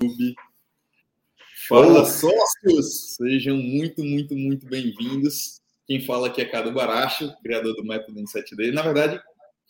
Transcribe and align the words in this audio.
YouTube. 0.00 0.34
Fala, 1.68 2.04
sócios! 2.06 3.16
Sejam 3.16 3.56
muito, 3.56 4.02
muito, 4.02 4.34
muito 4.34 4.66
bem-vindos. 4.66 5.60
Quem 5.86 6.00
fala 6.00 6.28
aqui 6.28 6.40
é 6.40 6.46
Cadu 6.46 6.72
Baracho, 6.72 7.32
criador 7.42 7.74
do 7.74 7.84
método 7.84 8.18
em 8.18 8.24
7D. 8.24 8.72
Na 8.72 8.82
verdade, 8.82 9.20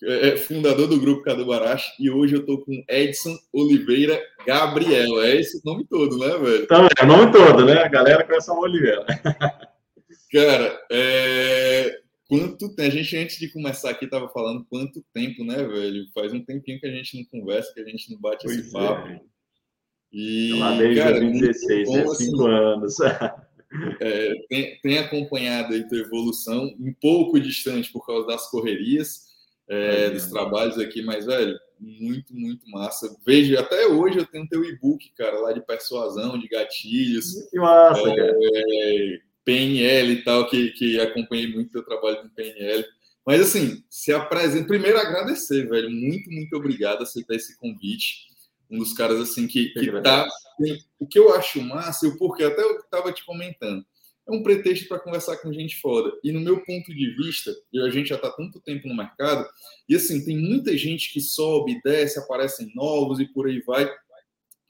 é 0.02 0.36
fundador 0.36 0.86
do 0.86 1.00
grupo 1.00 1.22
Cadu 1.22 1.44
Baracho. 1.44 1.90
E 1.98 2.08
hoje 2.10 2.36
eu 2.36 2.40
estou 2.40 2.64
com 2.64 2.84
Edson 2.88 3.36
Oliveira 3.52 4.22
Gabriel. 4.46 5.20
É 5.20 5.36
esse 5.36 5.58
o 5.58 5.62
nome 5.64 5.84
todo, 5.86 6.16
né, 6.18 6.38
velho? 6.38 6.62
Então, 6.62 6.86
é 6.98 7.04
o 7.04 7.06
nome 7.06 7.32
todo, 7.32 7.64
né? 7.64 7.82
A 7.82 7.88
galera 7.88 8.24
conhece 8.24 8.50
o 8.50 8.58
Oliveira. 8.58 9.04
Cara, 10.32 10.80
é... 10.92 11.98
quanto 12.28 12.74
tempo? 12.76 12.88
A 12.88 12.90
gente, 12.90 13.16
antes 13.16 13.36
de 13.36 13.52
começar 13.52 13.90
aqui, 13.90 14.06
tava 14.06 14.28
falando 14.28 14.64
quanto 14.70 15.04
tempo, 15.12 15.44
né, 15.44 15.56
velho? 15.56 16.06
Faz 16.14 16.32
um 16.32 16.44
tempinho 16.44 16.78
que 16.78 16.86
a 16.86 16.92
gente 16.92 17.16
não 17.16 17.24
conversa, 17.24 17.74
que 17.74 17.80
a 17.80 17.84
gente 17.84 18.12
não 18.12 18.20
bate 18.20 18.44
pois 18.44 18.58
esse 18.58 18.72
papo. 18.72 19.08
É. 19.08 19.20
E, 20.12 20.52
lá 20.54 20.76
desde 20.76 21.00
cara, 21.00 21.20
2016, 21.20 21.88
bom, 21.88 21.96
né? 21.96 22.06
Cinco 22.14 22.46
assim, 22.46 22.54
anos. 22.54 22.96
É, 24.00 24.34
tem, 24.48 24.80
tem, 24.80 24.98
acompanhado 24.98 25.74
aí 25.74 25.88
tua 25.88 26.00
evolução, 26.00 26.74
um 26.80 26.92
pouco 27.00 27.38
distante 27.38 27.92
por 27.92 28.04
causa 28.04 28.26
das 28.26 28.50
correrias, 28.50 29.26
é, 29.68 30.06
é, 30.06 30.10
dos 30.10 30.26
trabalhos 30.26 30.76
aqui, 30.76 31.02
mas, 31.02 31.24
velho, 31.24 31.56
muito, 31.78 32.34
muito 32.34 32.68
massa. 32.68 33.16
Vejo, 33.24 33.56
até 33.56 33.86
hoje 33.86 34.18
eu 34.18 34.26
tenho 34.26 34.48
teu 34.48 34.64
e-book, 34.64 35.12
cara, 35.16 35.38
lá 35.38 35.52
de 35.52 35.64
persuasão, 35.64 36.36
de 36.36 36.48
gatilhos. 36.48 37.48
Que 37.48 37.60
massa, 37.60 38.08
é, 38.08 38.16
cara. 38.16 38.36
PNL 39.44 40.12
e 40.14 40.24
tal, 40.24 40.48
que, 40.48 40.70
que 40.70 40.98
acompanhei 40.98 41.46
muito 41.54 41.70
teu 41.70 41.84
trabalho 41.84 42.24
no 42.24 42.30
PNL. 42.30 42.84
Mas, 43.24 43.40
assim, 43.40 43.84
se 43.88 44.12
apresenta. 44.12 44.66
Primeiro, 44.66 44.98
agradecer, 44.98 45.68
velho. 45.68 45.88
Muito, 45.88 46.28
muito 46.28 46.56
obrigado 46.56 46.96
por 46.96 47.04
aceitar 47.04 47.36
esse 47.36 47.56
convite 47.56 48.29
um 48.70 48.78
dos 48.78 48.92
caras 48.92 49.20
assim 49.20 49.46
que, 49.46 49.70
que 49.70 50.00
tá. 50.02 50.28
O 50.98 51.06
que 51.06 51.18
eu 51.18 51.34
acho 51.34 51.60
massa, 51.62 52.06
o 52.06 52.16
porquê, 52.16 52.44
até 52.44 52.62
eu 52.62 52.78
estava 52.78 53.12
te 53.12 53.24
comentando, 53.24 53.84
é 54.28 54.32
um 54.32 54.42
pretexto 54.42 54.86
para 54.86 55.00
conversar 55.00 55.38
com 55.38 55.52
gente 55.52 55.80
foda. 55.80 56.12
E 56.22 56.30
no 56.30 56.40
meu 56.40 56.64
ponto 56.64 56.94
de 56.94 57.16
vista, 57.16 57.54
e 57.72 57.80
a 57.80 57.90
gente 57.90 58.10
já 58.10 58.16
está 58.16 58.30
tanto 58.30 58.60
tempo 58.60 58.86
no 58.86 58.96
mercado, 58.96 59.48
e 59.88 59.96
assim, 59.96 60.24
tem 60.24 60.36
muita 60.36 60.76
gente 60.76 61.12
que 61.12 61.20
sobe, 61.20 61.80
desce, 61.82 62.18
aparecem 62.18 62.70
novos 62.74 63.18
e 63.18 63.26
por 63.26 63.48
aí 63.48 63.60
vai. 63.62 63.90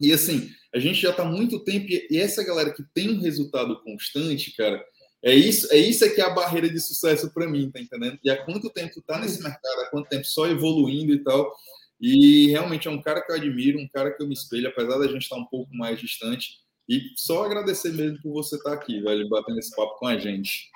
E 0.00 0.12
assim, 0.12 0.50
a 0.74 0.78
gente 0.78 1.00
já 1.00 1.10
está 1.10 1.24
muito 1.24 1.62
tempo, 1.62 1.86
e 1.88 2.16
essa 2.16 2.42
galera 2.42 2.72
que 2.72 2.82
tem 2.94 3.10
um 3.10 3.20
resultado 3.20 3.82
constante, 3.82 4.56
cara, 4.56 4.82
é 5.22 5.34
isso, 5.34 5.70
é 5.70 5.76
isso 5.76 6.02
é 6.04 6.08
que 6.08 6.20
é 6.20 6.24
a 6.24 6.30
barreira 6.30 6.68
de 6.68 6.80
sucesso 6.80 7.30
para 7.34 7.46
mim, 7.46 7.70
tá 7.70 7.78
entendendo? 7.78 8.18
E 8.24 8.30
há 8.30 8.42
quanto 8.42 8.70
tempo 8.70 8.94
tu 8.94 9.02
tá 9.02 9.18
nesse 9.18 9.42
mercado, 9.42 9.80
há 9.80 9.90
quanto 9.90 10.08
tempo 10.08 10.24
só 10.24 10.46
evoluindo 10.46 11.12
e 11.12 11.18
tal. 11.22 11.54
E 12.00 12.48
realmente 12.48 12.88
é 12.88 12.90
um 12.90 13.02
cara 13.02 13.20
que 13.20 13.30
eu 13.30 13.36
admiro, 13.36 13.78
um 13.78 13.88
cara 13.88 14.10
que 14.10 14.22
eu 14.22 14.26
me 14.26 14.32
espelho, 14.32 14.68
apesar 14.68 14.98
da 14.98 15.06
gente 15.06 15.22
estar 15.22 15.36
um 15.36 15.44
pouco 15.44 15.74
mais 15.74 16.00
distante. 16.00 16.60
E 16.88 17.02
só 17.14 17.44
agradecer 17.44 17.92
mesmo 17.92 18.18
por 18.22 18.32
você 18.32 18.56
estar 18.56 18.72
aqui, 18.72 19.00
velho, 19.00 19.28
batendo 19.28 19.58
esse 19.58 19.74
papo 19.76 19.98
com 19.98 20.06
a 20.06 20.18
gente. 20.18 20.70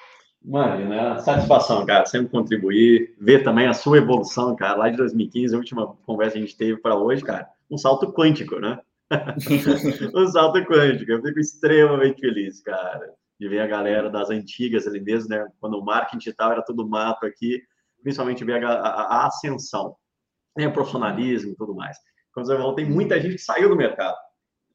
Mano, 0.44 0.90
né? 0.90 1.18
Satisfação, 1.20 1.86
cara, 1.86 2.04
sempre 2.04 2.28
contribuir, 2.28 3.16
ver 3.18 3.42
também 3.42 3.66
a 3.66 3.72
sua 3.72 3.96
evolução, 3.96 4.54
cara, 4.54 4.76
lá 4.76 4.90
de 4.90 4.98
2015, 4.98 5.54
a 5.54 5.58
última 5.58 5.96
conversa 6.04 6.32
que 6.32 6.38
a 6.38 6.42
gente 6.42 6.56
teve 6.56 6.78
para 6.78 6.94
hoje, 6.94 7.24
cara, 7.24 7.48
um 7.70 7.78
salto 7.78 8.12
quântico, 8.12 8.60
né? 8.60 8.78
um 10.14 10.28
salto 10.28 10.62
quântico, 10.66 11.10
eu 11.10 11.22
fico 11.22 11.40
extremamente 11.40 12.20
feliz, 12.20 12.60
cara, 12.60 13.10
de 13.40 13.48
ver 13.48 13.60
a 13.60 13.66
galera 13.66 14.10
das 14.10 14.28
antigas 14.28 14.86
ali 14.86 15.00
mesmo, 15.00 15.30
né? 15.30 15.48
Quando 15.58 15.78
o 15.78 15.84
marketing 15.84 16.18
digital 16.18 16.52
era 16.52 16.62
tudo 16.62 16.86
mato 16.86 17.24
aqui, 17.24 17.62
principalmente 18.02 18.44
ver 18.44 18.62
a, 18.62 18.70
a, 18.70 19.22
a 19.22 19.26
ascensão 19.26 19.96
né, 20.56 20.68
profissionalismo 20.68 21.52
e 21.52 21.56
tudo 21.56 21.74
mais. 21.74 21.96
Quando 22.32 22.46
você 22.46 22.56
falou, 22.56 22.74
tem 22.74 22.84
muita 22.84 23.20
gente 23.20 23.36
que 23.36 23.42
saiu 23.42 23.68
do 23.68 23.76
mercado. 23.76 24.16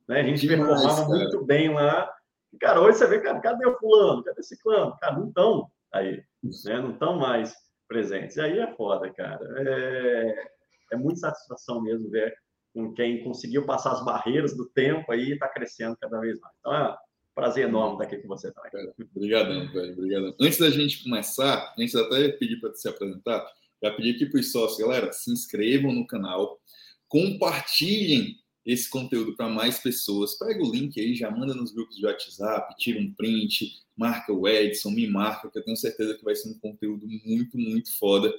Né? 0.08 0.22
A 0.22 0.24
gente 0.24 0.48
performava 0.48 1.06
muito 1.06 1.46
bem 1.46 1.74
lá. 1.74 2.12
E, 2.54 2.58
cara, 2.58 2.82
hoje 2.82 2.98
você 2.98 3.08
vê, 3.08 3.20
cara, 3.20 3.40
cadê 3.40 3.68
o 3.68 3.78
fulano? 3.78 4.24
Cadê 4.24 4.40
esse 4.40 4.58
clã? 4.62 4.96
Cara, 5.00 5.18
não 5.18 5.28
estão 5.28 5.70
aí. 5.92 6.24
Né? 6.66 6.82
Não 6.82 6.92
estão 6.92 7.18
mais 7.18 7.54
presentes. 7.88 8.38
E 8.38 8.42
aí 8.42 8.60
é 8.60 8.76
foda, 8.76 9.12
cara. 9.14 9.46
É, 9.58 10.50
é 10.94 10.98
muita 10.98 11.20
satisfação 11.20 11.82
mesmo 11.82 12.10
ver 12.10 12.34
com 12.74 12.94
quem 12.94 13.24
conseguiu 13.24 13.66
passar 13.66 13.92
as 13.92 14.06
barreiras 14.06 14.56
do 14.56 14.68
tempo 14.70 15.12
aí 15.12 15.30
e 15.30 15.34
está 15.34 15.48
crescendo 15.48 15.98
cada 16.00 16.20
vez 16.20 16.40
mais. 16.40 16.54
Então 16.60 16.74
é 16.74 16.92
um 16.92 16.96
prazer 17.36 17.68
enorme 17.68 17.94
estar 17.94 18.06
aqui 18.06 18.22
com 18.22 18.28
você 18.28 18.52
também. 18.52 18.94
Obrigadão, 19.16 19.72
velho. 19.72 19.94
Obrigadão. 19.94 20.36
Antes 20.40 20.60
da 20.60 20.70
gente 20.70 21.04
começar, 21.04 21.74
a 21.76 21.82
gente 21.82 21.98
até 21.98 22.30
pedir 22.30 22.60
para 22.60 22.74
se 22.74 22.88
apresentar. 22.88 23.46
Já 23.82 23.92
pedi 23.92 24.12
aqui 24.12 24.26
para 24.26 24.40
os 24.40 24.52
sócios, 24.52 24.80
galera, 24.80 25.12
se 25.12 25.32
inscrevam 25.32 25.94
no 25.94 26.06
canal, 26.06 26.60
compartilhem 27.08 28.38
esse 28.66 28.90
conteúdo 28.90 29.36
para 29.36 29.50
mais 29.50 29.80
pessoas. 29.80 30.38
Pega 30.38 30.64
o 30.64 30.72
link 30.72 31.00
aí, 31.00 31.16
já 31.16 31.32
manda 31.32 31.54
nos 31.54 31.72
grupos 31.72 31.98
de 31.98 32.06
WhatsApp, 32.06 32.76
tira 32.78 33.00
um 33.00 33.12
print, 33.14 33.80
marca 33.96 34.32
o 34.32 34.48
Edson, 34.48 34.92
me 34.92 35.08
marca, 35.08 35.50
que 35.50 35.58
eu 35.58 35.64
tenho 35.64 35.78
certeza 35.78 36.16
que 36.16 36.24
vai 36.24 36.36
ser 36.36 36.50
um 36.50 36.60
conteúdo 36.60 37.08
muito, 37.26 37.58
muito 37.58 37.98
foda 37.98 38.34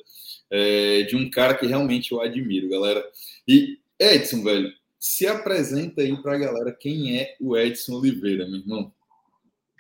é, 0.51 1.03
de 1.03 1.17
um 1.17 1.29
cara 1.29 1.55
que 1.55 1.67
realmente 1.67 2.13
eu 2.13 2.21
admiro, 2.21 2.69
galera. 2.69 3.05
E 3.47 3.79
Edson, 3.99 4.43
velho, 4.43 4.73
se 4.99 5.27
apresenta 5.27 6.03
aí 6.03 6.17
para 6.23 6.35
a 6.35 6.39
galera 6.39 6.73
quem 6.73 7.19
é 7.19 7.37
o 7.41 7.57
Edson 7.57 7.95
Oliveira, 7.95 8.47
meu 8.47 8.61
irmão. 8.61 8.93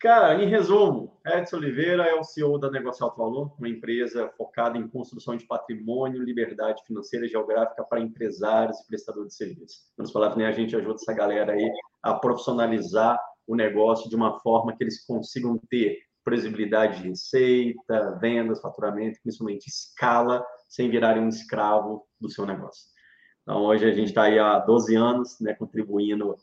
Cara, 0.00 0.43
em 0.43 0.49
resumo, 0.49 1.15
Edson 1.27 1.59
Oliveira 1.59 2.05
é 2.05 2.15
o 2.15 2.25
CEO 2.25 2.59
da 2.59 2.71
Negócio 2.71 3.05
Alto 3.05 3.19
Valor, 3.19 3.53
uma 3.59 3.69
empresa 3.69 4.31
focada 4.31 4.78
em 4.78 4.88
construção 4.88 5.37
de 5.37 5.47
patrimônio, 5.47 6.22
liberdade 6.22 6.83
financeira 6.87 7.27
e 7.27 7.28
geográfica 7.28 7.84
para 7.84 8.00
empresários 8.00 8.81
e 8.81 8.87
prestadores 8.87 9.33
de 9.33 9.37
serviços. 9.37 9.93
Vamos 9.99 10.10
falar, 10.10 10.34
né, 10.39 10.47
a 10.47 10.53
gente 10.53 10.75
ajuda 10.75 10.94
essa 10.94 11.12
galera 11.12 11.53
aí 11.53 11.71
a 12.03 12.15
profissionalizar 12.15 13.21
o 13.47 13.55
negócio 13.55 14.09
de 14.09 14.16
uma 14.16 14.41
forma 14.41 14.75
que 14.75 14.83
eles 14.83 15.05
consigam 15.05 15.60
ter 15.69 15.99
previsibilidade 16.25 17.03
de 17.03 17.10
receita, 17.10 18.19
vendas, 18.19 18.62
faturamento, 18.62 19.21
principalmente 19.22 19.66
escala, 19.66 20.43
sem 20.66 20.89
virarem 20.89 21.25
um 21.25 21.28
escravo 21.28 22.06
do 22.19 22.31
seu 22.31 22.47
negócio. 22.47 22.87
Então, 23.43 23.65
hoje 23.65 23.84
a 23.84 23.93
gente 23.93 24.09
está 24.09 24.22
aí 24.22 24.39
há 24.39 24.60
12 24.60 24.97
anos, 24.97 25.39
né, 25.43 25.53
contribuindo 25.53 26.39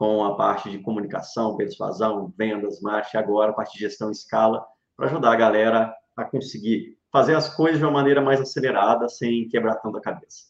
com 0.00 0.24
a 0.24 0.34
parte 0.34 0.70
de 0.70 0.78
comunicação, 0.78 1.58
persuasão, 1.58 2.32
vendas, 2.34 2.80
marketing, 2.80 3.18
agora 3.18 3.50
a 3.50 3.54
parte 3.54 3.74
de 3.74 3.80
gestão 3.80 4.10
escala, 4.10 4.64
para 4.96 5.08
ajudar 5.08 5.30
a 5.30 5.36
galera 5.36 5.94
a 6.16 6.24
conseguir 6.24 6.96
fazer 7.12 7.34
as 7.34 7.54
coisas 7.54 7.78
de 7.78 7.84
uma 7.84 7.92
maneira 7.92 8.22
mais 8.22 8.40
acelerada, 8.40 9.10
sem 9.10 9.46
quebrar 9.50 9.74
tanto 9.74 9.98
a 9.98 10.00
cabeça. 10.00 10.44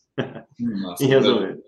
Massa, 0.61 1.03
em 1.03 1.09
resumo. 1.09 1.61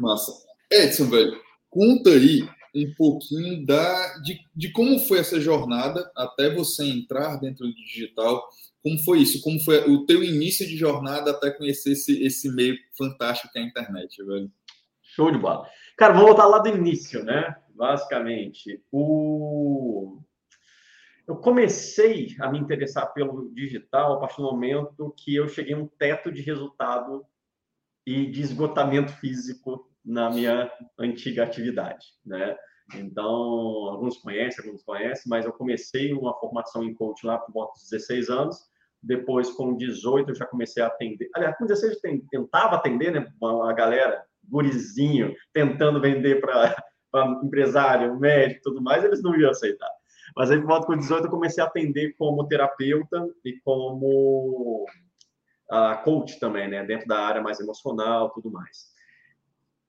Massa. 0.00 0.32
Edson, 0.68 1.04
velho, 1.08 1.40
conta 1.70 2.10
aí 2.10 2.48
um 2.74 2.92
pouquinho 2.96 3.64
da, 3.64 4.18
de, 4.18 4.40
de 4.52 4.72
como 4.72 4.98
foi 4.98 5.20
essa 5.20 5.40
jornada 5.40 6.10
até 6.16 6.52
você 6.52 6.84
entrar 6.84 7.36
dentro 7.36 7.64
do 7.64 7.74
digital. 7.76 8.44
Como 8.82 8.98
foi 9.04 9.20
isso? 9.20 9.40
Como 9.40 9.60
foi 9.60 9.88
o 9.88 10.04
teu 10.04 10.20
início 10.24 10.66
de 10.66 10.76
jornada 10.76 11.30
até 11.30 11.52
conhecer 11.52 11.92
esse, 11.92 12.24
esse 12.24 12.50
meio 12.52 12.76
fantástico 12.98 13.52
que 13.52 13.58
é 13.60 13.62
a 13.62 13.66
internet, 13.66 14.20
velho? 14.24 14.50
Show 15.14 15.30
de 15.30 15.38
bola. 15.38 15.64
Cara, 15.96 16.12
vamos 16.12 16.28
voltar 16.28 16.46
lá 16.46 16.58
do 16.58 16.68
início, 16.68 17.24
né? 17.24 17.56
Basicamente, 17.70 18.82
o... 18.90 20.18
eu 21.26 21.36
comecei 21.36 22.34
a 22.40 22.50
me 22.50 22.58
interessar 22.58 23.12
pelo 23.12 23.52
digital 23.54 24.14
a 24.14 24.18
partir 24.18 24.38
do 24.38 24.42
momento 24.42 25.14
que 25.16 25.36
eu 25.36 25.48
cheguei 25.48 25.74
a 25.74 25.78
um 25.78 25.86
teto 25.86 26.32
de 26.32 26.42
resultado 26.42 27.24
e 28.04 28.26
de 28.26 28.42
esgotamento 28.42 29.12
físico 29.12 29.88
na 30.04 30.30
minha 30.30 30.70
antiga 30.98 31.44
atividade, 31.44 32.06
né? 32.24 32.56
Então, 32.96 33.24
alguns 33.24 34.18
conhecem, 34.18 34.64
alguns 34.64 34.82
conhecem, 34.82 35.24
mas 35.30 35.46
eu 35.46 35.52
comecei 35.52 36.12
uma 36.12 36.34
formação 36.38 36.82
em 36.82 36.92
coach 36.92 37.24
lá 37.24 37.38
por 37.38 37.52
volta 37.52 37.74
dos 37.74 37.88
16 37.88 38.28
anos. 38.28 38.58
Depois, 39.02 39.50
com 39.50 39.76
18, 39.76 40.30
eu 40.30 40.34
já 40.34 40.44
comecei 40.44 40.82
a 40.82 40.88
atender. 40.88 41.30
Aliás, 41.34 41.56
com 41.56 41.66
16 41.66 42.00
eu 42.04 42.26
tentava 42.30 42.76
atender, 42.76 43.12
né? 43.12 43.32
A 43.68 43.72
galera 43.72 44.24
gurizinho 44.48 45.34
tentando 45.52 46.00
vender 46.00 46.40
para 46.40 46.74
empresário, 47.42 48.18
médico 48.18 48.62
tudo 48.64 48.82
mais, 48.82 49.04
eles 49.04 49.22
não 49.22 49.36
iam 49.36 49.50
aceitar. 49.50 49.90
Mas 50.36 50.50
aí, 50.50 50.58
por 50.58 50.66
volta 50.66 50.86
com 50.86 50.96
18, 50.96 51.26
eu 51.26 51.30
comecei 51.30 51.62
a 51.62 51.66
atender 51.66 52.14
como 52.16 52.46
terapeuta 52.48 53.28
e 53.44 53.60
como 53.60 54.84
uh, 55.70 56.02
coach 56.02 56.40
também, 56.40 56.68
né? 56.68 56.84
Dentro 56.84 57.06
da 57.06 57.18
área 57.18 57.42
mais 57.42 57.60
emocional 57.60 58.30
tudo 58.30 58.50
mais. 58.50 58.92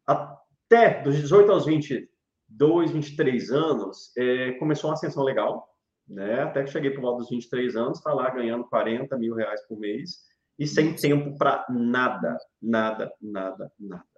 Até 0.05 1.01
dos 1.01 1.15
18 1.15 1.51
aos 1.51 1.65
22, 1.65 2.91
23 2.91 3.51
anos, 3.51 4.15
é, 4.17 4.51
começou 4.53 4.89
uma 4.89 4.95
ascensão 4.95 5.23
legal, 5.23 5.67
né? 6.07 6.43
Até 6.43 6.63
que 6.63 6.69
cheguei 6.69 6.91
por 6.91 7.01
volta 7.01 7.19
dos 7.19 7.29
23 7.29 7.75
anos, 7.75 8.01
tá 8.01 8.13
lá 8.13 8.29
ganhando 8.29 8.65
40 8.65 9.17
mil 9.17 9.33
reais 9.33 9.65
por 9.67 9.79
mês 9.79 10.25
e 10.59 10.67
sem 10.67 10.93
tempo 10.93 11.35
para 11.37 11.65
nada, 11.69 12.37
nada, 12.61 13.11
nada, 13.21 13.71
nada. 13.79 14.14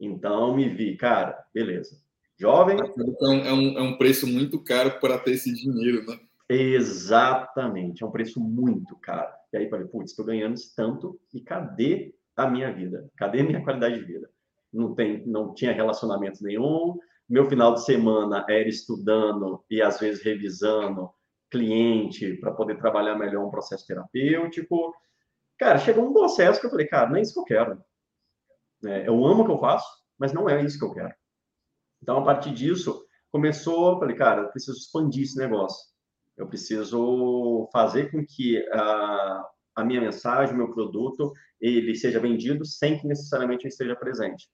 Então, 0.00 0.54
me 0.54 0.68
vi, 0.68 0.96
cara, 0.96 1.44
beleza. 1.52 1.98
Jovem. 2.38 2.76
Então, 2.98 3.32
é 3.32 3.52
um, 3.52 3.78
é 3.78 3.82
um 3.82 3.96
preço 3.96 4.26
muito 4.26 4.62
caro 4.62 5.00
para 5.00 5.18
ter 5.18 5.32
esse 5.32 5.52
dinheiro, 5.52 6.04
né? 6.06 6.18
Exatamente, 6.48 8.02
é 8.02 8.06
um 8.06 8.10
preço 8.10 8.40
muito 8.40 8.94
caro. 8.96 9.32
E 9.52 9.56
aí, 9.56 9.68
falei, 9.68 9.86
putz, 9.86 10.10
estou 10.10 10.24
ganhando 10.24 10.54
tanto 10.76 11.18
e 11.32 11.40
cadê 11.40 12.14
a 12.36 12.48
minha 12.48 12.72
vida? 12.72 13.10
Cadê 13.16 13.40
a 13.40 13.44
minha 13.44 13.64
qualidade 13.64 13.98
de 13.98 14.04
vida? 14.04 14.30
Não, 14.72 14.94
tem, 14.94 15.26
não 15.26 15.54
tinha 15.54 15.72
relacionamento 15.72 16.44
nenhum, 16.44 16.98
meu 17.28 17.48
final 17.48 17.74
de 17.74 17.84
semana 17.84 18.44
era 18.48 18.68
estudando 18.68 19.64
e 19.68 19.82
às 19.82 19.98
vezes 19.98 20.22
revisando 20.22 21.10
cliente 21.50 22.34
para 22.34 22.52
poder 22.52 22.78
trabalhar 22.78 23.16
melhor 23.16 23.44
um 23.44 23.50
processo 23.50 23.86
terapêutico. 23.86 24.94
Cara, 25.58 25.78
chegou 25.78 26.08
um 26.08 26.12
processo 26.12 26.60
que 26.60 26.66
eu 26.66 26.70
falei, 26.70 26.86
cara, 26.86 27.08
não 27.08 27.16
é 27.16 27.22
isso 27.22 27.34
que 27.34 27.40
eu 27.40 27.44
quero. 27.44 27.84
É, 28.84 29.08
eu 29.08 29.24
amo 29.24 29.42
o 29.42 29.46
que 29.46 29.52
eu 29.52 29.58
faço, 29.58 29.86
mas 30.18 30.32
não 30.32 30.48
é 30.48 30.62
isso 30.62 30.78
que 30.78 30.84
eu 30.84 30.92
quero. 30.92 31.14
Então, 32.02 32.18
a 32.18 32.24
partir 32.24 32.52
disso, 32.52 33.04
começou, 33.30 33.98
falei, 33.98 34.16
cara, 34.16 34.42
eu 34.42 34.48
preciso 34.50 34.78
expandir 34.78 35.24
esse 35.24 35.38
negócio. 35.38 35.84
Eu 36.36 36.46
preciso 36.46 37.68
fazer 37.72 38.10
com 38.10 38.24
que 38.24 38.58
a, 38.70 39.44
a 39.76 39.84
minha 39.84 40.00
mensagem, 40.00 40.54
o 40.54 40.58
meu 40.58 40.72
produto, 40.72 41.32
ele 41.60 41.94
seja 41.94 42.20
vendido 42.20 42.64
sem 42.64 42.98
que 42.98 43.06
necessariamente 43.06 43.64
eu 43.64 43.68
esteja 43.68 43.96
presente. 43.96 44.48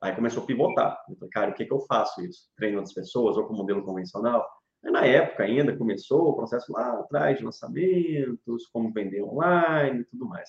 Aí 0.00 0.14
começou 0.14 0.42
a 0.42 0.46
pivotar. 0.46 0.98
Eu 1.08 1.16
falei, 1.16 1.30
cara, 1.30 1.50
o 1.50 1.54
que, 1.54 1.66
que 1.66 1.72
eu 1.72 1.80
faço 1.80 2.22
isso? 2.22 2.48
Treino 2.56 2.78
outras 2.78 2.94
pessoas 2.94 3.36
ou 3.36 3.46
com 3.46 3.54
modelo 3.54 3.84
convencional? 3.84 4.46
Aí, 4.82 4.90
na 4.90 5.04
época 5.04 5.44
ainda 5.44 5.76
começou 5.76 6.30
o 6.30 6.36
processo 6.36 6.72
lá 6.72 7.00
atrás 7.00 7.38
de 7.38 7.44
lançamentos, 7.44 8.66
como 8.72 8.92
vender 8.92 9.22
online 9.22 10.00
e 10.00 10.04
tudo 10.04 10.26
mais. 10.26 10.48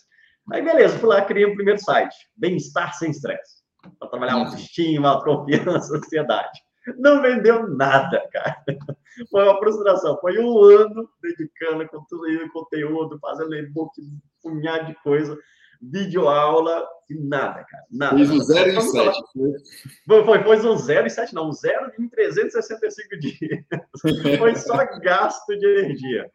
Aí, 0.52 0.62
beleza, 0.62 0.98
fui 1.00 1.08
lá, 1.08 1.24
criei 1.24 1.46
o 1.46 1.56
primeiro 1.56 1.80
site, 1.80 2.16
Bem-Estar 2.36 2.94
Sem 2.94 3.12
Estresse, 3.12 3.64
para 3.98 4.10
trabalhar 4.10 4.34
autoestima, 4.34 5.10
autoconfiança, 5.10 5.96
ansiedade. 5.98 6.60
Não 6.98 7.22
vendeu 7.22 7.68
nada, 7.68 8.28
cara. 8.32 8.58
Foi 9.30 9.44
uma 9.44 9.60
frustração. 9.60 10.18
Foi 10.20 10.38
um 10.40 10.64
ano 10.64 11.08
dedicando 11.22 11.88
conteúdo, 11.88 12.52
conteúdo 12.52 13.20
fazendo 13.20 13.56
e-book, 13.56 13.92
um 14.02 14.20
punhado 14.42 14.88
de 14.88 14.96
coisa, 14.96 15.38
vídeo 15.82 16.28
aula 16.28 16.88
e 17.10 17.16
nada, 17.16 17.64
cara. 17.64 17.84
Nada. 17.92 18.18
Fiz 18.18 18.30
um 18.32 18.40
0 18.40 18.72
em 18.72 18.82
7. 18.82 19.22
Foi, 20.08 20.26
foi, 20.26 20.44
foi 20.44 20.70
um 20.70 20.78
0 20.78 21.08
em 21.08 21.10
7, 21.10 21.34
não, 21.34 21.50
um 21.50 21.54
0 21.54 21.92
em 22.00 22.10
365 22.10 23.20
dias. 23.20 23.40
foi 24.38 24.56
só 24.56 24.78
gasto 25.00 25.58
de 25.58 25.66
energia. 25.66 26.30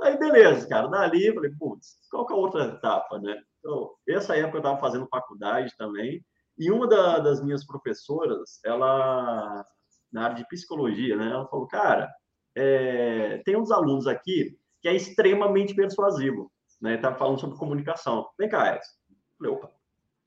Aí, 0.00 0.16
beleza, 0.16 0.66
cara. 0.68 0.88
Dali, 0.88 1.26
eu 1.26 1.34
falei, 1.34 1.50
putz, 1.58 1.96
qual 2.10 2.26
que 2.26 2.32
é 2.32 2.36
a 2.36 2.38
outra 2.38 2.64
etapa, 2.66 3.18
né? 3.18 3.42
Então, 3.58 3.94
essa 4.08 4.36
época 4.36 4.56
eu 4.56 4.60
estava 4.60 4.80
fazendo 4.80 5.08
faculdade 5.08 5.74
também. 5.76 6.24
E 6.58 6.70
uma 6.70 6.88
da, 6.88 7.18
das 7.18 7.42
minhas 7.42 7.64
professoras, 7.64 8.60
ela 8.64 9.64
na 10.12 10.24
área 10.24 10.36
de 10.36 10.48
psicologia, 10.48 11.16
né? 11.16 11.30
Ela 11.30 11.46
falou, 11.48 11.66
cara, 11.66 12.10
é, 12.54 13.38
tem 13.44 13.56
uns 13.56 13.70
alunos 13.70 14.06
aqui 14.06 14.58
que 14.80 14.88
é 14.88 14.94
extremamente 14.94 15.74
persuasivo, 15.74 16.50
né? 16.80 16.96
Tá 16.96 17.14
falando 17.14 17.40
sobre 17.40 17.58
comunicação. 17.58 18.28
Vem 18.38 18.48
cá, 18.48 18.74
Edson. 18.74 18.92
Eu 19.10 19.36
falei, 19.38 19.52
opa, 19.52 19.72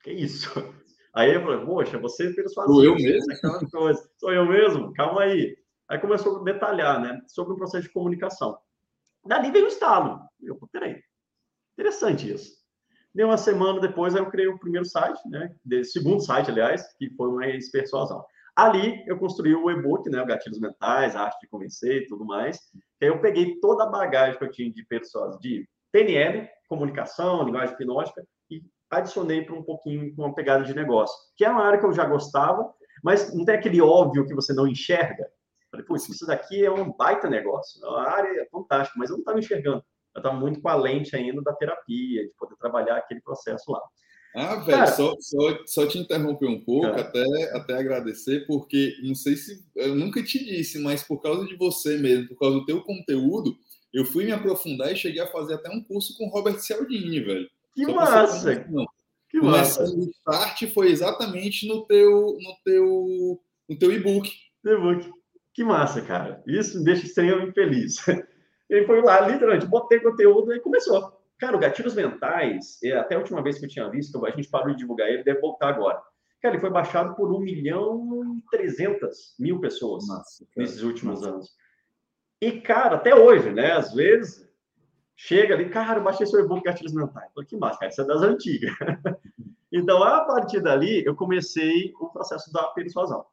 que 0.04 0.12
isso? 0.12 0.50
Aí 1.14 1.34
eu 1.34 1.42
falei, 1.42 1.66
poxa, 1.66 1.98
você 1.98 2.30
é 2.30 2.34
persuasivo. 2.34 2.74
Sou 2.74 2.86
eu 2.86 2.96
mesmo? 2.96 3.28
Coisa. 3.72 4.10
Sou 4.18 4.32
eu 4.32 4.46
mesmo? 4.46 4.94
Calma 4.94 5.24
aí. 5.24 5.58
Aí 5.90 6.00
começou 6.00 6.40
a 6.40 6.44
detalhar, 6.44 7.02
né? 7.02 7.20
Sobre 7.28 7.54
o 7.54 7.58
processo 7.58 7.86
de 7.86 7.94
comunicação. 7.94 8.58
Dali 9.26 9.52
veio 9.52 9.66
o 9.66 9.68
estalo. 9.68 10.22
Eu, 10.42 10.58
peraí, 10.72 11.04
interessante 11.74 12.32
isso. 12.32 12.61
Deu 13.14 13.28
uma 13.28 13.38
semana 13.38 13.80
depois, 13.80 14.16
eu 14.16 14.30
criei 14.30 14.48
o 14.48 14.58
primeiro 14.58 14.86
site, 14.86 15.20
né? 15.30 15.54
segundo 15.84 16.22
site, 16.22 16.50
aliás, 16.50 16.82
que 16.98 17.10
foi 17.16 17.28
uma 17.28 17.46
persuasão. 17.72 18.24
Ali 18.56 19.04
eu 19.08 19.18
construí 19.18 19.56
o 19.56 19.72
e-book, 19.72 20.10
né, 20.10 20.22
o 20.22 20.26
Gatilhos 20.26 20.60
Mentais, 20.60 21.16
a 21.16 21.24
arte 21.24 21.40
de 21.42 21.48
convencer 21.48 22.04
e 22.04 22.08
tudo 22.08 22.26
mais. 22.26 22.60
Aí 23.02 23.08
eu 23.08 23.20
peguei 23.20 23.60
toda 23.60 23.84
a 23.84 23.90
bagagem 23.90 24.38
que 24.38 24.44
eu 24.44 24.52
tinha 24.52 24.72
de 24.72 24.86
pessoas 24.86 25.38
de 25.40 25.68
PNL, 25.92 26.48
comunicação, 26.68 27.44
linguagem 27.44 27.74
hipnótica, 27.76 28.26
e 28.50 28.62
adicionei 28.90 29.44
para 29.44 29.56
um 29.56 29.64
pouquinho 29.64 30.14
com 30.16 30.24
uma 30.24 30.36
pegada 30.36 30.64
de 30.64 30.74
negócio, 30.74 31.16
que 31.36 31.46
é 31.46 31.50
uma 31.50 31.64
área 31.64 31.80
que 31.80 31.86
eu 31.86 31.94
já 31.94 32.06
gostava, 32.06 32.70
mas 33.04 33.34
não 33.34 33.46
tem 33.46 33.56
aquele 33.56 33.82
óbvio 33.82 34.26
que 34.26 34.36
você 34.36 34.54
não 34.54 34.68
enxerga. 34.68 35.26
Falei, 35.70 35.86
pô, 35.86 35.96
isso 35.96 36.26
daqui 36.26 36.66
é 36.66 36.72
um 36.72 36.92
baita 36.92 37.30
negócio, 37.30 37.86
a 37.88 38.12
área 38.12 38.42
é 38.42 38.46
fantástica, 38.50 39.00
mas 39.00 39.10
eu 39.10 39.16
não 39.16 39.22
estava 39.22 39.40
enxergando. 39.40 39.84
Eu 40.14 40.20
estava 40.20 40.36
muito 40.36 40.62
com 40.62 40.70
a 40.70 40.76
lente 40.76 41.16
ainda 41.16 41.42
da 41.42 41.54
terapia, 41.54 42.24
de 42.24 42.34
poder 42.38 42.56
trabalhar 42.58 42.98
aquele 42.98 43.22
processo 43.22 43.72
lá. 43.72 43.82
Ah, 44.34 44.56
velho, 44.56 44.78
Cara, 44.78 44.92
só, 44.92 45.14
só, 45.20 45.60
só 45.66 45.86
te 45.86 45.98
interromper 45.98 46.48
um 46.48 46.64
pouco, 46.64 46.88
até, 46.88 47.24
até 47.54 47.74
agradecer, 47.74 48.46
porque 48.48 48.96
não 49.04 49.14
sei 49.14 49.36
se 49.36 49.62
eu 49.76 49.94
nunca 49.94 50.24
te 50.24 50.44
disse, 50.44 50.80
mas 50.80 51.04
por 51.04 51.22
causa 51.22 51.46
de 51.46 51.56
você 51.58 51.98
mesmo, 51.98 52.30
por 52.30 52.40
causa 52.40 52.60
do 52.60 52.66
teu 52.66 52.82
conteúdo, 52.82 53.58
eu 53.94 54.06
fui 54.06 54.24
me 54.24 54.32
aprofundar 54.32 54.92
e 54.92 54.96
cheguei 54.96 55.22
a 55.22 55.28
fazer 55.28 55.56
até 55.56 55.70
um 55.70 55.84
curso 55.84 56.18
com 56.18 56.28
o 56.28 56.30
Robert 56.30 56.60
Cialdini, 56.60 57.20
velho. 57.20 57.50
Que 57.76 57.86
só 57.86 57.94
massa! 57.94 58.66
Que 59.30 59.42
massa! 59.42 59.84
O 59.84 60.10
start 60.10 60.66
foi 60.74 60.92
exatamente 60.92 61.68
no 61.68 61.86
teu, 61.86 62.38
no 62.40 62.56
teu, 62.64 63.42
no 63.68 63.78
teu 63.78 63.92
e-book. 63.92 64.32
E-book. 64.64 65.12
Que 65.54 65.64
massa, 65.64 66.02
cara. 66.02 66.42
Isso 66.48 66.80
me 66.80 66.86
deixa 66.86 67.06
extremamente 67.06 67.54
feliz. 67.54 67.98
Ele 68.72 68.86
foi 68.86 69.02
lá, 69.02 69.20
literalmente, 69.28 69.66
botei 69.66 70.00
conteúdo 70.00 70.54
e 70.54 70.60
começou. 70.62 71.22
Cara, 71.38 71.58
o 71.58 71.60
Gatilhos 71.60 71.94
Mentais, 71.94 72.82
é, 72.82 72.94
até 72.94 73.16
a 73.16 73.18
última 73.18 73.44
vez 73.44 73.60
que 73.60 73.66
eu 73.66 73.70
tinha 73.70 73.90
visto, 73.90 74.26
a 74.26 74.30
gente 74.30 74.48
parou 74.48 74.72
de 74.72 74.78
divulgar 74.78 75.10
ele, 75.10 75.26
deve 75.26 75.42
voltar 75.42 75.68
agora. 75.68 76.02
Cara, 76.42 76.56
ele 76.56 76.62
foi 76.62 76.70
baixado 76.70 77.14
por 77.16 77.30
1 77.30 77.40
milhão 77.40 78.38
e 78.38 78.42
300 78.50 79.36
mil 79.38 79.60
pessoas 79.60 80.08
Nossa, 80.08 80.48
nesses 80.56 80.82
últimos 80.84 81.20
Nossa. 81.22 81.34
anos. 81.34 81.50
E, 82.42 82.62
cara, 82.62 82.96
até 82.96 83.14
hoje, 83.14 83.52
né? 83.52 83.74
Às 83.74 83.94
vezes, 83.94 84.50
chega 85.18 85.54
ali, 85.54 85.70
cara, 85.70 86.00
eu 86.00 86.04
baixei 86.04 86.26
seu 86.26 86.40
e-book 86.40 86.64
Gatilhos 86.64 86.94
Mentais. 86.94 87.30
Falei, 87.34 87.48
que 87.48 87.58
massa, 87.58 87.80
cara, 87.80 87.92
isso 87.92 88.02
é 88.02 88.06
das 88.06 88.22
antigas. 88.22 88.72
então, 89.70 90.02
a 90.02 90.22
partir 90.22 90.62
dali, 90.62 91.06
eu 91.06 91.14
comecei 91.14 91.92
o 92.00 92.08
processo 92.08 92.52
da 92.54 92.64
persuasão. 92.70 93.26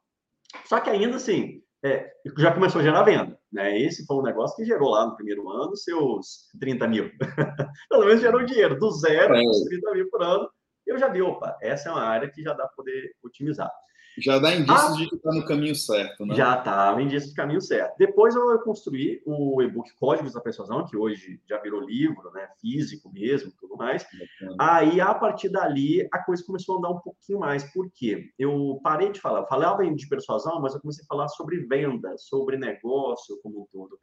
Só 0.65 0.81
que 0.81 0.89
ainda 0.89 1.15
assim, 1.15 1.63
é, 1.83 2.11
já 2.37 2.53
começou 2.53 2.81
a 2.81 2.83
gerar 2.83 3.03
venda. 3.03 3.37
Né? 3.51 3.79
Esse 3.79 4.05
foi 4.05 4.17
um 4.17 4.23
negócio 4.23 4.55
que 4.55 4.65
gerou 4.65 4.89
lá 4.89 5.05
no 5.05 5.15
primeiro 5.15 5.49
ano 5.49 5.75
seus 5.75 6.49
30 6.59 6.87
mil. 6.87 7.11
Pelo 7.89 8.05
menos 8.05 8.21
gerou 8.21 8.43
dinheiro, 8.43 8.77
do 8.77 8.91
zero 8.91 9.35
é. 9.35 9.39
aos 9.39 9.63
30 9.65 9.91
mil 9.93 10.09
por 10.09 10.21
ano. 10.21 10.49
Eu 10.85 10.97
já 10.97 11.07
vi, 11.07 11.21
opa, 11.21 11.57
essa 11.61 11.89
é 11.89 11.91
uma 11.91 12.03
área 12.03 12.29
que 12.29 12.41
já 12.41 12.51
dá 12.51 12.65
para 12.65 12.75
poder 12.75 13.11
otimizar. 13.23 13.71
Já 14.21 14.39
dá 14.39 14.53
indícios 14.53 14.93
ah, 14.93 14.95
de 14.95 15.09
que 15.09 15.15
está 15.15 15.31
no 15.31 15.45
caminho 15.45 15.75
certo, 15.75 16.25
né? 16.25 16.35
Já 16.35 16.57
está, 16.57 17.01
indícios 17.01 17.31
de 17.31 17.35
caminho 17.35 17.61
certo. 17.61 17.95
Depois 17.97 18.35
eu 18.35 18.59
construí 18.59 19.21
o 19.25 19.61
e-book 19.61 19.89
Códigos 19.99 20.33
da 20.33 20.41
Persuasão, 20.41 20.85
que 20.85 20.97
hoje 20.97 21.41
já 21.47 21.59
virou 21.59 21.81
livro, 21.81 22.31
né? 22.31 22.47
Físico 22.59 23.11
mesmo, 23.11 23.51
tudo 23.59 23.75
mais. 23.77 24.05
Aí, 24.59 24.99
a 25.01 25.13
partir 25.13 25.49
dali, 25.49 26.07
a 26.11 26.19
coisa 26.19 26.43
começou 26.45 26.75
a 26.75 26.77
andar 26.79 26.89
um 26.89 26.99
pouquinho 26.99 27.39
mais. 27.39 27.63
Por 27.71 27.89
quê? 27.93 28.29
Eu 28.37 28.79
parei 28.83 29.11
de 29.11 29.19
falar, 29.19 29.41
eu 29.41 29.47
falava 29.47 29.83
de 29.89 30.07
persuasão, 30.07 30.61
mas 30.61 30.73
eu 30.73 30.81
comecei 30.81 31.03
a 31.03 31.07
falar 31.07 31.27
sobre 31.29 31.65
venda, 31.65 32.15
sobre 32.17 32.57
negócio 32.57 33.39
como 33.41 33.61
um 33.61 33.67
todo. 33.71 33.97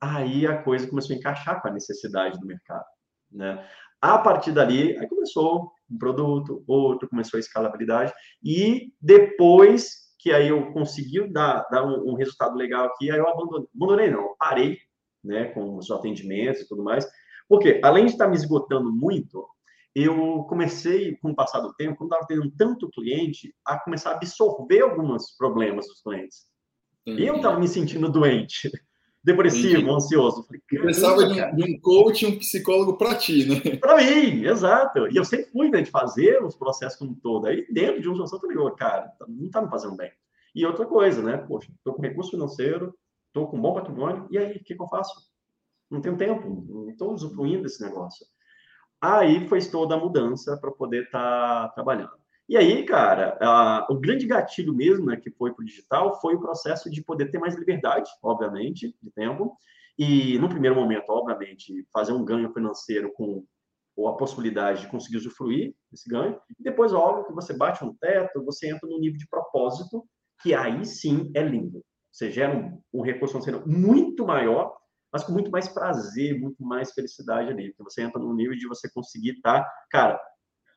Aí 0.00 0.46
a 0.46 0.62
coisa 0.62 0.88
começou 0.88 1.14
a 1.14 1.18
encaixar 1.18 1.62
com 1.62 1.68
a 1.68 1.72
necessidade 1.72 2.38
do 2.40 2.46
mercado, 2.46 2.84
né? 3.30 3.64
A 4.00 4.18
partir 4.18 4.50
dali, 4.50 4.98
aí 4.98 5.06
começou 5.06 5.70
um 5.92 5.98
produto, 5.98 6.64
outro, 6.66 7.08
começou 7.08 7.36
a 7.36 7.40
escalabilidade. 7.40 8.12
E 8.42 8.92
depois 9.00 10.02
que 10.18 10.32
aí 10.32 10.48
eu 10.48 10.72
consegui 10.72 11.26
dar, 11.28 11.66
dar 11.70 11.84
um, 11.84 12.12
um 12.12 12.14
resultado 12.14 12.56
legal 12.56 12.86
aqui, 12.86 13.10
aí 13.10 13.18
eu 13.18 13.28
abandonei, 13.28 13.68
abandonei 13.74 14.10
não, 14.10 14.36
parei 14.38 14.78
né, 15.22 15.46
com 15.46 15.76
os 15.76 15.90
atendimentos 15.90 16.62
e 16.62 16.68
tudo 16.68 16.82
mais. 16.84 17.04
Porque, 17.48 17.80
além 17.82 18.06
de 18.06 18.12
estar 18.12 18.28
me 18.28 18.36
esgotando 18.36 18.92
muito, 18.92 19.46
eu 19.94 20.44
comecei, 20.48 21.16
com 21.16 21.32
o 21.32 21.34
passar 21.34 21.60
do 21.60 21.74
tempo, 21.74 21.96
quando 21.96 22.12
estava 22.12 22.26
tendo 22.26 22.50
tanto 22.52 22.88
cliente, 22.90 23.54
a 23.64 23.78
começar 23.78 24.12
a 24.12 24.14
absorver 24.14 24.80
alguns 24.80 25.36
problemas 25.36 25.86
dos 25.86 26.00
clientes. 26.02 26.46
Uhum. 27.06 27.18
Eu 27.18 27.36
estava 27.36 27.58
me 27.58 27.68
sentindo 27.68 28.10
doente 28.10 28.70
depressivo, 29.22 29.82
Entendi. 29.82 29.90
ansioso. 29.90 30.44
Falei, 30.44 30.60
Precisava 30.68 31.26
de 31.26 31.40
um, 31.40 31.56
de 31.56 31.72
um 31.72 31.80
coach, 31.80 32.26
um 32.26 32.38
psicólogo 32.38 32.96
para 32.96 33.14
ti, 33.14 33.46
né? 33.48 33.76
Para 33.78 33.96
mim, 33.98 34.44
exato. 34.44 35.06
E 35.08 35.16
eu 35.16 35.24
sempre 35.24 35.50
fui 35.50 35.70
né, 35.70 35.82
de 35.82 35.90
fazer 35.90 36.42
os 36.42 36.56
processos 36.56 36.98
como 36.98 37.14
todo. 37.14 37.46
Aí 37.46 37.66
dentro 37.70 38.00
de 38.00 38.08
um 38.08 38.16
solução, 38.16 38.40
eu 38.42 38.54
falei, 38.54 38.74
cara, 38.76 39.08
tá, 39.18 39.26
não 39.28 39.46
está 39.46 39.62
me 39.62 39.70
fazendo 39.70 39.96
bem. 39.96 40.10
E 40.54 40.66
outra 40.66 40.84
coisa, 40.84 41.22
né? 41.22 41.36
Poxa, 41.36 41.70
estou 41.72 41.94
com 41.94 42.02
recurso 42.02 42.30
financeiro, 42.30 42.94
estou 43.28 43.48
com 43.48 43.60
bom 43.60 43.72
patrimônio, 43.72 44.26
e 44.30 44.36
aí, 44.36 44.56
o 44.56 44.64
que, 44.64 44.74
que 44.74 44.82
eu 44.82 44.88
faço? 44.88 45.14
Não 45.90 46.00
tenho 46.00 46.16
tempo, 46.16 46.66
não 46.68 46.90
estou 46.90 47.12
usufruindo 47.12 47.62
desse 47.62 47.82
negócio. 47.82 48.26
Aí 49.00 49.48
foi 49.48 49.60
toda 49.60 49.94
a 49.94 49.98
mudança 49.98 50.56
para 50.58 50.70
poder 50.70 51.04
estar 51.04 51.68
tá 51.68 51.74
trabalhando. 51.74 52.21
E 52.48 52.56
aí, 52.56 52.84
cara, 52.84 53.38
a, 53.40 53.86
o 53.90 53.98
grande 53.98 54.26
gatilho 54.26 54.74
mesmo, 54.74 55.06
né, 55.06 55.16
que 55.16 55.30
foi 55.30 55.54
para 55.54 55.62
o 55.62 55.66
digital, 55.66 56.20
foi 56.20 56.34
o 56.34 56.40
processo 56.40 56.90
de 56.90 57.02
poder 57.02 57.30
ter 57.30 57.38
mais 57.38 57.54
liberdade, 57.54 58.10
obviamente, 58.22 58.94
de 59.02 59.10
tempo. 59.10 59.56
E, 59.98 60.38
no 60.38 60.48
primeiro 60.48 60.74
momento, 60.76 61.10
obviamente, 61.10 61.86
fazer 61.92 62.12
um 62.12 62.24
ganho 62.24 62.52
financeiro 62.52 63.12
com 63.12 63.44
ou 63.94 64.08
a 64.08 64.16
possibilidade 64.16 64.82
de 64.82 64.88
conseguir 64.88 65.18
usufruir 65.18 65.74
desse 65.90 66.08
ganho. 66.08 66.40
E 66.58 66.62
depois, 66.62 66.92
óbvio, 66.92 67.26
que 67.26 67.32
você 67.32 67.52
bate 67.52 67.84
um 67.84 67.94
teto, 67.94 68.44
você 68.44 68.70
entra 68.70 68.88
no 68.88 68.98
nível 68.98 69.18
de 69.18 69.28
propósito, 69.28 70.04
que 70.42 70.54
aí 70.54 70.84
sim 70.84 71.30
é 71.34 71.42
lindo. 71.42 71.84
Você 72.10 72.30
gera 72.30 72.56
um, 72.56 72.80
um 72.92 73.02
recurso 73.02 73.32
financeiro 73.32 73.68
muito 73.68 74.26
maior, 74.26 74.74
mas 75.12 75.22
com 75.22 75.32
muito 75.32 75.50
mais 75.50 75.68
prazer, 75.68 76.40
muito 76.40 76.62
mais 76.64 76.92
felicidade 76.92 77.50
ali. 77.50 77.68
Porque 77.68 77.90
você 77.90 78.02
entra 78.02 78.20
no 78.20 78.34
nível 78.34 78.56
de 78.56 78.66
você 78.66 78.90
conseguir 78.90 79.32
estar, 79.32 79.62
tá, 79.62 79.72
cara, 79.90 80.20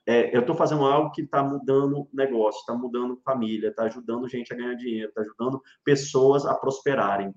é, 0.08 0.36
eu 0.36 0.42
estou 0.42 0.56
fazendo 0.56 0.84
algo 0.84 1.12
que 1.12 1.22
está 1.22 1.44
mudando 1.44 2.08
negócio, 2.14 2.60
está 2.60 2.76
mudando 2.76 3.22
família, 3.24 3.70
está 3.70 3.84
ajudando 3.84 4.30
gente 4.30 4.54
a 4.54 4.56
ganhar 4.56 4.76
dinheiro, 4.76 5.10
está 5.10 5.22
ajudando 5.22 5.62
pessoas 5.84 6.46
a 6.46 6.54
prosperarem. 6.54 7.34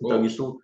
Então, 0.00 0.24
isso 0.24 0.58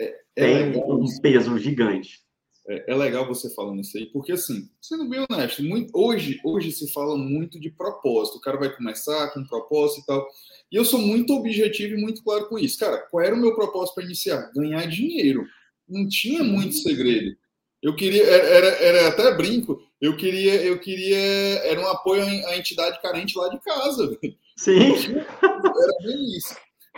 é, 0.00 0.22
é 0.36 0.70
tem 0.70 0.82
um 0.82 1.04
peso 1.20 1.58
gigante. 1.58 2.20
É, 2.68 2.92
é, 2.92 2.94
legal 2.94 3.26
você 3.26 3.52
falando 3.52 3.80
isso 3.80 3.98
aí, 3.98 4.06
porque 4.06 4.32
assim, 4.32 4.70
sendo 4.80 5.08
bem 5.08 5.26
honesto, 5.28 5.62
muito, 5.62 5.90
hoje, 5.92 6.40
hoje 6.44 6.70
se 6.70 6.92
fala 6.92 7.16
muito 7.16 7.58
de 7.58 7.70
propósito. 7.70 8.38
O 8.38 8.40
cara 8.40 8.58
vai 8.58 8.74
começar 8.74 9.30
com 9.32 9.40
um 9.40 9.46
propósito 9.46 10.02
e 10.02 10.06
tal. 10.06 10.28
E 10.70 10.76
eu 10.76 10.84
sou 10.84 11.00
muito 11.00 11.34
objetivo 11.34 11.94
e 11.94 12.00
muito 12.00 12.22
claro 12.22 12.48
com 12.48 12.58
isso. 12.58 12.78
Cara, 12.78 12.98
qual 13.10 13.24
era 13.24 13.34
o 13.34 13.38
meu 13.38 13.56
propósito 13.56 13.96
para 13.96 14.04
iniciar? 14.04 14.52
Ganhar 14.54 14.86
dinheiro. 14.86 15.44
Não 15.88 16.06
tinha 16.06 16.44
muito 16.44 16.76
segredo. 16.76 17.36
Eu 17.82 17.96
queria, 17.96 18.22
era, 18.22 18.66
era 18.84 19.08
até 19.08 19.34
brinco, 19.34 19.80
eu 20.00 20.16
queria, 20.16 20.62
eu 20.62 20.78
queria, 20.78 21.18
era 21.18 21.80
um 21.80 21.86
apoio 21.86 22.22
à 22.22 22.56
entidade 22.56 23.00
carente 23.02 23.36
lá 23.36 23.48
de 23.48 23.60
casa. 23.60 24.18
Sim. 24.56 25.16
Era 25.42 25.98
bem 26.02 26.36
isso. 26.36 26.56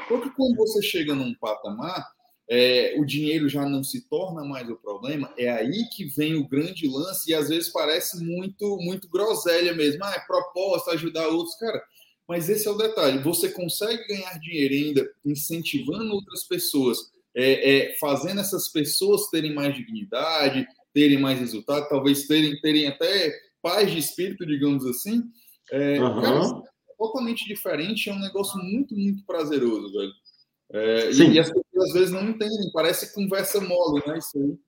Porque 0.09 0.31
quando 0.31 0.57
você 0.57 0.81
chega 0.83 1.15
num 1.15 1.35
patamar, 1.35 2.07
é, 2.49 2.95
o 2.99 3.05
dinheiro 3.05 3.49
já 3.49 3.69
não 3.69 3.83
se 3.83 4.09
torna 4.09 4.45
mais 4.45 4.69
o 4.69 4.77
problema, 4.77 5.33
é 5.39 5.51
aí 5.51 5.89
que 5.95 6.05
vem 6.05 6.35
o 6.35 6.47
grande 6.47 6.87
lance, 6.87 7.31
e 7.31 7.35
às 7.35 7.49
vezes 7.49 7.71
parece 7.71 8.23
muito, 8.23 8.77
muito 8.79 9.09
groselha 9.09 9.73
mesmo. 9.75 10.05
Ah, 10.05 10.15
é 10.15 10.21
proposta, 10.21 10.93
ajudar 10.93 11.29
outros. 11.29 11.57
Cara, 11.57 11.83
mas 12.29 12.49
esse 12.49 12.69
é 12.69 12.71
o 12.71 12.77
detalhe: 12.77 13.19
você 13.19 13.51
consegue 13.51 14.07
ganhar 14.07 14.39
dinheiro 14.39 14.75
ainda 14.75 15.11
incentivando 15.25 16.13
outras 16.13 16.45
pessoas, 16.45 16.99
é, 17.35 17.77
é, 17.77 17.97
fazendo 17.99 18.41
essas 18.41 18.69
pessoas 18.69 19.29
terem 19.29 19.55
mais 19.55 19.75
dignidade, 19.75 20.67
terem 20.93 21.19
mais 21.19 21.39
resultado, 21.39 21.89
talvez 21.89 22.27
terem, 22.27 22.61
terem 22.61 22.89
até 22.89 23.33
paz 23.63 23.91
de 23.91 23.99
espírito, 23.99 24.47
digamos 24.47 24.85
assim. 24.87 25.23
É, 25.71 26.01
uhum. 26.01 26.21
cara, 26.21 26.41
é 26.91 26.95
totalmente 26.99 27.47
diferente, 27.47 28.11
é 28.11 28.13
um 28.13 28.21
negócio 28.21 28.59
muito, 28.63 28.95
muito 28.95 29.25
prazeroso, 29.25 29.93
velho. 29.93 30.13
É, 30.73 31.11
e, 31.11 31.33
e, 31.33 31.39
as 31.39 31.49
pessoas 31.49 31.89
às 31.89 31.93
vezes 31.93 32.11
não 32.11 32.23
entendem, 32.23 32.73
parece 32.73 33.15
conversa 33.15 33.61
mole, 33.61 34.03
né? 34.07 34.19
Isso 34.19 34.39
aí. 34.39 34.59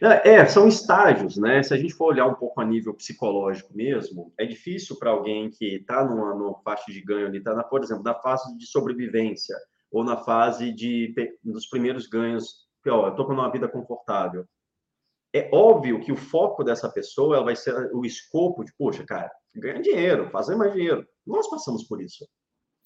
É, 0.00 0.34
é, 0.34 0.46
são 0.46 0.68
estágios, 0.68 1.36
né? 1.36 1.62
Se 1.62 1.74
a 1.74 1.76
gente 1.76 1.92
for 1.92 2.06
olhar 2.06 2.26
um 2.26 2.34
pouco 2.34 2.60
a 2.60 2.64
nível 2.64 2.94
psicológico 2.94 3.76
mesmo, 3.76 4.32
é 4.38 4.46
difícil 4.46 4.96
para 4.96 5.10
alguém 5.10 5.50
que 5.50 5.76
está 5.76 6.04
numa, 6.04 6.34
numa 6.34 6.60
faixa 6.62 6.90
de 6.90 7.00
ganho 7.00 7.26
ali, 7.26 7.38
está, 7.38 7.54
na, 7.54 7.64
por 7.64 7.82
exemplo, 7.82 8.04
na 8.04 8.14
fase 8.14 8.56
de 8.56 8.66
sobrevivência 8.66 9.56
ou 9.90 10.04
na 10.04 10.16
fase 10.16 10.72
de 10.72 11.12
dos 11.42 11.66
primeiros 11.66 12.06
ganhos, 12.06 12.68
que 12.82 12.90
ó, 12.90 13.06
eu 13.06 13.10
estou 13.10 13.26
com 13.26 13.32
uma 13.32 13.50
vida 13.50 13.66
confortável. 13.66 14.46
É 15.38 15.50
óbvio 15.52 16.00
que 16.00 16.10
o 16.10 16.16
foco 16.16 16.64
dessa 16.64 16.90
pessoa 16.90 17.36
ela 17.36 17.44
vai 17.44 17.54
ser 17.54 17.74
o 17.94 18.04
escopo 18.04 18.64
de, 18.64 18.72
poxa, 18.76 19.04
cara, 19.04 19.30
ganhar 19.54 19.80
dinheiro, 19.80 20.30
fazer 20.30 20.56
mais 20.56 20.72
dinheiro. 20.72 21.06
Nós 21.26 21.48
passamos 21.48 21.84
por 21.84 22.02
isso. 22.02 22.26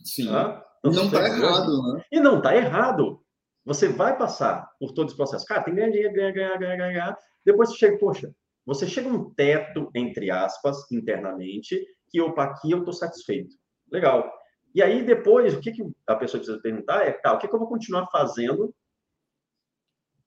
Sim. 0.04 0.26
Tá? 0.28 0.64
Então, 0.84 0.92
não 0.92 1.04
está 1.06 1.24
errado, 1.24 1.94
né? 1.94 2.04
E 2.10 2.20
não 2.20 2.38
está 2.38 2.56
errado. 2.56 3.22
Você 3.64 3.88
vai 3.88 4.18
passar 4.18 4.68
por 4.78 4.92
todo 4.92 5.06
esse 5.06 5.16
processo. 5.16 5.46
Cara, 5.46 5.62
tem 5.62 5.74
que 5.74 5.80
ganhar 5.80 5.92
dinheiro, 5.92 6.14
ganhar, 6.14 6.32
ganhar, 6.32 6.58
ganhar, 6.58 6.76
ganhar. 6.76 7.18
Depois 7.44 7.70
você 7.70 7.76
chega, 7.76 7.98
poxa, 7.98 8.34
você 8.66 8.86
chega 8.86 9.08
um 9.08 9.32
teto, 9.32 9.90
entre 9.94 10.30
aspas, 10.30 10.90
internamente, 10.90 11.84
que 12.08 12.20
opa, 12.20 12.44
aqui 12.44 12.70
eu 12.70 12.78
estou 12.78 12.92
satisfeito. 12.92 13.56
Legal. 13.90 14.30
E 14.74 14.82
aí, 14.82 15.04
depois, 15.04 15.54
o 15.54 15.60
que, 15.60 15.72
que 15.72 15.82
a 16.06 16.16
pessoa 16.16 16.40
precisa 16.40 16.60
perguntar 16.60 17.06
é, 17.06 17.12
tá, 17.12 17.32
o 17.32 17.38
que, 17.38 17.46
que 17.46 17.54
eu 17.54 17.58
vou 17.58 17.68
continuar 17.68 18.08
fazendo 18.10 18.74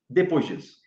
depois 0.10 0.46
disso? 0.46 0.85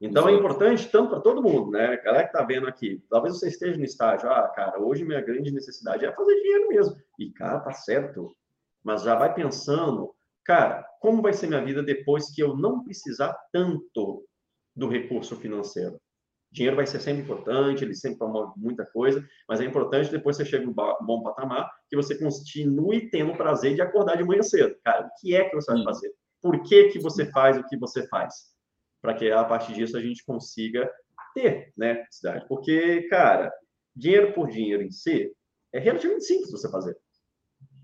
Então, 0.00 0.28
é 0.28 0.32
importante 0.32 0.88
tanto 0.88 1.10
para 1.10 1.20
todo 1.20 1.42
mundo, 1.42 1.72
né? 1.72 1.88
A 1.88 2.02
galera 2.02 2.22
que 2.22 2.30
está 2.30 2.42
vendo 2.42 2.66
aqui, 2.66 3.04
talvez 3.10 3.38
você 3.38 3.48
esteja 3.48 3.76
no 3.76 3.84
estágio, 3.84 4.30
ah, 4.30 4.48
cara, 4.48 4.80
hoje 4.80 5.04
minha 5.04 5.20
grande 5.20 5.52
necessidade 5.52 6.06
é 6.06 6.12
fazer 6.12 6.34
dinheiro 6.36 6.68
mesmo. 6.68 6.96
E, 7.18 7.30
cara, 7.30 7.60
tá 7.60 7.72
certo. 7.72 8.34
Mas 8.82 9.02
já 9.02 9.14
vai 9.14 9.34
pensando, 9.34 10.14
cara, 10.42 10.82
como 11.00 11.20
vai 11.20 11.34
ser 11.34 11.48
minha 11.48 11.62
vida 11.62 11.82
depois 11.82 12.30
que 12.34 12.42
eu 12.42 12.56
não 12.56 12.82
precisar 12.82 13.36
tanto 13.52 14.24
do 14.74 14.88
recurso 14.88 15.36
financeiro? 15.36 16.00
Dinheiro 16.50 16.76
vai 16.76 16.86
ser 16.86 16.98
sempre 16.98 17.22
importante, 17.22 17.84
ele 17.84 17.94
sempre 17.94 18.18
promove 18.18 18.54
muita 18.56 18.86
coisa, 18.86 19.24
mas 19.46 19.60
é 19.60 19.64
importante 19.64 20.10
depois 20.10 20.36
você 20.36 20.46
chega 20.46 20.68
um 20.68 20.72
bom 20.72 21.22
patamar 21.22 21.70
que 21.88 21.94
você 21.94 22.18
continue 22.18 23.10
tendo 23.10 23.32
o 23.32 23.36
prazer 23.36 23.74
de 23.74 23.82
acordar 23.82 24.16
de 24.16 24.24
manhã 24.24 24.42
cedo. 24.42 24.74
Cara, 24.82 25.06
o 25.06 25.10
que 25.20 25.36
é 25.36 25.48
que 25.48 25.54
você 25.54 25.72
vai 25.72 25.84
fazer? 25.84 26.12
Por 26.42 26.62
que, 26.62 26.88
que 26.88 26.98
você 26.98 27.26
faz 27.26 27.58
o 27.58 27.64
que 27.64 27.76
você 27.76 28.08
faz? 28.08 28.50
Para 29.00 29.14
que 29.14 29.30
a 29.30 29.44
partir 29.44 29.72
disso 29.72 29.96
a 29.96 30.00
gente 30.00 30.24
consiga 30.24 30.90
ter, 31.34 31.72
né, 31.76 32.04
cidade. 32.10 32.46
Porque, 32.48 33.02
cara, 33.08 33.52
dinheiro 33.94 34.32
por 34.32 34.48
dinheiro 34.48 34.82
em 34.82 34.90
si 34.90 35.32
é 35.72 35.78
relativamente 35.78 36.24
simples 36.24 36.50
você 36.50 36.70
fazer. 36.70 36.96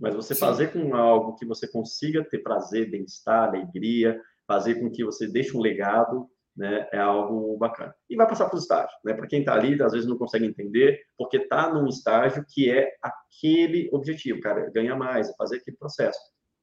Mas 0.00 0.14
você 0.14 0.35
Sim. 0.35 0.40
fazer 0.40 0.73
com 0.73 0.94
algo 0.94 1.37
que 1.37 1.46
você 1.46 1.66
consiga 1.66 2.25
ter 2.25 2.38
prazer, 2.40 2.90
bem-estar, 2.90 3.49
alegria, 3.49 4.20
fazer 4.46 4.76
com 4.76 4.90
que 4.90 5.04
você 5.04 5.26
deixe 5.26 5.56
um 5.56 5.61
legado, 5.61 6.28
né, 6.56 6.88
é 6.92 6.99
algo 6.99 7.56
bacana. 7.58 7.94
E 8.08 8.16
vai 8.16 8.26
passar 8.26 8.46
para 8.46 8.56
os 8.56 8.62
estágios, 8.62 8.99
né? 9.04 9.12
Para 9.12 9.26
quem 9.26 9.40
está 9.40 9.54
ali, 9.54 9.80
às 9.82 9.92
vezes 9.92 10.08
não 10.08 10.16
consegue 10.16 10.46
entender, 10.46 10.99
porque 11.16 11.37
está 11.37 11.73
num 11.73 11.87
estágio 11.87 12.44
que 12.49 12.70
é 12.70 12.94
aquele 13.02 13.90
objetivo, 13.92 14.40
cara, 14.40 14.70
ganhar 14.70 14.96
mais, 14.96 15.35
fazer 15.37 15.58
aquele 15.58 15.76
processo. 15.76 16.18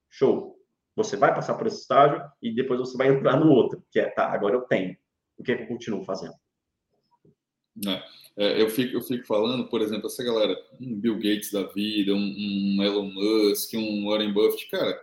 Show. 0.09 0.57
Você 0.95 1.17
vai 1.17 1.33
passar 1.33 1.55
por 1.55 1.67
esse 1.67 1.81
estágio 1.81 2.23
e 2.41 2.53
depois 2.53 2.79
você 2.79 2.97
vai 2.97 3.07
entrar 3.07 3.37
no 3.37 3.51
outro, 3.51 3.83
que 3.91 3.99
é, 3.99 4.09
tá, 4.09 4.27
agora 4.27 4.55
eu 4.55 4.61
tenho. 4.61 4.95
O 5.37 5.43
que 5.43 5.51
é 5.51 5.57
que 5.57 5.63
eu 5.63 5.67
continuo 5.67 6.03
fazendo? 6.03 6.33
É, 7.87 8.03
é, 8.37 8.61
eu, 8.61 8.69
fico, 8.69 8.95
eu 8.95 9.01
fico 9.01 9.25
falando, 9.25 9.67
por 9.67 9.81
exemplo, 9.81 10.07
essa 10.07 10.23
galera, 10.23 10.55
um 10.79 10.99
Bill 10.99 11.15
Gates 11.15 11.51
da 11.51 11.63
vida, 11.63 12.13
um, 12.13 12.17
um 12.17 12.83
Elon 12.83 13.11
Musk, 13.11 13.73
um 13.73 14.07
Warren 14.07 14.31
Buffett, 14.31 14.69
cara, 14.69 15.01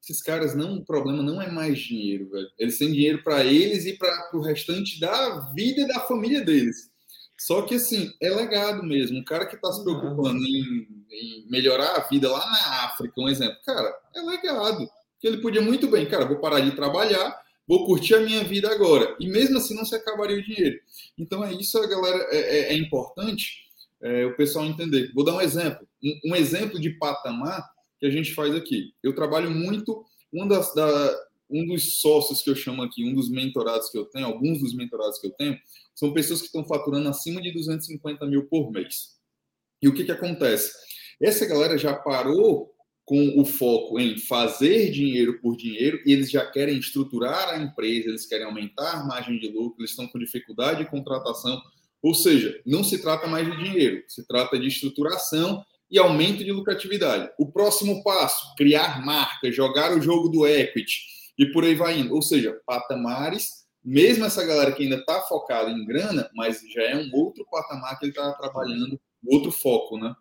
esses 0.00 0.22
caras 0.22 0.54
não, 0.54 0.78
o 0.78 0.84
problema 0.84 1.22
não 1.22 1.40
é 1.40 1.50
mais 1.50 1.78
dinheiro, 1.78 2.28
velho. 2.30 2.48
Eles 2.58 2.78
têm 2.78 2.92
dinheiro 2.92 3.22
para 3.22 3.44
eles 3.44 3.86
e 3.86 3.96
para 3.96 4.30
o 4.34 4.40
restante 4.40 4.98
da 4.98 5.40
vida 5.54 5.82
e 5.82 5.88
da 5.88 6.00
família 6.00 6.44
deles. 6.44 6.90
Só 7.38 7.62
que 7.62 7.76
assim, 7.76 8.12
é 8.20 8.30
legado 8.30 8.82
mesmo. 8.82 9.18
Um 9.18 9.24
cara 9.24 9.46
que 9.46 9.56
está 9.56 9.72
se 9.72 9.82
preocupando 9.82 10.38
em, 10.44 10.88
em 11.10 11.46
melhorar 11.48 11.96
a 11.96 12.08
vida 12.08 12.30
lá 12.30 12.38
na 12.38 12.84
África, 12.84 13.20
um 13.20 13.28
exemplo, 13.28 13.56
cara, 13.64 13.92
é 14.14 14.20
legado 14.22 14.88
que 15.22 15.28
ele 15.28 15.38
podia 15.38 15.62
muito 15.62 15.86
bem, 15.86 16.04
cara, 16.04 16.26
vou 16.26 16.40
parar 16.40 16.58
de 16.58 16.72
trabalhar, 16.72 17.40
vou 17.66 17.86
curtir 17.86 18.16
a 18.16 18.20
minha 18.20 18.42
vida 18.42 18.68
agora. 18.68 19.16
E 19.20 19.28
mesmo 19.28 19.56
assim 19.56 19.72
não 19.72 19.84
se 19.84 19.94
acabaria 19.94 20.36
o 20.36 20.42
dinheiro. 20.42 20.80
Então 21.16 21.44
é 21.44 21.54
isso, 21.54 21.80
galera, 21.88 22.26
é, 22.32 22.38
é, 22.38 22.72
é 22.72 22.76
importante 22.76 23.70
é, 24.02 24.26
o 24.26 24.36
pessoal 24.36 24.66
entender. 24.66 25.12
Vou 25.14 25.24
dar 25.24 25.36
um 25.36 25.40
exemplo, 25.40 25.86
um, 26.02 26.32
um, 26.32 26.36
exemplo 26.36 26.80
de 26.80 26.90
patamar 26.90 27.70
que 28.00 28.06
a 28.06 28.10
gente 28.10 28.34
faz 28.34 28.52
aqui. 28.52 28.92
Eu 29.00 29.14
trabalho 29.14 29.48
muito, 29.48 30.04
um, 30.32 30.46
das, 30.48 30.74
da, 30.74 31.16
um 31.48 31.64
dos 31.68 32.00
sócios 32.00 32.42
que 32.42 32.50
eu 32.50 32.56
chamo 32.56 32.82
aqui, 32.82 33.04
um 33.04 33.14
dos 33.14 33.30
mentorados 33.30 33.90
que 33.90 33.98
eu 33.98 34.06
tenho, 34.06 34.26
alguns 34.26 34.58
dos 34.58 34.74
mentorados 34.74 35.20
que 35.20 35.28
eu 35.28 35.32
tenho, 35.32 35.56
são 35.94 36.12
pessoas 36.12 36.40
que 36.40 36.46
estão 36.46 36.64
faturando 36.64 37.08
acima 37.08 37.40
de 37.40 37.52
250 37.52 38.26
mil 38.26 38.48
por 38.48 38.72
mês. 38.72 39.20
E 39.80 39.86
o 39.86 39.94
que, 39.94 40.02
que 40.02 40.10
acontece? 40.10 40.72
Essa 41.20 41.46
galera 41.46 41.78
já 41.78 41.94
parou 41.94 42.74
com 43.12 43.38
o 43.38 43.44
foco 43.44 44.00
em 44.00 44.16
fazer 44.16 44.90
dinheiro 44.90 45.38
por 45.42 45.54
dinheiro 45.54 46.00
e 46.06 46.14
eles 46.14 46.30
já 46.30 46.46
querem 46.46 46.78
estruturar 46.78 47.50
a 47.50 47.58
empresa, 47.58 48.08
eles 48.08 48.24
querem 48.24 48.46
aumentar 48.46 48.90
a 48.90 49.04
margem 49.04 49.38
de 49.38 49.48
lucro, 49.48 49.82
eles 49.82 49.90
estão 49.90 50.08
com 50.08 50.18
dificuldade 50.18 50.82
de 50.82 50.90
contratação. 50.90 51.60
Ou 52.02 52.14
seja, 52.14 52.58
não 52.64 52.82
se 52.82 53.02
trata 53.02 53.26
mais 53.26 53.46
de 53.46 53.62
dinheiro, 53.62 54.02
se 54.08 54.26
trata 54.26 54.58
de 54.58 54.66
estruturação 54.66 55.62
e 55.90 55.98
aumento 55.98 56.42
de 56.42 56.50
lucratividade. 56.52 57.30
O 57.38 57.52
próximo 57.52 58.02
passo, 58.02 58.54
criar 58.56 59.04
marca, 59.04 59.52
jogar 59.52 59.94
o 59.94 60.00
jogo 60.00 60.30
do 60.30 60.46
equity 60.46 61.02
e 61.36 61.44
por 61.52 61.64
aí 61.64 61.74
vai 61.74 61.98
indo. 61.98 62.14
Ou 62.14 62.22
seja, 62.22 62.58
patamares, 62.64 63.66
mesmo 63.84 64.24
essa 64.24 64.42
galera 64.42 64.72
que 64.72 64.84
ainda 64.84 64.96
está 64.96 65.20
focada 65.20 65.70
em 65.70 65.84
grana, 65.84 66.30
mas 66.34 66.62
já 66.72 66.82
é 66.84 66.96
um 66.96 67.10
outro 67.12 67.46
patamar 67.50 67.98
que 67.98 68.06
ele 68.06 68.12
está 68.12 68.32
trabalhando, 68.32 68.98
outro 69.22 69.52
foco, 69.52 69.98
né? 69.98 70.14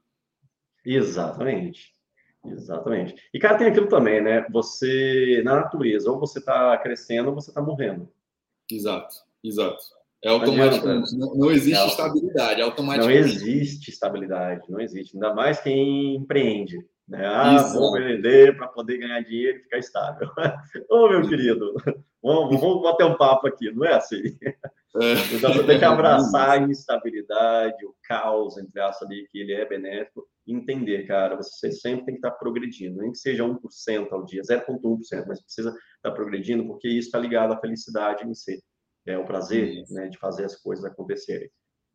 Exatamente. 0.85 2.00
Exatamente. 2.45 3.15
E, 3.33 3.39
cara, 3.39 3.57
tem 3.57 3.67
aquilo 3.67 3.87
também, 3.87 4.21
né? 4.21 4.45
Você, 4.51 5.41
na 5.45 5.55
natureza, 5.57 6.11
ou 6.11 6.19
você 6.19 6.39
está 6.39 6.77
crescendo 6.77 7.29
ou 7.29 7.35
você 7.35 7.51
está 7.51 7.61
morrendo. 7.61 8.09
Exato, 8.71 9.15
exato. 9.43 9.83
É 10.23 10.29
automático. 10.29 10.87
Não, 10.87 11.35
não, 11.35 11.51
existe 11.51 11.81
é 11.81 11.87
estabilidade, 11.87 12.61
é 12.61 12.63
automático. 12.63 13.05
Não 13.05 13.11
existe 13.11 13.89
estabilidade, 13.89 14.63
não 14.69 14.79
existe. 14.79 15.15
Ainda 15.15 15.33
mais 15.33 15.59
quem 15.59 16.15
empreende. 16.15 16.77
Né? 17.07 17.25
Ah, 17.25 17.55
Isso. 17.55 17.73
vou 17.73 17.91
vender 17.91 18.55
para 18.55 18.67
poder 18.67 18.99
ganhar 18.99 19.19
dinheiro 19.21 19.57
e 19.57 19.63
ficar 19.63 19.79
estável. 19.79 20.29
Ô, 20.89 21.05
oh, 21.05 21.09
meu 21.09 21.27
querido, 21.27 21.73
vamos, 22.23 22.59
vamos 22.61 22.81
bater 22.83 23.05
um 23.05 23.17
papo 23.17 23.47
aqui, 23.47 23.69
não 23.71 23.83
é 23.83 23.95
assim? 23.95 24.21
Então 25.33 25.53
você 25.53 25.63
tem 25.63 25.79
que 25.79 25.83
abraçar 25.85 26.51
a 26.51 26.57
instabilidade, 26.57 27.85
o 27.85 27.93
caos, 28.03 28.57
entre 28.57 28.79
aspas, 28.79 29.09
ali, 29.09 29.27
que 29.29 29.39
ele 29.39 29.53
é 29.53 29.65
benéfico, 29.65 30.25
entender, 30.47 31.05
cara, 31.05 31.35
você 31.35 31.71
sempre 31.71 32.05
tem 32.05 32.15
que 32.15 32.19
estar 32.19 32.31
progredindo, 32.31 32.99
nem 32.99 33.11
que 33.11 33.17
seja 33.17 33.43
1% 33.43 34.11
ao 34.11 34.25
dia, 34.25 34.41
0,1%, 34.41 35.25
mas 35.27 35.41
precisa 35.41 35.75
estar 35.95 36.11
progredindo, 36.11 36.65
porque 36.65 36.87
isso 36.87 37.07
está 37.07 37.19
ligado 37.19 37.53
à 37.53 37.59
felicidade 37.59 38.27
em 38.27 38.33
si, 38.33 38.61
é 39.05 39.17
o 39.17 39.25
prazer 39.25 39.83
né, 39.89 40.07
de 40.07 40.17
fazer 40.17 40.45
as 40.45 40.55
coisas 40.55 40.83
acontecerem. 40.85 41.49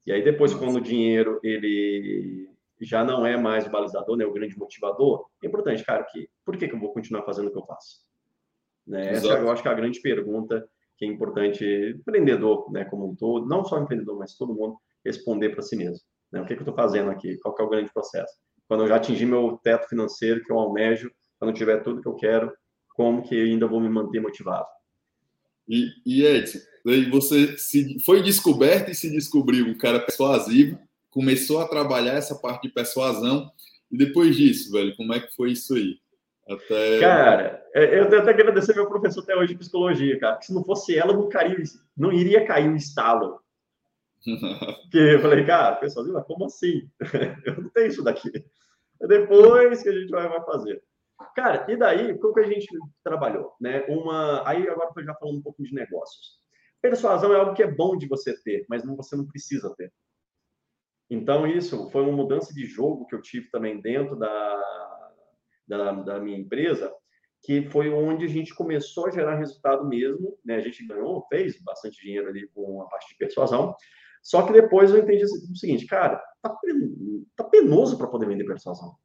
E 0.07 0.13
aí 0.13 0.23
depois, 0.23 0.53
Nossa. 0.53 0.65
quando 0.65 0.77
o 0.77 0.81
dinheiro 0.81 1.41
ele 1.43 2.49
já 2.81 3.05
não 3.05 3.27
é 3.27 3.37
mais 3.37 3.67
o 3.67 3.71
balizador, 3.71 4.17
né, 4.17 4.25
o 4.25 4.33
grande 4.33 4.57
motivador, 4.57 5.27
é 5.43 5.47
importante, 5.47 5.85
cara, 5.85 6.05
que 6.05 6.29
por 6.45 6.57
que, 6.57 6.69
que 6.69 6.75
eu 6.75 6.81
vou 6.81 6.93
continuar 6.93 7.23
fazendo 7.23 7.49
o 7.49 7.51
que 7.51 7.59
eu 7.59 7.67
faço? 7.67 8.01
Né? 8.87 9.15
Essa 9.15 9.27
eu 9.27 9.51
acho 9.51 9.63
que 9.63 9.69
é 9.69 9.71
a 9.71 9.75
grande 9.75 10.01
pergunta 10.01 10.69
que 10.97 11.05
é 11.05 11.09
importante 11.09 11.65
empreendedor, 11.65 12.71
né, 12.71 12.85
como 12.85 13.11
um 13.11 13.15
todo, 13.15 13.47
não 13.47 13.65
só 13.65 13.79
empreendedor, 13.79 14.19
mas 14.19 14.37
todo 14.37 14.55
mundo 14.55 14.79
responder 15.05 15.51
para 15.51 15.63
si 15.63 15.77
mesmo. 15.77 16.05
Né? 16.37 16.43
O 16.43 16.47
que, 16.47 16.55
que 16.55 16.61
eu 16.61 16.69
estou 16.69 16.75
fazendo 16.75 17.11
aqui? 17.11 17.37
Qual 17.39 17.55
é 17.59 17.63
o 17.63 17.69
grande 17.69 17.93
processo? 17.93 18.33
Quando 18.69 18.83
eu 18.85 18.89
já 18.89 18.97
atingir 18.97 19.27
meu 19.27 19.59
teto 19.63 19.89
financeiro 19.89 20.45
que 20.45 20.53
eu 20.53 20.59
almejo, 20.59 21.11
quando 21.39 21.51
eu 21.51 21.57
tiver 21.57 21.83
tudo 21.83 22.01
que 22.01 22.09
eu 22.09 22.15
quero, 22.15 22.53
como 22.95 23.23
que 23.23 23.35
ainda 23.35 23.67
vou 23.67 23.81
me 23.81 23.89
manter 23.89 24.21
motivado? 24.21 24.67
E, 25.69 25.89
e 26.05 26.25
Edson, 26.25 26.59
você 27.11 27.59
se, 27.59 27.99
foi 28.05 28.23
descoberto 28.23 28.91
e 28.91 28.95
se 28.95 29.11
descobriu 29.11 29.67
um 29.67 29.77
cara 29.77 29.99
persuasivo, 30.01 30.79
começou 31.11 31.61
a 31.61 31.69
trabalhar 31.69 32.15
essa 32.15 32.35
parte 32.35 32.69
de 32.69 32.75
persuasão, 32.75 33.51
e 33.91 33.97
depois 33.97 34.37
disso, 34.37 34.71
velho, 34.73 34.97
como 34.97 35.13
é 35.13 35.21
que 35.21 35.35
foi 35.35 35.53
isso 35.53 35.75
aí? 35.75 35.99
Até... 36.49 37.01
Cara, 37.01 37.65
é, 37.75 38.01
eu 38.01 38.09
tenho 38.09 38.23
até 38.23 38.33
que 38.33 38.41
agradecer 38.41 38.75
meu 38.75 38.87
professor 38.87 39.23
até 39.23 39.35
hoje 39.35 39.53
de 39.53 39.59
psicologia, 39.59 40.19
cara. 40.19 40.41
se 40.41 40.55
não 40.55 40.65
fosse 40.65 40.97
ela, 40.97 41.13
não, 41.13 41.29
caiu, 41.29 41.57
não 41.97 42.13
iria 42.13 42.45
cair 42.45 42.69
um 42.69 42.77
estalo. 42.77 43.41
Porque 44.83 44.99
eu 44.99 45.21
falei, 45.21 45.47
cara, 45.47 45.77
pessoal, 45.77 46.25
como 46.25 46.47
assim? 46.47 46.91
eu 47.47 47.63
não 47.63 47.71
tenho 47.71 47.87
isso 47.87 48.03
daqui. 48.03 48.31
É 49.01 49.07
depois 49.07 49.83
que 49.83 49.89
a 49.89 49.93
gente 49.93 50.11
vai, 50.11 50.29
vai 50.29 50.45
fazer. 50.45 50.83
Cara, 51.35 51.71
e 51.71 51.77
daí, 51.77 52.19
como 52.19 52.35
que 52.35 52.41
a 52.41 52.49
gente 52.49 52.67
trabalhou? 53.03 53.55
Né? 53.61 53.85
Uma... 53.89 54.47
Aí 54.49 54.69
agora 54.69 54.91
eu 54.97 55.05
já 55.05 55.15
falando 55.15 55.39
um 55.39 55.43
pouco 55.43 55.63
de 55.63 55.73
negócios. 55.73 56.41
Persuasão 56.83 57.33
é 57.33 57.37
algo 57.37 57.55
que 57.55 57.63
é 57.63 57.71
bom 57.71 57.97
de 57.97 58.07
você 58.07 58.37
ter, 58.43 58.67
mas 58.69 58.85
não, 58.85 58.97
você 58.97 59.17
não 59.17 59.27
precisa 59.27 59.75
ter. 59.77 59.93
Então, 61.09 61.47
isso 61.47 61.89
foi 61.91 62.03
uma 62.03 62.17
mudança 62.17 62.53
de 62.53 62.67
jogo 62.67 63.07
que 63.07 63.15
eu 63.15 63.23
tive 63.23 63.49
também 63.51 63.81
dentro 63.81 64.17
da, 64.17 65.13
da, 65.67 65.93
da 65.93 66.21
minha 66.21 66.37
empresa, 66.37 66.93
que 67.43 67.63
foi 67.71 67.91
onde 67.91 68.25
a 68.25 68.29
gente 68.29 68.55
começou 68.55 69.07
a 69.07 69.11
gerar 69.11 69.37
resultado 69.37 69.87
mesmo, 69.87 70.37
né? 70.45 70.57
A 70.57 70.61
gente 70.61 70.85
ganhou, 70.87 71.25
fez 71.29 71.63
bastante 71.63 72.03
dinheiro 72.03 72.29
ali 72.29 72.49
com 72.49 72.83
a 72.83 72.87
parte 72.87 73.09
de 73.09 73.17
persuasão. 73.17 73.75
Só 74.27 74.45
que 74.45 74.53
depois 74.53 74.91
eu 74.91 74.99
entendi 74.99 75.25
o 75.25 75.55
seguinte, 75.55 75.87
cara, 75.87 76.17
tá, 76.43 76.53
tá 77.37 77.45
penoso 77.45 77.97
para 77.97 78.09
poder 78.09 78.27
vender 78.27 78.43
persuasão. 78.43 78.97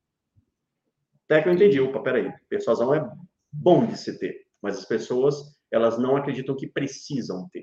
Até 1.25 1.43
que 1.43 1.47
eu 1.49 1.53
entendi, 1.53 1.79
opa, 1.79 2.01
peraí, 2.01 2.33
persuasão 2.49 2.91
é 2.91 3.07
bom 3.51 3.85
de 3.85 3.95
se 3.99 4.17
ter, 4.17 4.47
mas 4.59 4.79
as 4.79 4.85
pessoas, 4.85 5.55
elas 5.69 5.99
não 5.99 6.15
acreditam 6.15 6.55
que 6.55 6.65
precisam 6.65 7.47
ter. 7.49 7.61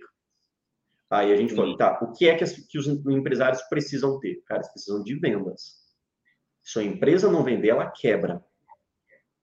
Aí 1.10 1.32
a 1.32 1.36
gente 1.36 1.52
falou, 1.52 1.76
tá, 1.76 1.98
o 2.00 2.12
que 2.12 2.28
é 2.28 2.36
que, 2.36 2.44
as, 2.44 2.52
que 2.52 2.78
os 2.78 2.86
empresários 2.86 3.60
precisam 3.62 4.20
ter? 4.20 4.40
Cara, 4.46 4.60
eles 4.60 4.70
precisam 4.70 5.02
de 5.02 5.18
vendas. 5.18 5.78
Se 6.62 6.78
a 6.78 6.84
empresa 6.84 7.28
não 7.28 7.42
vender, 7.42 7.70
ela 7.70 7.90
quebra. 7.90 8.40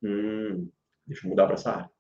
Hum, 0.01 0.71
deixa 1.05 1.27
eu 1.27 1.31
mudar 1.31 1.47
para 1.47 1.55
essa 1.55 1.69
área. 1.69 1.91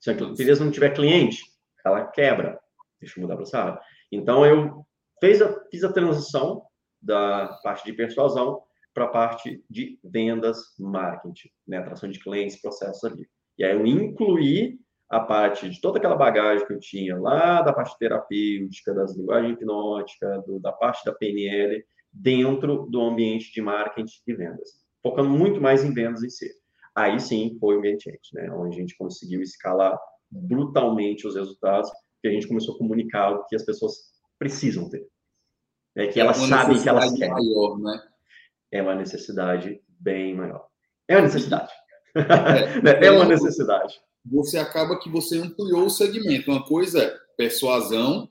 Se 0.00 0.08
a 0.08 0.12
empresa 0.12 0.64
não 0.64 0.70
tiver 0.70 0.94
cliente, 0.94 1.42
ela 1.84 2.06
quebra. 2.06 2.60
Deixa 3.00 3.18
eu 3.18 3.22
mudar 3.22 3.34
para 3.34 3.42
essa 3.42 3.58
área. 3.58 3.80
Então, 4.12 4.46
eu 4.46 4.86
fez 5.20 5.40
a, 5.42 5.60
fiz 5.70 5.84
a 5.84 5.92
transição 5.92 6.62
da 7.00 7.58
parte 7.62 7.84
de 7.84 7.92
persuasão 7.92 8.62
para 8.92 9.04
a 9.04 9.08
parte 9.08 9.62
de 9.68 9.98
vendas, 10.02 10.74
marketing, 10.78 11.50
né? 11.66 11.78
atração 11.78 12.08
de 12.08 12.18
clientes, 12.18 12.60
processos 12.60 13.04
ali. 13.04 13.28
E 13.58 13.64
aí 13.64 13.72
eu 13.72 13.86
incluí 13.86 14.78
a 15.08 15.20
parte 15.20 15.68
de 15.68 15.80
toda 15.80 15.98
aquela 15.98 16.16
bagagem 16.16 16.66
que 16.66 16.72
eu 16.72 16.80
tinha 16.80 17.16
lá 17.18 17.62
da 17.62 17.72
parte 17.72 17.96
terapêutica, 17.98 18.94
das 18.94 19.16
linguagens 19.16 19.52
hipnóticas, 19.52 20.44
do, 20.46 20.58
da 20.58 20.72
parte 20.72 21.04
da 21.04 21.12
PNL, 21.12 21.84
dentro 22.12 22.86
do 22.86 23.00
ambiente 23.02 23.52
de 23.52 23.60
marketing 23.60 24.20
e 24.26 24.34
vendas, 24.34 24.70
focando 25.02 25.28
muito 25.28 25.60
mais 25.60 25.84
em 25.84 25.92
vendas 25.92 26.22
em 26.24 26.30
si. 26.30 26.50
Aí 26.94 27.20
sim 27.20 27.56
foi 27.60 27.76
o 27.76 27.80
Game 27.82 28.00
Change, 28.00 28.18
né? 28.32 28.50
Onde 28.50 28.76
a 28.76 28.80
gente 28.80 28.96
conseguiu 28.96 29.42
escalar 29.42 29.98
brutalmente 30.30 31.26
os 31.26 31.36
resultados, 31.36 31.90
que 32.22 32.28
a 32.28 32.30
gente 32.30 32.48
começou 32.48 32.74
a 32.74 32.78
comunicar 32.78 33.32
o 33.32 33.44
que 33.44 33.54
as 33.54 33.64
pessoas 33.64 34.15
precisam 34.38 34.88
ter. 34.88 35.06
É 35.96 36.06
que 36.08 36.20
é 36.20 36.22
elas 36.22 36.36
sabem 36.36 36.80
que 36.80 36.88
elas 36.88 37.12
querem. 37.12 37.32
Maior, 37.32 37.78
né? 37.78 38.02
É 38.70 38.82
uma 38.82 38.94
necessidade 38.94 39.80
bem 39.88 40.34
maior. 40.34 40.66
É 41.08 41.16
uma 41.16 41.22
necessidade. 41.22 41.72
É, 42.14 43.06
é 43.06 43.10
uma 43.10 43.24
necessidade. 43.24 43.94
Você 44.24 44.58
acaba 44.58 44.98
que 44.98 45.08
você 45.08 45.38
ampliou 45.38 45.86
o 45.86 45.90
segmento. 45.90 46.50
Uma 46.50 46.64
coisa 46.64 47.02
é 47.02 47.16
persuasão, 47.36 48.28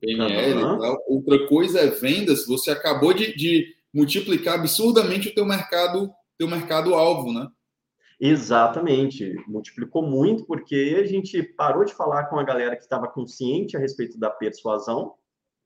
PNL 0.00 0.62
uhum. 0.62 0.96
outra 1.08 1.46
coisa 1.48 1.80
é 1.80 1.86
vendas. 1.86 2.46
Você 2.46 2.70
acabou 2.70 3.12
de, 3.12 3.34
de 3.34 3.74
multiplicar 3.92 4.58
absurdamente 4.58 5.28
o 5.28 5.34
teu 5.34 5.46
mercado, 5.46 6.10
teu 6.36 6.48
mercado 6.48 6.94
alvo, 6.94 7.32
né? 7.32 7.48
Exatamente, 8.20 9.32
multiplicou 9.46 10.02
muito 10.02 10.44
porque 10.44 10.98
a 11.00 11.06
gente 11.06 11.40
parou 11.40 11.84
de 11.84 11.94
falar 11.94 12.24
com 12.24 12.38
a 12.38 12.42
galera 12.42 12.74
que 12.74 12.82
estava 12.82 13.06
consciente 13.06 13.76
a 13.76 13.80
respeito 13.80 14.18
da 14.18 14.28
persuasão 14.28 15.14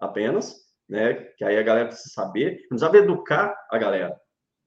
apenas, 0.02 0.56
né? 0.88 1.14
Que 1.36 1.44
aí 1.44 1.56
a 1.56 1.62
galera 1.62 1.88
precisa 1.88 2.12
saber, 2.12 2.66
precisava 2.68 2.98
educar 2.98 3.56
a 3.70 3.78
galera. 3.78 4.20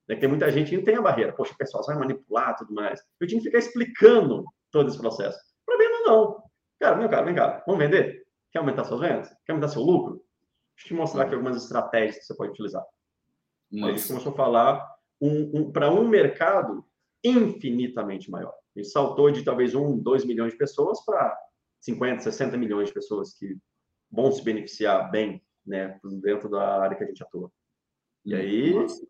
Né? 0.07 0.15
Tem 0.15 0.29
muita 0.29 0.49
gente 0.51 0.69
que 0.69 0.77
não 0.77 0.83
tem 0.83 0.95
a 0.95 1.01
barreira, 1.01 1.33
poxa, 1.33 1.53
a 1.53 1.57
persuasão 1.57 1.95
é 1.95 1.99
manipular 1.99 2.55
tudo 2.55 2.73
mais. 2.73 3.01
Eu 3.19 3.27
tinha 3.27 3.39
que 3.39 3.47
ficar 3.47 3.59
explicando 3.59 4.45
todo 4.71 4.89
esse 4.89 4.97
processo. 4.97 5.37
Venda, 5.67 5.99
não. 6.05 6.41
Cara, 6.79 6.95
meu 6.95 7.09
cara, 7.09 7.25
vem 7.25 7.35
cá, 7.35 7.63
vamos 7.67 7.83
vender? 7.83 8.25
Quer 8.51 8.59
aumentar 8.59 8.85
suas 8.85 9.01
vendas? 9.01 9.29
Quer 9.45 9.51
aumentar 9.51 9.67
seu 9.67 9.81
lucro? 9.81 10.23
Deixa 10.75 10.85
eu 10.85 10.87
te 10.87 10.93
mostrar 10.93 11.23
aqui 11.23 11.33
algumas 11.33 11.61
estratégias 11.61 12.17
que 12.17 12.23
você 12.23 12.35
pode 12.35 12.51
utilizar. 12.51 12.83
Aí 13.73 13.83
a 13.83 13.93
gente 13.93 14.07
começou 14.07 14.31
a 14.31 14.35
falar 14.35 14.95
um, 15.19 15.59
um, 15.59 15.71
para 15.71 15.91
um 15.91 16.07
mercado 16.07 16.85
infinitamente 17.23 18.29
maior. 18.29 18.53
Ele 18.75 18.85
saltou 18.85 19.31
de 19.31 19.43
talvez 19.43 19.73
1, 19.73 19.99
2 19.99 20.25
milhões 20.25 20.53
de 20.53 20.57
pessoas 20.57 21.03
para 21.03 21.37
50, 21.81 22.21
60 22.21 22.57
milhões 22.57 22.89
de 22.89 22.93
pessoas 22.93 23.33
que 23.33 23.57
vão 24.15 24.31
se 24.31 24.41
beneficiar 24.41 25.11
bem 25.11 25.41
né, 25.65 25.99
dentro 26.21 26.49
da 26.49 26.81
área 26.81 26.95
que 26.95 27.03
a 27.03 27.07
gente 27.07 27.21
atua. 27.21 27.51
E 28.23 28.33
aí 28.33 28.73
Nossa, 28.73 29.05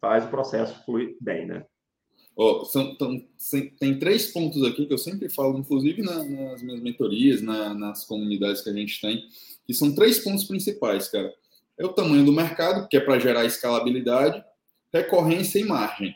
faz 0.00 0.24
o 0.24 0.28
processo 0.28 0.84
fluir 0.84 1.16
bem, 1.20 1.46
né? 1.46 1.66
Oh, 2.36 2.64
são, 2.64 2.96
tão, 2.96 3.24
tem 3.78 3.98
três 3.98 4.32
pontos 4.32 4.62
aqui 4.64 4.86
que 4.86 4.92
eu 4.92 4.98
sempre 4.98 5.28
falo, 5.28 5.56
inclusive 5.56 6.02
na, 6.02 6.24
nas 6.24 6.62
minhas 6.62 6.80
mentorias, 6.80 7.40
na, 7.40 7.72
nas 7.74 8.04
comunidades 8.04 8.60
que 8.60 8.70
a 8.70 8.72
gente 8.72 9.00
tem, 9.00 9.22
que 9.64 9.72
são 9.72 9.94
três 9.94 10.18
pontos 10.18 10.44
principais, 10.44 11.08
cara. 11.08 11.32
É 11.78 11.84
o 11.84 11.92
tamanho 11.92 12.24
do 12.24 12.32
mercado, 12.32 12.88
que 12.88 12.96
é 12.96 13.00
para 13.00 13.20
gerar 13.20 13.44
escalabilidade, 13.44 14.44
recorrência 14.92 15.60
e 15.60 15.64
margem. 15.64 16.14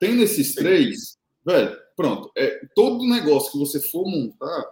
Tendo 0.00 0.22
esses 0.22 0.54
três, 0.54 1.16
velho, 1.44 1.76
pronto. 1.96 2.32
É, 2.36 2.66
todo 2.74 3.06
negócio 3.06 3.52
que 3.52 3.58
você 3.58 3.80
for 3.80 4.08
montar, 4.08 4.64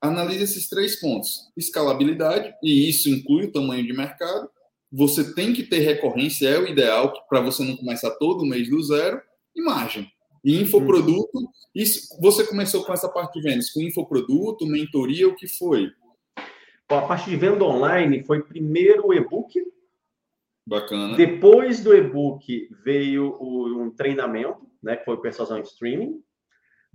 analise 0.00 0.44
esses 0.44 0.68
três 0.68 1.00
pontos: 1.00 1.50
escalabilidade, 1.56 2.54
e 2.62 2.88
isso 2.88 3.08
inclui 3.08 3.46
o 3.46 3.52
tamanho 3.52 3.86
de 3.86 3.92
mercado. 3.92 4.48
Você 4.92 5.34
tem 5.34 5.52
que 5.52 5.64
ter 5.64 5.80
recorrência, 5.80 6.48
é 6.48 6.58
o 6.58 6.66
ideal, 6.66 7.12
para 7.28 7.40
você 7.40 7.64
não 7.64 7.76
começar 7.76 8.10
todo 8.12 8.46
mês 8.46 8.70
do 8.70 8.82
zero, 8.82 9.20
e 9.54 9.62
margem. 9.62 10.10
E 10.44 10.60
infoproduto, 10.60 11.50
isso, 11.74 12.16
você 12.20 12.46
começou 12.46 12.84
com 12.84 12.92
essa 12.92 13.08
parte 13.08 13.34
de 13.34 13.42
vendas, 13.42 13.70
com 13.70 13.80
infoproduto, 13.80 14.64
mentoria, 14.66 15.28
o 15.28 15.34
que 15.34 15.48
foi? 15.48 15.90
a 16.88 17.02
parte 17.02 17.28
de 17.28 17.34
venda 17.34 17.64
online 17.64 18.22
foi 18.24 18.40
primeiro 18.44 19.08
o 19.08 19.12
e-book, 19.12 19.60
Bacana. 20.66 21.16
Depois 21.16 21.82
do 21.82 21.94
e-book 21.94 22.68
veio 22.82 23.36
o, 23.38 23.82
um 23.82 23.90
treinamento, 23.90 24.66
né, 24.82 24.96
que 24.96 25.04
foi 25.04 25.14
o 25.14 25.20
Persuasão 25.20 25.60
Extreme. 25.60 26.20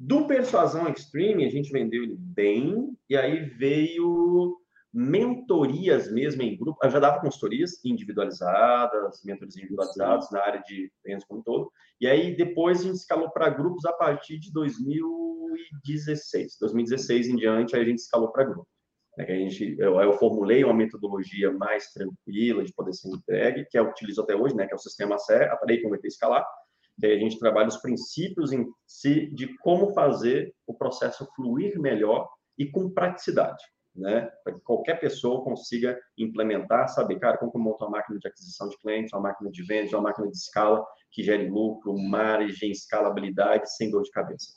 Do 0.03 0.25
Persuasão 0.25 0.89
Extreme, 0.89 1.45
a 1.45 1.51
gente 1.51 1.71
vendeu 1.71 2.01
ele 2.01 2.15
bem, 2.17 2.97
e 3.07 3.15
aí 3.15 3.45
veio 3.45 4.57
mentorias 4.91 6.11
mesmo 6.11 6.41
em 6.41 6.57
grupo. 6.57 6.83
Eu 6.83 6.89
já 6.89 6.97
dava 6.97 7.21
consultorias 7.21 7.79
individualizadas, 7.85 9.23
mentorias 9.23 9.55
individualizadas 9.55 10.27
Sim. 10.27 10.33
na 10.33 10.41
área 10.41 10.59
de 10.63 10.91
vendas 11.05 11.23
como 11.25 11.41
um 11.41 11.43
todo. 11.43 11.71
E 11.99 12.07
aí 12.07 12.35
depois 12.35 12.79
a 12.79 12.83
gente 12.85 12.95
escalou 12.95 13.29
para 13.29 13.51
grupos 13.51 13.85
a 13.85 13.93
partir 13.93 14.39
de 14.39 14.51
2016. 14.51 16.57
2016 16.59 17.27
em 17.27 17.35
diante, 17.35 17.75
aí 17.75 17.83
a 17.83 17.85
gente 17.85 17.99
escalou 17.99 18.31
para 18.31 18.45
grupos. 18.45 18.71
Né, 19.15 19.25
que 19.25 19.31
a 19.31 19.35
gente, 19.35 19.75
eu, 19.77 20.01
eu, 20.01 20.13
formulei 20.13 20.63
uma 20.63 20.73
metodologia 20.73 21.51
mais 21.51 21.93
tranquila 21.93 22.63
de 22.63 22.73
poder 22.73 22.93
ser 22.93 23.09
entregue, 23.09 23.67
que 23.69 23.77
eu 23.77 23.87
utilizo 23.87 24.23
até 24.23 24.35
hoje, 24.35 24.55
né, 24.55 24.65
que 24.65 24.73
é 24.73 24.75
o 24.75 24.79
sistema 24.79 25.19
CE, 25.19 25.33
Atrair, 25.33 25.83
Converter 25.83 26.07
e 26.07 26.09
Escalar, 26.09 26.43
que 26.43 26.60
a 27.07 27.19
gente 27.19 27.39
trabalha 27.39 27.67
os 27.67 27.77
princípios 27.77 28.51
em 28.51 28.65
si 28.85 29.27
de 29.33 29.55
como 29.59 29.93
fazer 29.93 30.53
o 30.67 30.73
processo 30.73 31.27
fluir 31.35 31.79
melhor 31.79 32.29
e 32.57 32.69
com 32.69 32.89
praticidade, 32.89 33.63
né, 33.95 34.29
para 34.43 34.53
que 34.53 34.61
qualquer 34.61 34.99
pessoa 34.99 35.43
consiga 35.43 35.97
implementar, 36.17 36.87
saber, 36.89 37.19
cara, 37.19 37.37
como 37.37 37.63
monto 37.63 37.83
uma 37.83 37.97
máquina 37.97 38.19
de 38.19 38.27
aquisição 38.27 38.69
de 38.69 38.77
clientes, 38.77 39.13
uma 39.13 39.21
máquina 39.21 39.49
de 39.49 39.63
vendas, 39.63 39.93
uma 39.93 40.01
máquina 40.01 40.29
de 40.29 40.37
escala 40.37 40.85
que 41.11 41.23
gere 41.23 41.49
lucro, 41.49 41.97
margem, 41.97 42.71
escalabilidade, 42.71 43.75
sem 43.75 43.89
dor 43.91 44.03
de 44.03 44.11
cabeça. 44.11 44.53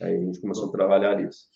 Aí 0.00 0.14
a 0.14 0.20
gente 0.20 0.40
começou 0.40 0.68
a 0.68 0.72
trabalhar 0.72 1.20
isso. 1.20 1.46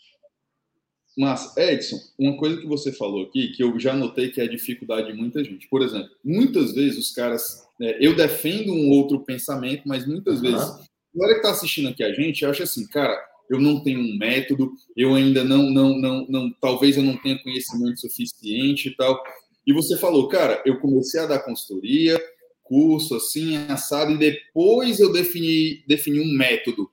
Mas, 1.16 1.56
Edson, 1.56 1.96
uma 2.18 2.36
coisa 2.36 2.60
que 2.60 2.66
você 2.66 2.92
falou 2.92 3.26
aqui, 3.26 3.48
que 3.48 3.62
eu 3.62 3.78
já 3.78 3.94
notei 3.94 4.30
que 4.30 4.40
é 4.40 4.44
a 4.44 4.48
dificuldade 4.48 5.08
de 5.08 5.18
muita 5.18 5.42
gente. 5.42 5.68
Por 5.68 5.82
exemplo, 5.82 6.08
muitas 6.24 6.72
vezes 6.72 6.98
os 6.98 7.12
caras. 7.12 7.68
É, 7.80 7.96
eu 8.04 8.14
defendo 8.14 8.72
um 8.72 8.90
outro 8.90 9.20
pensamento, 9.20 9.82
mas 9.86 10.06
muitas 10.06 10.36
uhum. 10.36 10.42
vezes. 10.42 10.60
A 10.60 11.18
galera 11.18 11.34
que 11.34 11.46
está 11.46 11.50
assistindo 11.50 11.88
aqui 11.88 12.04
a 12.04 12.12
gente 12.12 12.44
acha 12.44 12.62
assim, 12.62 12.86
cara, 12.86 13.18
eu 13.48 13.58
não 13.58 13.82
tenho 13.82 13.98
um 13.98 14.16
método, 14.16 14.72
eu 14.96 15.14
ainda 15.14 15.42
não, 15.42 15.70
não, 15.70 15.98
não, 15.98 16.26
não, 16.28 16.52
talvez 16.60 16.96
eu 16.96 17.02
não 17.02 17.16
tenha 17.16 17.42
conhecimento 17.42 18.00
suficiente 18.00 18.88
e 18.88 18.96
tal. 18.96 19.20
E 19.66 19.72
você 19.72 19.96
falou, 19.96 20.28
cara, 20.28 20.62
eu 20.64 20.78
comecei 20.78 21.20
a 21.20 21.26
dar 21.26 21.40
consultoria, 21.40 22.20
curso 22.62 23.16
assim, 23.16 23.56
assado, 23.68 24.12
e 24.12 24.18
depois 24.18 25.00
eu 25.00 25.12
defini, 25.12 25.82
defini 25.88 26.20
um 26.20 26.32
método. 26.32 26.88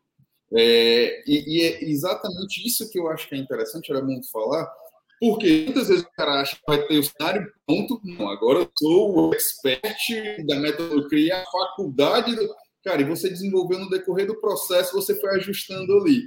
É, 0.52 1.24
e, 1.28 1.58
e, 1.58 1.62
é 1.62 1.84
exatamente 1.84 2.66
isso 2.66 2.90
que 2.90 2.98
eu 2.98 3.08
acho 3.10 3.30
que 3.30 3.36
é 3.36 3.38
interessante, 3.38 3.92
era 3.92 4.02
muito 4.02 4.32
falar, 4.32 4.68
porque 5.20 5.64
muitas 5.66 5.88
vezes 5.88 6.04
o 6.04 6.12
cara 6.12 6.42
acha 6.42 6.56
que 6.56 6.62
vai 6.68 6.82
ter 6.86 7.00
o 7.00 7.04
cenário 7.04 7.52
pronto. 7.66 8.00
Não, 8.04 8.30
agora 8.30 8.60
eu 8.60 8.72
sou 8.78 9.30
o 9.30 9.34
expert 9.34 10.46
da 10.46 10.56
metodologia, 10.58 11.38
a 11.38 11.46
faculdade. 11.46 12.36
Do... 12.36 12.56
Cara, 12.84 13.02
e 13.02 13.06
você 13.06 13.30
desenvolveu 13.30 13.80
no 13.80 13.90
decorrer 13.90 14.28
do 14.28 14.40
processo, 14.40 14.94
você 14.94 15.20
foi 15.20 15.32
ajustando 15.38 15.98
ali. 15.98 16.24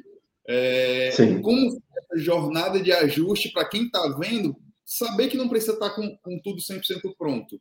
É, 0.48 1.11
como 1.42 1.81
essa 1.96 2.18
jornada 2.18 2.81
de 2.81 2.90
ajuste 2.90 3.53
para 3.53 3.68
quem 3.68 3.85
está 3.85 4.16
vendo, 4.18 4.57
saber 4.85 5.29
que 5.29 5.37
não 5.37 5.48
precisa 5.48 5.74
estar 5.74 5.90
tá 5.90 5.94
com, 5.94 6.16
com 6.22 6.40
tudo 6.42 6.61
100% 6.61 7.14
pronto. 7.16 7.61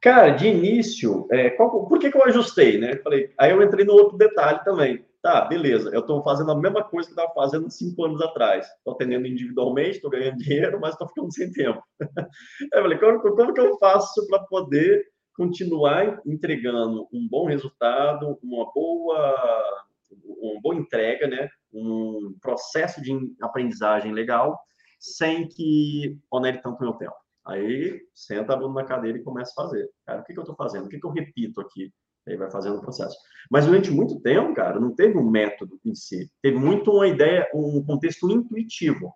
Cara, 0.00 0.30
de 0.30 0.46
início, 0.46 1.26
é, 1.30 1.50
qual, 1.50 1.86
por 1.86 1.98
que, 1.98 2.10
que 2.10 2.16
eu 2.16 2.24
ajustei, 2.24 2.78
né? 2.78 2.96
Falei, 3.04 3.30
aí 3.38 3.50
eu 3.50 3.62
entrei 3.62 3.84
no 3.84 3.92
outro 3.92 4.16
detalhe 4.16 4.64
também. 4.64 5.04
Tá, 5.22 5.42
beleza, 5.42 5.90
eu 5.90 6.00
estou 6.00 6.22
fazendo 6.22 6.50
a 6.50 6.56
mesma 6.56 6.82
coisa 6.82 7.06
que 7.06 7.12
estava 7.12 7.32
fazendo 7.34 7.70
cinco 7.70 8.04
anos 8.06 8.22
atrás. 8.22 8.66
Estou 8.66 8.94
atendendo 8.94 9.26
individualmente, 9.26 9.96
estou 9.96 10.10
ganhando 10.10 10.38
dinheiro, 10.38 10.80
mas 10.80 10.92
estou 10.92 11.08
ficando 11.08 11.32
sem 11.32 11.52
tempo. 11.52 11.82
eu 12.72 12.82
falei, 12.82 12.98
como, 12.98 13.20
como 13.20 13.52
que 13.52 13.60
eu 13.60 13.76
faço 13.78 14.26
para 14.28 14.42
poder 14.44 15.04
continuar 15.34 16.20
entregando 16.24 17.06
um 17.12 17.28
bom 17.28 17.46
resultado, 17.46 18.38
uma 18.42 18.72
boa, 18.72 19.86
uma 20.10 20.60
boa 20.62 20.74
entrega, 20.74 21.26
né? 21.26 21.50
um 21.72 22.34
processo 22.40 23.02
de 23.02 23.12
aprendizagem 23.42 24.12
legal, 24.12 24.58
sem 24.98 25.46
que 25.46 26.18
onere 26.30 26.62
tanto 26.62 26.82
meu 26.82 26.94
tempo? 26.94 27.14
Aí 27.46 28.00
senta 28.14 28.54
a 28.54 28.56
bunda 28.56 28.80
na 28.80 28.88
cadeira 28.88 29.18
e 29.18 29.22
começa 29.22 29.52
a 29.52 29.64
fazer. 29.64 29.88
Cara, 30.06 30.20
o 30.20 30.24
que, 30.24 30.32
que 30.32 30.38
eu 30.38 30.44
estou 30.44 30.56
fazendo? 30.56 30.86
O 30.86 30.88
que, 30.88 30.98
que 30.98 31.06
eu 31.06 31.10
repito 31.10 31.60
aqui? 31.60 31.92
Aí 32.30 32.36
vai 32.36 32.50
fazendo 32.50 32.76
o 32.76 32.80
processo. 32.80 33.16
Mas 33.50 33.66
durante 33.66 33.90
muito 33.90 34.20
tempo, 34.20 34.54
cara, 34.54 34.78
não 34.78 34.94
teve 34.94 35.18
um 35.18 35.28
método 35.28 35.78
em 35.84 35.94
si. 35.94 36.30
Teve 36.42 36.58
muito 36.58 36.92
uma 36.92 37.08
ideia, 37.08 37.48
um 37.54 37.84
contexto 37.84 38.30
intuitivo 38.30 39.12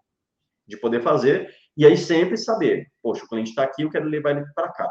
de 0.67 0.77
poder 0.77 1.03
fazer. 1.03 1.51
E 1.77 1.87
aí 1.87 1.97
sempre 1.97 2.37
saber, 2.37 2.89
poxa, 3.03 3.25
o 3.25 3.29
cliente 3.29 3.51
está 3.51 3.63
aqui, 3.63 3.83
eu 3.83 3.91
quero 3.91 4.07
levar 4.07 4.31
ele 4.31 4.45
para 4.55 4.73
cá. 4.73 4.91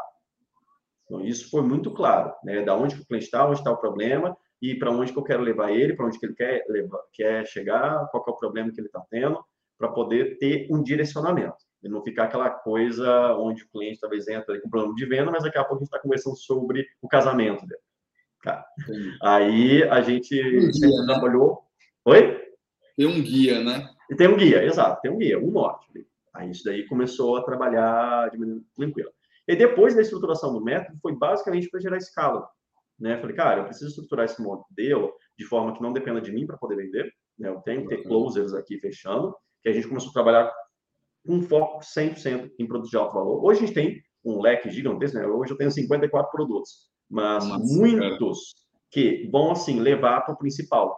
Então, 1.04 1.24
isso 1.24 1.50
foi 1.50 1.62
muito 1.62 1.90
claro, 1.90 2.32
né? 2.42 2.62
Da 2.62 2.74
onde 2.74 2.94
o 2.94 3.06
cliente 3.06 3.26
está, 3.26 3.46
onde 3.46 3.58
está 3.58 3.70
o 3.70 3.76
problema 3.76 4.36
e 4.60 4.74
para 4.74 4.90
onde 4.90 5.12
que 5.12 5.18
eu 5.18 5.22
quero 5.22 5.42
levar 5.42 5.70
ele, 5.70 5.94
para 5.94 6.06
onde 6.06 6.18
que 6.18 6.24
ele 6.24 6.34
quer, 6.34 6.64
levar, 6.68 6.98
quer 7.12 7.46
chegar, 7.46 8.08
qual 8.10 8.24
é 8.26 8.30
o 8.30 8.36
problema 8.36 8.72
que 8.72 8.80
ele 8.80 8.86
está 8.86 9.04
tendo, 9.10 9.44
para 9.78 9.88
poder 9.88 10.38
ter 10.38 10.66
um 10.70 10.82
direcionamento. 10.82 11.56
E 11.82 11.88
não 11.88 12.02
ficar 12.02 12.24
aquela 12.24 12.48
coisa 12.48 13.34
onde 13.36 13.62
o 13.62 13.68
cliente 13.68 14.00
talvez 14.00 14.26
entra 14.26 14.58
com 14.60 14.70
plano 14.70 14.94
de 14.94 15.04
venda, 15.04 15.30
mas 15.30 15.42
daqui 15.42 15.58
a 15.58 15.64
pouco 15.64 15.76
a 15.76 15.78
gente 15.80 15.88
está 15.88 15.98
conversando 15.98 16.36
sobre 16.36 16.86
o 17.02 17.08
casamento 17.08 17.66
dele. 17.66 17.82
Cara. 18.44 18.66
Aí 19.22 19.82
a 19.84 20.02
gente 20.02 20.38
um 20.38 20.70
guia, 20.70 21.00
né? 21.00 21.06
trabalhou. 21.06 21.64
Oi? 22.04 22.44
Tem 22.94 23.06
um 23.06 23.22
guia, 23.22 23.64
né? 23.64 23.88
E 24.10 24.14
tem 24.14 24.28
um 24.28 24.36
guia, 24.36 24.62
exato, 24.62 25.00
tem 25.00 25.10
um 25.10 25.16
guia, 25.16 25.38
um 25.38 25.50
norte. 25.50 26.06
Aí 26.34 26.50
isso 26.50 26.62
daí 26.62 26.86
começou 26.86 27.38
a 27.38 27.42
trabalhar 27.42 28.30
de 28.30 28.36
maneira 28.36 28.60
tranquila. 28.76 29.10
E 29.48 29.56
depois 29.56 29.94
da 29.94 30.02
estruturação 30.02 30.52
do 30.52 30.62
método, 30.62 30.98
foi 31.00 31.16
basicamente 31.16 31.70
para 31.70 31.80
gerar 31.80 31.96
escala. 31.96 32.46
Né? 33.00 33.18
Falei, 33.18 33.34
cara, 33.34 33.60
eu 33.62 33.64
preciso 33.64 33.88
estruturar 33.88 34.26
esse 34.26 34.42
modelo 34.42 35.10
de 35.38 35.46
forma 35.46 35.74
que 35.74 35.82
não 35.82 35.94
dependa 35.94 36.20
de 36.20 36.30
mim 36.30 36.46
para 36.46 36.58
poder 36.58 36.76
vender. 36.76 37.10
Né? 37.38 37.48
Eu 37.48 37.60
tenho 37.62 37.82
que 37.82 37.96
ter 37.96 38.02
closers 38.02 38.52
aqui 38.52 38.78
fechando, 38.78 39.34
que 39.62 39.70
a 39.70 39.72
gente 39.72 39.88
começou 39.88 40.10
a 40.10 40.12
trabalhar 40.12 40.52
com 41.26 41.40
foco 41.40 41.80
100% 41.80 42.52
em 42.58 42.66
produtos 42.66 42.90
de 42.90 42.96
alto 42.98 43.14
valor. 43.14 43.42
Hoje 43.42 43.64
a 43.64 43.66
gente 43.66 43.74
tem 43.74 44.02
um 44.22 44.42
leque 44.42 44.70
gigantesco, 44.70 45.16
né? 45.18 45.26
Hoje 45.26 45.52
eu 45.52 45.56
tenho 45.56 45.70
54 45.70 46.30
produtos 46.30 46.93
mas 47.08 47.46
Nossa, 47.46 47.64
muitos 47.64 48.54
cara. 48.54 48.64
que 48.90 49.28
vão 49.30 49.52
assim 49.52 49.80
levar 49.80 50.22
para 50.22 50.34
o 50.34 50.38
principal, 50.38 50.96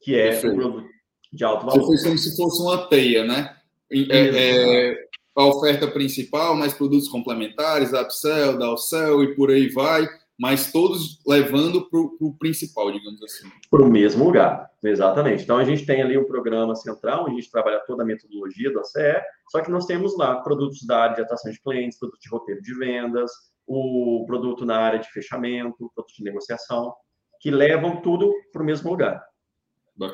que 0.00 0.14
é 0.14 0.30
Perfeito. 0.30 0.54
o 0.54 0.58
produto 0.58 0.88
de 1.32 1.44
alto 1.44 1.66
valor. 1.66 1.86
Você 1.86 2.04
como 2.04 2.18
se 2.18 2.36
fosse 2.36 2.62
uma 2.62 2.88
teia, 2.88 3.24
né? 3.24 3.56
É, 3.92 4.90
é, 4.90 5.08
a 5.36 5.44
oferta 5.46 5.88
principal, 5.88 6.54
mais 6.54 6.72
produtos 6.72 7.08
complementares, 7.08 7.92
upsell, 7.92 8.58
downsell 8.58 9.22
e 9.22 9.34
por 9.34 9.50
aí 9.50 9.68
vai, 9.68 10.08
mas 10.38 10.72
todos 10.72 11.20
levando 11.26 11.88
para 11.88 12.00
o 12.00 12.34
principal, 12.38 12.90
digamos 12.90 13.22
assim. 13.22 13.48
Para 13.70 13.82
o 13.82 13.90
mesmo 13.90 14.24
lugar, 14.24 14.70
exatamente. 14.82 15.42
Então 15.42 15.58
a 15.58 15.64
gente 15.64 15.84
tem 15.84 16.02
ali 16.02 16.16
o 16.16 16.22
um 16.22 16.26
programa 16.26 16.74
central, 16.74 17.26
a 17.26 17.30
gente 17.30 17.50
trabalha 17.50 17.80
toda 17.86 18.02
a 18.02 18.06
metodologia 18.06 18.72
do 18.72 18.80
ACE, 18.80 19.20
só 19.50 19.60
que 19.60 19.70
nós 19.70 19.86
temos 19.86 20.16
lá 20.16 20.36
produtos 20.36 20.82
da 20.86 20.98
área 20.98 21.16
de 21.16 21.22
atração 21.22 21.50
de 21.50 21.60
clientes, 21.60 21.98
produtos 21.98 22.22
de 22.22 22.30
roteiro 22.30 22.62
de 22.62 22.74
vendas, 22.74 23.30
o 23.66 24.24
produto 24.26 24.64
na 24.64 24.78
área 24.78 24.98
de 24.98 25.10
fechamento, 25.10 25.90
produto 25.94 26.14
de 26.16 26.24
negociação, 26.24 26.94
que 27.40 27.50
levam 27.50 28.02
tudo 28.02 28.32
para 28.52 28.62
o 28.62 28.64
mesmo 28.64 28.90
lugar. 28.90 29.24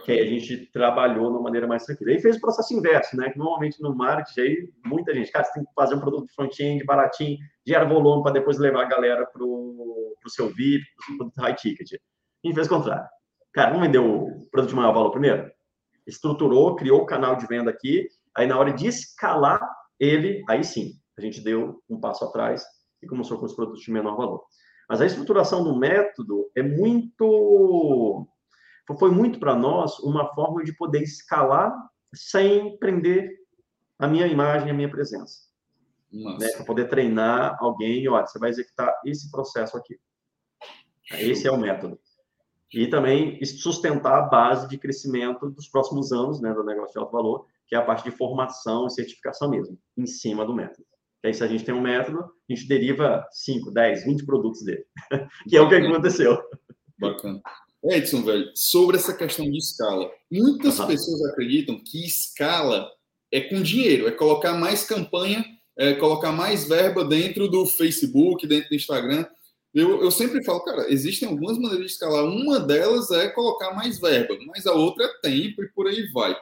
Que 0.04 0.12
a 0.12 0.26
gente 0.26 0.66
trabalhou 0.72 1.26
de 1.26 1.37
uma 1.37 1.42
maneira 1.42 1.66
mais 1.66 1.85
tranquila. 1.85 2.12
E 2.12 2.20
fez 2.20 2.37
o 2.37 2.40
processo 2.40 2.74
inverso, 2.74 3.16
né? 3.16 3.30
Que 3.30 3.38
normalmente 3.38 3.80
no 3.80 3.94
marketing, 3.94 4.40
aí, 4.40 4.68
muita 4.85 5.14
gente, 5.14 5.30
cara, 5.30 5.44
você 5.44 5.52
tem 5.52 5.64
que 5.64 5.72
fazer 5.74 5.94
um 5.94 6.00
produto 6.00 6.32
front-end 6.35 6.85
baratinho, 6.85 7.38
gera 7.64 7.85
volume 7.85 8.22
para 8.22 8.32
depois 8.32 8.59
levar 8.59 8.82
a 8.82 8.88
galera 8.88 9.24
para 9.26 9.44
o 9.44 10.16
seu 10.28 10.48
VIP, 10.48 10.85
para 10.96 11.02
o 11.02 11.06
seu 11.06 11.16
produto 11.16 11.38
high 11.38 11.54
ticket. 11.54 11.92
A 11.92 12.46
gente 12.46 12.54
fez 12.54 12.66
o 12.66 12.70
contrário. 12.70 13.09
Cara, 13.52 13.70
vamos 13.70 13.87
vender 13.87 13.98
o 13.98 14.48
produto 14.50 14.70
de 14.70 14.76
maior 14.76 14.92
valor 14.92 15.11
primeiro? 15.12 15.50
Estruturou, 16.04 16.74
criou 16.74 17.02
o 17.02 17.06
canal 17.06 17.37
de 17.37 17.46
venda 17.46 17.70
aqui, 17.70 18.09
aí 18.37 18.46
na 18.46 18.59
hora 18.59 18.72
de 18.72 18.88
escalar 18.88 19.61
ele, 19.98 20.44
aí 20.48 20.62
sim, 20.64 20.92
a 21.16 21.20
gente 21.20 21.40
deu 21.40 21.80
um 21.88 21.98
passo 21.98 22.24
atrás 22.24 22.64
e 23.07 23.09
começou 23.09 23.38
com 23.38 23.47
os 23.47 23.55
produtos 23.55 23.83
de 23.83 23.90
menor 23.90 24.16
valor. 24.16 24.45
Mas 24.88 25.01
a 25.01 25.07
estruturação 25.07 25.64
do 25.64 25.77
método 25.77 26.51
é 26.55 26.62
muito 26.62 28.27
foi 28.99 29.11
muito 29.11 29.40
para 29.40 29.57
nós 29.57 29.99
uma 29.99 30.33
forma 30.33 30.62
de 30.62 30.73
poder 30.73 31.03
escalar 31.03 31.75
sem 32.14 32.79
prender 32.79 33.31
a 33.99 34.07
minha 34.07 34.27
imagem, 34.29 34.71
a 34.71 34.75
minha 34.75 34.90
presença. 34.90 35.40
Né? 36.12 36.49
Para 36.55 36.64
poder 36.64 36.88
treinar 36.88 37.57
alguém, 37.61 38.07
olha, 38.09 38.25
você 38.25 38.38
vai 38.38 38.51
executar 38.51 38.95
esse 39.05 39.29
processo 39.31 39.77
aqui. 39.77 39.99
Esse 41.11 41.49
é 41.49 41.51
o 41.51 41.59
método. 41.59 41.99
E 42.73 42.88
também 42.88 43.45
sustentar 43.45 44.19
a 44.19 44.23
base 44.23 44.69
de 44.69 44.79
crescimento 44.79 45.51
dos 45.51 45.69
próximos 45.69 46.12
anos 46.12 46.40
né, 46.40 46.53
do 46.53 46.64
negócio 46.64 46.92
de 46.92 46.99
alto 46.99 47.12
valor, 47.12 47.47
que 47.66 47.75
é 47.75 47.79
a 47.79 47.85
parte 47.85 48.05
de 48.05 48.16
formação 48.16 48.87
e 48.87 48.90
certificação 48.90 49.51
mesmo, 49.51 49.79
em 49.97 50.07
cima 50.07 50.45
do 50.45 50.55
método. 50.55 50.87
Que 51.20 51.29
aí, 51.29 51.35
se 51.35 51.42
a 51.42 51.46
gente 51.46 51.64
tem 51.64 51.74
um 51.74 51.81
método, 51.81 52.20
a 52.20 52.55
gente 52.55 52.68
deriva 52.68 53.26
5, 53.31 53.70
10, 53.70 54.05
20 54.05 54.26
produtos 54.26 54.62
dele. 54.62 54.85
que 55.48 55.57
é 55.57 55.61
o 55.61 55.68
que 55.68 55.74
aconteceu. 55.74 56.38
Bacana. 56.98 57.42
Edson, 57.85 58.22
velho, 58.22 58.50
sobre 58.55 58.96
essa 58.96 59.14
questão 59.14 59.48
de 59.50 59.59
escala. 59.59 60.11
Muitas 60.31 60.79
uhum. 60.79 60.87
pessoas 60.87 61.24
acreditam 61.26 61.81
que 61.85 62.05
escala 62.05 62.90
é 63.31 63.40
com 63.40 63.62
dinheiro, 63.62 64.09
é 64.09 64.11
colocar 64.11 64.55
mais 64.55 64.85
campanha, 64.85 65.44
é 65.76 65.94
colocar 65.94 66.33
mais 66.33 66.66
verba 66.66 67.05
dentro 67.05 67.48
do 67.48 67.66
Facebook, 67.66 68.46
dentro 68.46 68.70
do 68.70 68.74
Instagram. 68.74 69.26
Eu, 69.74 70.02
eu 70.02 70.11
sempre 70.11 70.42
falo, 70.42 70.64
cara, 70.64 70.90
existem 70.90 71.29
algumas 71.29 71.59
maneiras 71.59 71.87
de 71.87 71.92
escalar. 71.92 72.24
Uma 72.24 72.59
delas 72.59 73.11
é 73.11 73.29
colocar 73.29 73.74
mais 73.74 74.00
verba, 74.00 74.37
mas 74.46 74.66
a 74.66 74.72
outra 74.72 75.05
é 75.05 75.20
tempo 75.20 75.62
e 75.62 75.68
por 75.68 75.87
aí 75.87 76.11
vai. 76.12 76.37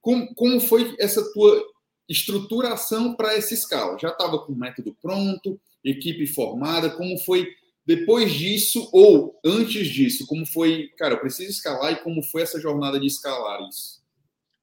Como, 0.00 0.32
como 0.34 0.60
foi 0.60 0.94
essa 0.98 1.22
tua 1.32 1.60
estruturação 2.08 3.14
para 3.14 3.34
essa 3.34 3.54
escala. 3.54 3.98
Já 3.98 4.08
estava 4.08 4.38
com 4.38 4.52
o 4.52 4.58
método 4.58 4.96
pronto, 5.00 5.60
equipe 5.84 6.26
formada, 6.26 6.90
como 6.90 7.18
foi 7.18 7.54
depois 7.84 8.32
disso 8.32 8.88
ou 8.92 9.38
antes 9.44 9.88
disso? 9.88 10.26
Como 10.26 10.44
foi, 10.46 10.88
cara, 10.96 11.14
eu 11.14 11.20
preciso 11.20 11.50
escalar 11.50 11.92
e 11.92 12.02
como 12.02 12.22
foi 12.22 12.42
essa 12.42 12.60
jornada 12.60 12.98
de 12.98 13.06
escalar 13.06 13.60
isso? 13.68 14.02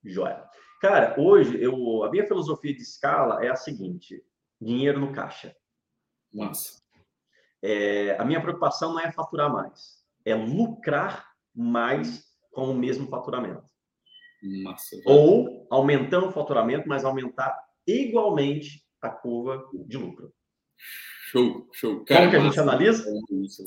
Joia. 0.03 0.43
Cara, 0.81 1.15
hoje 1.19 1.59
eu, 1.61 2.03
a 2.03 2.11
minha 2.11 2.27
filosofia 2.27 2.73
de 2.73 2.81
escala 2.81 3.43
é 3.43 3.49
a 3.49 3.55
seguinte: 3.55 4.23
dinheiro 4.61 4.99
no 4.99 5.11
caixa. 5.11 5.55
Massa. 6.31 6.83
É, 7.61 8.15
a 8.19 8.25
minha 8.25 8.41
preocupação 8.41 8.93
não 8.93 8.99
é 8.99 9.11
faturar 9.11 9.51
mais, 9.51 10.05
é 10.23 10.35
lucrar 10.35 11.31
mais 11.55 12.25
com 12.51 12.69
o 12.69 12.75
mesmo 12.75 13.07
faturamento. 13.07 13.63
Massa. 14.63 14.97
Ou 15.05 15.67
aumentando 15.69 16.27
o 16.27 16.31
faturamento, 16.31 16.87
mas 16.87 17.03
aumentar 17.03 17.57
igualmente 17.85 18.83
a 19.01 19.09
curva 19.09 19.67
de 19.73 19.97
lucro. 19.97 20.33
Show, 20.77 21.67
show. 21.73 22.03
Cara, 22.05 22.21
Como 22.21 22.31
que 22.31 22.37
a 22.37 22.39
gente 22.39 22.59
analisa? 22.59 23.05
Isso, 23.31 23.63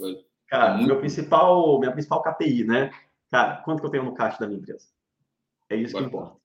Cara, 0.47 0.75
Muito 0.75 0.87
meu 0.87 0.99
principal, 0.99 1.79
minha 1.79 1.93
principal 1.93 2.23
KPI, 2.23 2.65
né? 2.65 2.91
Cara, 3.31 3.57
quanto 3.63 3.81
que 3.81 3.87
eu 3.87 3.91
tenho 3.91 4.05
no 4.05 4.15
caixa 4.15 4.39
da 4.39 4.47
minha 4.47 4.61
empresa? 4.61 4.87
É 5.69 5.77
isso 5.77 5.97
que 5.97 6.03
importa. 6.03 6.39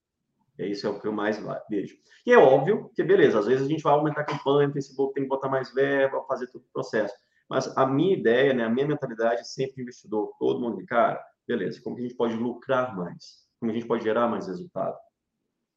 É 0.58 0.66
isso 0.66 0.86
é 0.86 0.90
o 0.90 1.00
que 1.00 1.06
eu 1.06 1.12
mais 1.12 1.42
vejo. 1.68 1.96
E 2.26 2.32
é 2.32 2.38
óbvio 2.38 2.90
que, 2.94 3.02
beleza, 3.02 3.38
às 3.38 3.46
vezes 3.46 3.66
a 3.66 3.68
gente 3.68 3.82
vai 3.82 3.92
aumentar 3.92 4.20
a 4.20 4.24
campanha, 4.24 4.68
o 4.68 4.72
Facebook 4.72 5.14
tem 5.14 5.24
que 5.24 5.28
botar 5.28 5.48
mais 5.48 5.72
verba, 5.72 6.24
fazer 6.28 6.46
todo 6.48 6.62
o 6.62 6.72
processo. 6.72 7.14
Mas 7.48 7.76
a 7.76 7.86
minha 7.86 8.16
ideia, 8.16 8.54
né, 8.54 8.64
a 8.64 8.68
minha 8.68 8.86
mentalidade 8.86 9.40
é 9.40 9.44
sempre 9.44 9.82
investidor, 9.82 10.32
todo 10.38 10.60
mundo, 10.60 10.84
cara, 10.86 11.22
beleza, 11.46 11.80
como 11.82 11.96
que 11.96 12.02
a 12.02 12.04
gente 12.06 12.16
pode 12.16 12.34
lucrar 12.34 12.96
mais? 12.96 13.43
Como 13.64 13.72
a 13.72 13.74
gente 13.74 13.86
pode 13.86 14.04
gerar 14.04 14.28
mais 14.28 14.46
resultado? 14.46 14.94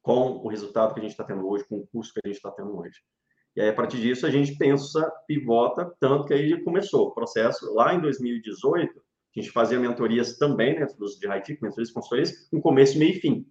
Com 0.02 0.42
o 0.44 0.48
resultado 0.48 0.92
que 0.92 1.00
a 1.00 1.02
gente 1.02 1.12
está 1.12 1.24
tendo 1.24 1.48
hoje, 1.48 1.64
com 1.66 1.78
o 1.78 1.86
custo 1.86 2.12
que 2.12 2.20
a 2.22 2.28
gente 2.28 2.36
está 2.36 2.50
tendo 2.50 2.78
hoje. 2.78 3.00
E 3.56 3.62
aí, 3.62 3.70
a 3.70 3.72
partir 3.72 3.98
disso, 3.98 4.26
a 4.26 4.30
gente 4.30 4.56
pensa, 4.58 5.10
pivota, 5.26 5.90
tanto 5.98 6.26
que 6.26 6.34
aí 6.34 6.62
começou 6.62 7.06
o 7.06 7.10
processo 7.12 7.72
lá 7.72 7.94
em 7.94 8.00
2018, 8.00 8.92
a 8.98 9.40
gente 9.40 9.50
fazia 9.50 9.80
mentorias 9.80 10.36
também, 10.36 10.78
né, 10.78 10.84
dos 10.98 11.18
de 11.18 11.26
high 11.26 11.40
ticket, 11.40 11.62
mentorias 11.62 11.90
consultorias, 11.90 12.46
com 12.50 12.60
começo, 12.60 12.98
meio 12.98 13.12
e 13.12 13.20
fim. 13.20 13.50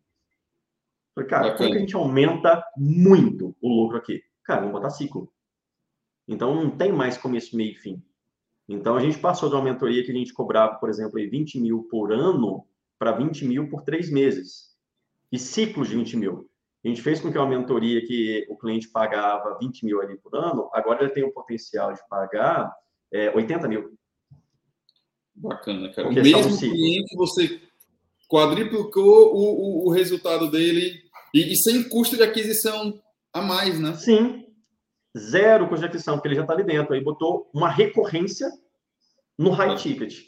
Falei, 1.15 1.30
cara, 1.30 1.58
como 1.58 1.71
que 1.71 1.78
a 1.78 1.80
gente 1.80 1.95
aumenta 1.95 2.63
muito 2.78 3.58
o 3.60 3.69
lucro 3.69 3.97
aqui? 3.97 4.21
Cara, 4.43 4.60
vamos 4.60 4.73
botar 4.73 4.91
ciclo. 4.91 5.34
Então, 6.28 6.54
não 6.54 6.69
tem 6.69 6.91
mais 6.91 7.17
começo, 7.17 7.58
meio 7.58 7.71
e 7.71 7.76
fim. 7.76 8.04
Então, 8.69 8.95
a 8.95 9.02
gente 9.02 9.17
passou 9.17 9.50
de 9.50 9.56
uma 9.56 9.63
mentoria 9.63 10.04
que 10.06 10.12
a 10.12 10.15
gente 10.15 10.32
cobrava, 10.32 10.76
por 10.76 10.89
exemplo, 10.89 11.19
20 11.19 11.60
mil 11.60 11.88
por 11.89 12.13
ano 12.13 12.67
para 12.97 13.12
20 13.12 13.45
mil 13.45 13.69
por 13.69 13.83
três 13.83 14.10
meses. 14.10 14.75
E 15.31 15.38
ciclos 15.38 15.89
de 15.89 15.95
20 15.95 16.17
mil. 16.17 16.49
A 16.83 16.88
gente 16.88 17.01
fez 17.01 17.19
com 17.19 17.31
que 17.31 17.38
uma 17.38 17.47
mentoria 17.47 18.05
que 18.05 18.45
o 18.49 18.57
cliente 18.57 18.88
pagava 18.89 19.57
20 19.60 19.86
mil 19.86 20.01
ali 20.01 20.17
por 20.17 20.36
ano, 20.36 20.69
agora 20.73 21.03
ele 21.03 21.12
tem 21.12 21.23
o 21.23 21.33
potencial 21.33 21.91
de 21.91 21.99
pagar 22.07 22.71
é, 23.12 23.29
80 23.31 23.67
mil. 23.67 23.97
Bacana, 25.36 25.93
cara. 25.93 26.07
Porque 26.07 26.19
o 26.19 26.23
mesmo 26.23 26.57
cliente, 26.57 27.15
você 27.15 27.62
quadriplicou 28.29 29.36
o, 29.36 29.83
o, 29.83 29.88
o 29.88 29.91
resultado 29.91 30.49
dele 30.49 31.01
e, 31.33 31.53
e, 31.53 31.55
sem 31.57 31.88
custo 31.88 32.15
de 32.15 32.23
aquisição 32.23 33.01
a 33.33 33.41
mais, 33.41 33.79
né? 33.79 33.93
Sim. 33.93 34.45
Zero 35.17 35.67
custo 35.67 35.81
de 35.81 35.88
aquisição, 35.88 36.15
porque 36.15 36.29
ele 36.29 36.36
já 36.36 36.41
está 36.41 36.53
ali 36.53 36.63
dentro. 36.63 36.93
Aí 36.93 37.03
botou 37.03 37.49
uma 37.53 37.69
recorrência 37.69 38.49
no 39.38 39.51
high 39.51 39.75
ticket. 39.75 40.25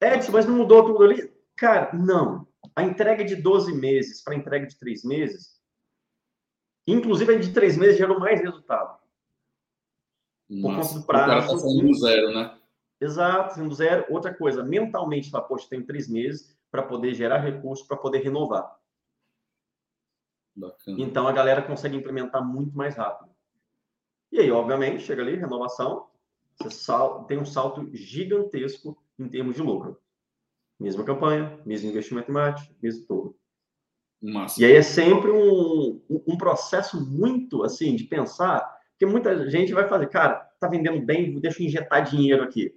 Edson, 0.00 0.32
mas 0.32 0.46
não 0.46 0.56
mudou 0.56 0.84
tudo 0.84 1.04
ali? 1.04 1.31
Cara, 1.56 1.92
não. 1.92 2.46
A 2.74 2.82
entrega 2.82 3.24
de 3.24 3.36
12 3.36 3.74
meses 3.74 4.22
para 4.22 4.34
a 4.34 4.36
entrega 4.36 4.66
de 4.66 4.78
3 4.78 5.04
meses, 5.04 5.60
inclusive 6.86 7.34
a 7.34 7.38
de 7.38 7.52
3 7.52 7.76
meses 7.76 7.98
gerou 7.98 8.18
mais 8.18 8.40
resultado. 8.40 8.98
Por 10.48 10.74
conta 10.74 10.94
do 10.94 11.06
prazo. 11.06 11.24
O 11.24 11.28
cara 11.28 11.46
tá 11.46 11.58
saindo 11.58 11.94
zero, 11.94 12.34
né? 12.34 12.58
Exato, 13.00 13.54
sendo 13.54 13.74
zero. 13.74 14.06
Outra 14.10 14.34
coisa, 14.34 14.62
mentalmente, 14.62 15.30
fala, 15.30 15.44
poxa, 15.44 15.66
tenho 15.68 15.86
três 15.86 16.08
meses 16.08 16.56
para 16.70 16.82
poder 16.82 17.14
gerar 17.14 17.38
recursos, 17.38 17.86
para 17.86 17.96
poder 17.96 18.18
renovar. 18.18 18.78
Bacana. 20.54 21.00
Então 21.00 21.26
a 21.26 21.32
galera 21.32 21.62
consegue 21.62 21.96
implementar 21.96 22.46
muito 22.46 22.76
mais 22.76 22.96
rápido. 22.96 23.30
E 24.30 24.40
aí, 24.40 24.50
obviamente, 24.50 25.02
chega 25.02 25.22
ali, 25.22 25.36
renovação, 25.36 26.08
você 26.56 26.70
sal, 26.70 27.24
tem 27.24 27.38
um 27.38 27.44
salto 27.44 27.88
gigantesco 27.94 29.02
em 29.18 29.28
termos 29.28 29.56
de 29.56 29.62
lucro. 29.62 30.01
Mesma 30.82 31.04
campanha, 31.04 31.58
mesmo 31.64 31.88
investimento 31.88 32.30
em 32.30 32.34
marketing, 32.34 32.74
mesmo 32.82 33.06
tudo. 33.06 33.36
Massa. 34.20 34.60
E 34.60 34.64
aí 34.64 34.72
é 34.72 34.82
sempre 34.82 35.30
um, 35.30 36.00
um 36.08 36.36
processo 36.36 37.04
muito 37.04 37.62
assim 37.64 37.94
de 37.96 38.04
pensar, 38.04 38.60
porque 38.90 39.06
muita 39.06 39.48
gente 39.50 39.72
vai 39.72 39.88
fazer, 39.88 40.08
cara, 40.08 40.34
tá 40.60 40.68
vendendo 40.68 41.00
bem, 41.04 41.38
deixa 41.40 41.62
eu 41.62 41.66
injetar 41.66 42.04
dinheiro 42.04 42.42
aqui. 42.42 42.72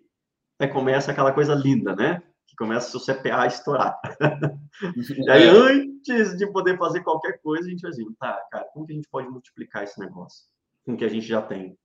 Aí 0.60 0.68
começa 0.68 1.12
aquela 1.12 1.32
coisa 1.32 1.54
linda, 1.54 1.96
né? 1.96 2.22
Que 2.48 2.56
começa 2.56 2.96
o 2.96 3.00
seu 3.00 3.16
CPA 3.16 3.42
a 3.42 3.48
estourar. 3.48 4.00
e 4.98 5.30
aí, 5.30 5.44
é. 5.44 5.50
antes 5.50 6.38
de 6.38 6.48
poder 6.48 6.78
fazer 6.78 7.02
qualquer 7.02 7.40
coisa, 7.42 7.68
a 7.68 7.70
gente 7.70 7.82
vai 7.82 7.92
assim, 7.92 8.14
tá, 8.20 8.40
cara, 8.52 8.66
como 8.74 8.86
que 8.86 8.94
a 8.94 8.96
gente 8.96 9.10
pode 9.10 9.28
multiplicar 9.30 9.84
esse 9.84 10.00
negócio 10.00 10.46
com 10.86 10.94
o 10.94 10.98
que 10.98 11.06
a 11.06 11.10
gente 11.10 11.26
já 11.26 11.42
tem? 11.42 11.78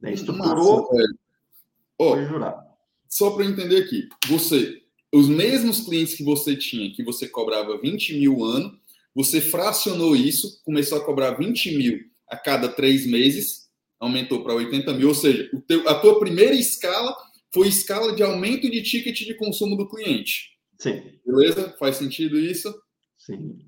Né? 0.00 0.12
Estruturou, 0.12 0.88
oh, 1.98 2.22
jurar. 2.24 2.66
Só 3.08 3.30
para 3.30 3.44
entender 3.44 3.84
aqui, 3.84 4.08
você, 4.26 4.82
os 5.16 5.28
mesmos 5.28 5.80
clientes 5.80 6.14
que 6.14 6.22
você 6.22 6.54
tinha, 6.54 6.92
que 6.92 7.02
você 7.02 7.28
cobrava 7.28 7.80
20 7.80 8.18
mil 8.18 8.44
ano, 8.44 8.78
você 9.14 9.40
fracionou 9.40 10.14
isso, 10.14 10.60
começou 10.62 10.98
a 10.98 11.04
cobrar 11.04 11.32
20 11.32 11.76
mil 11.76 12.00
a 12.28 12.36
cada 12.36 12.68
três 12.68 13.06
meses, 13.06 13.66
aumentou 13.98 14.42
para 14.42 14.54
80 14.54 14.92
mil, 14.92 15.08
ou 15.08 15.14
seja, 15.14 15.48
teu, 15.66 15.88
a 15.88 15.94
tua 15.94 16.18
primeira 16.18 16.54
escala 16.54 17.16
foi 17.54 17.68
escala 17.68 18.14
de 18.14 18.22
aumento 18.22 18.70
de 18.70 18.82
ticket 18.82 19.18
de 19.18 19.34
consumo 19.34 19.76
do 19.76 19.88
cliente. 19.88 20.50
Sim. 20.78 21.02
Beleza? 21.24 21.74
Faz 21.78 21.96
sentido 21.96 22.38
isso? 22.38 22.74
Sim. 23.16 23.58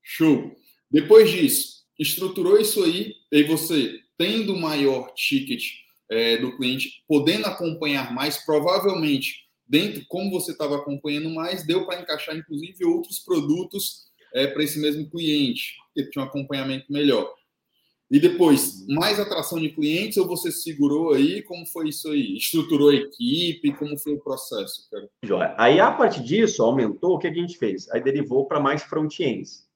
Show. 0.00 0.54
Depois 0.88 1.30
disso, 1.30 1.82
estruturou 1.98 2.60
isso 2.60 2.84
aí, 2.84 3.14
e 3.32 3.42
você 3.42 3.98
tendo 4.16 4.56
maior 4.56 5.12
ticket 5.14 5.64
é, 6.08 6.36
do 6.36 6.56
cliente, 6.56 7.02
podendo 7.08 7.46
acompanhar 7.46 8.14
mais, 8.14 8.44
provavelmente, 8.44 9.42
dentro, 9.72 10.04
como 10.06 10.30
você 10.30 10.52
estava 10.52 10.76
acompanhando 10.76 11.30
mais, 11.30 11.66
deu 11.66 11.86
para 11.86 11.98
encaixar, 11.98 12.36
inclusive, 12.36 12.84
outros 12.84 13.18
produtos 13.20 14.02
é, 14.34 14.46
para 14.46 14.62
esse 14.62 14.78
mesmo 14.78 15.08
cliente, 15.08 15.78
que 15.94 16.10
tinha 16.10 16.22
um 16.22 16.28
acompanhamento 16.28 16.92
melhor. 16.92 17.34
E 18.10 18.20
depois, 18.20 18.86
mais 18.86 19.18
atração 19.18 19.58
de 19.58 19.70
clientes 19.70 20.18
ou 20.18 20.26
você 20.26 20.52
segurou 20.52 21.14
aí? 21.14 21.40
Como 21.44 21.64
foi 21.64 21.88
isso 21.88 22.10
aí? 22.10 22.36
Estruturou 22.36 22.90
a 22.90 22.94
equipe? 22.94 23.72
Como 23.72 23.98
foi 23.98 24.12
o 24.12 24.20
processo, 24.20 24.86
cara? 24.90 25.08
Aí, 25.56 25.80
a 25.80 25.90
partir 25.90 26.22
disso, 26.22 26.62
aumentou, 26.62 27.14
o 27.14 27.18
que 27.18 27.26
a 27.26 27.32
gente 27.32 27.56
fez? 27.56 27.88
Aí 27.88 28.02
derivou 28.02 28.46
para 28.46 28.60
mais 28.60 28.82
front-ends. 28.82 29.66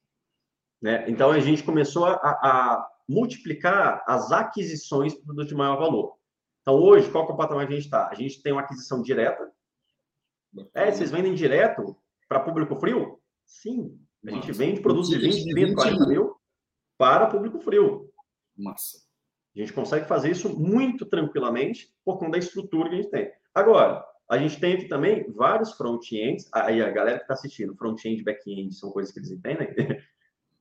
Né? 0.79 1.09
Então, 1.09 1.31
a 1.31 1.39
gente 1.39 1.63
começou 1.63 2.05
a, 2.05 2.13
a, 2.13 2.87
multiplicar 3.09 4.03
as 4.07 4.31
aquisições 4.31 5.13
de 5.13 5.21
produtos 5.21 5.49
de 5.49 5.55
maior 5.55 5.79
valor. 5.79 6.13
Então, 6.61 6.75
hoje, 6.75 7.09
qual 7.09 7.27
é 7.27 7.31
o 7.31 7.35
patamar 7.35 7.65
que 7.65 7.73
a 7.73 7.75
gente 7.75 7.85
está? 7.85 8.09
A 8.09 8.13
gente 8.13 8.43
tem 8.43 8.53
uma 8.53 8.61
aquisição 8.61 9.01
direta. 9.01 9.56
É, 10.73 10.91
vocês 10.91 11.11
vendem 11.11 11.33
direto 11.33 11.95
para 12.27 12.39
público 12.39 12.75
frio? 12.75 13.19
Sim. 13.45 13.97
A 14.25 14.31
gente 14.31 14.51
vende 14.51 14.81
produtos 14.81 15.09
de 15.09 15.17
20, 15.17 15.53
30, 15.53 15.75
40 15.75 16.07
mil 16.07 16.35
para 16.97 17.27
público 17.27 17.59
frio. 17.59 18.09
Massa. 18.57 18.97
A 19.55 19.59
gente 19.59 19.73
consegue 19.73 20.07
fazer 20.07 20.31
isso 20.31 20.49
muito 20.57 21.05
tranquilamente 21.05 21.91
por 22.03 22.17
conta 22.19 22.33
da 22.33 22.37
estrutura 22.37 22.89
que 22.89 22.95
a 22.95 22.97
gente 22.97 23.11
tem. 23.11 23.31
Agora, 23.55 24.05
a 24.29 24.37
gente 24.37 24.59
tem 24.59 24.73
aqui 24.73 24.87
também 24.87 25.31
vários 25.31 25.73
front-ends. 25.73 26.47
Aí 26.53 26.81
a 26.81 26.91
galera 26.91 27.17
que 27.17 27.23
está 27.23 27.33
assistindo, 27.33 27.75
front-end, 27.75 28.23
back-end, 28.23 28.75
são 28.75 28.91
coisas 28.91 29.11
que 29.11 29.19
eles 29.19 29.31
entendem. 29.31 29.69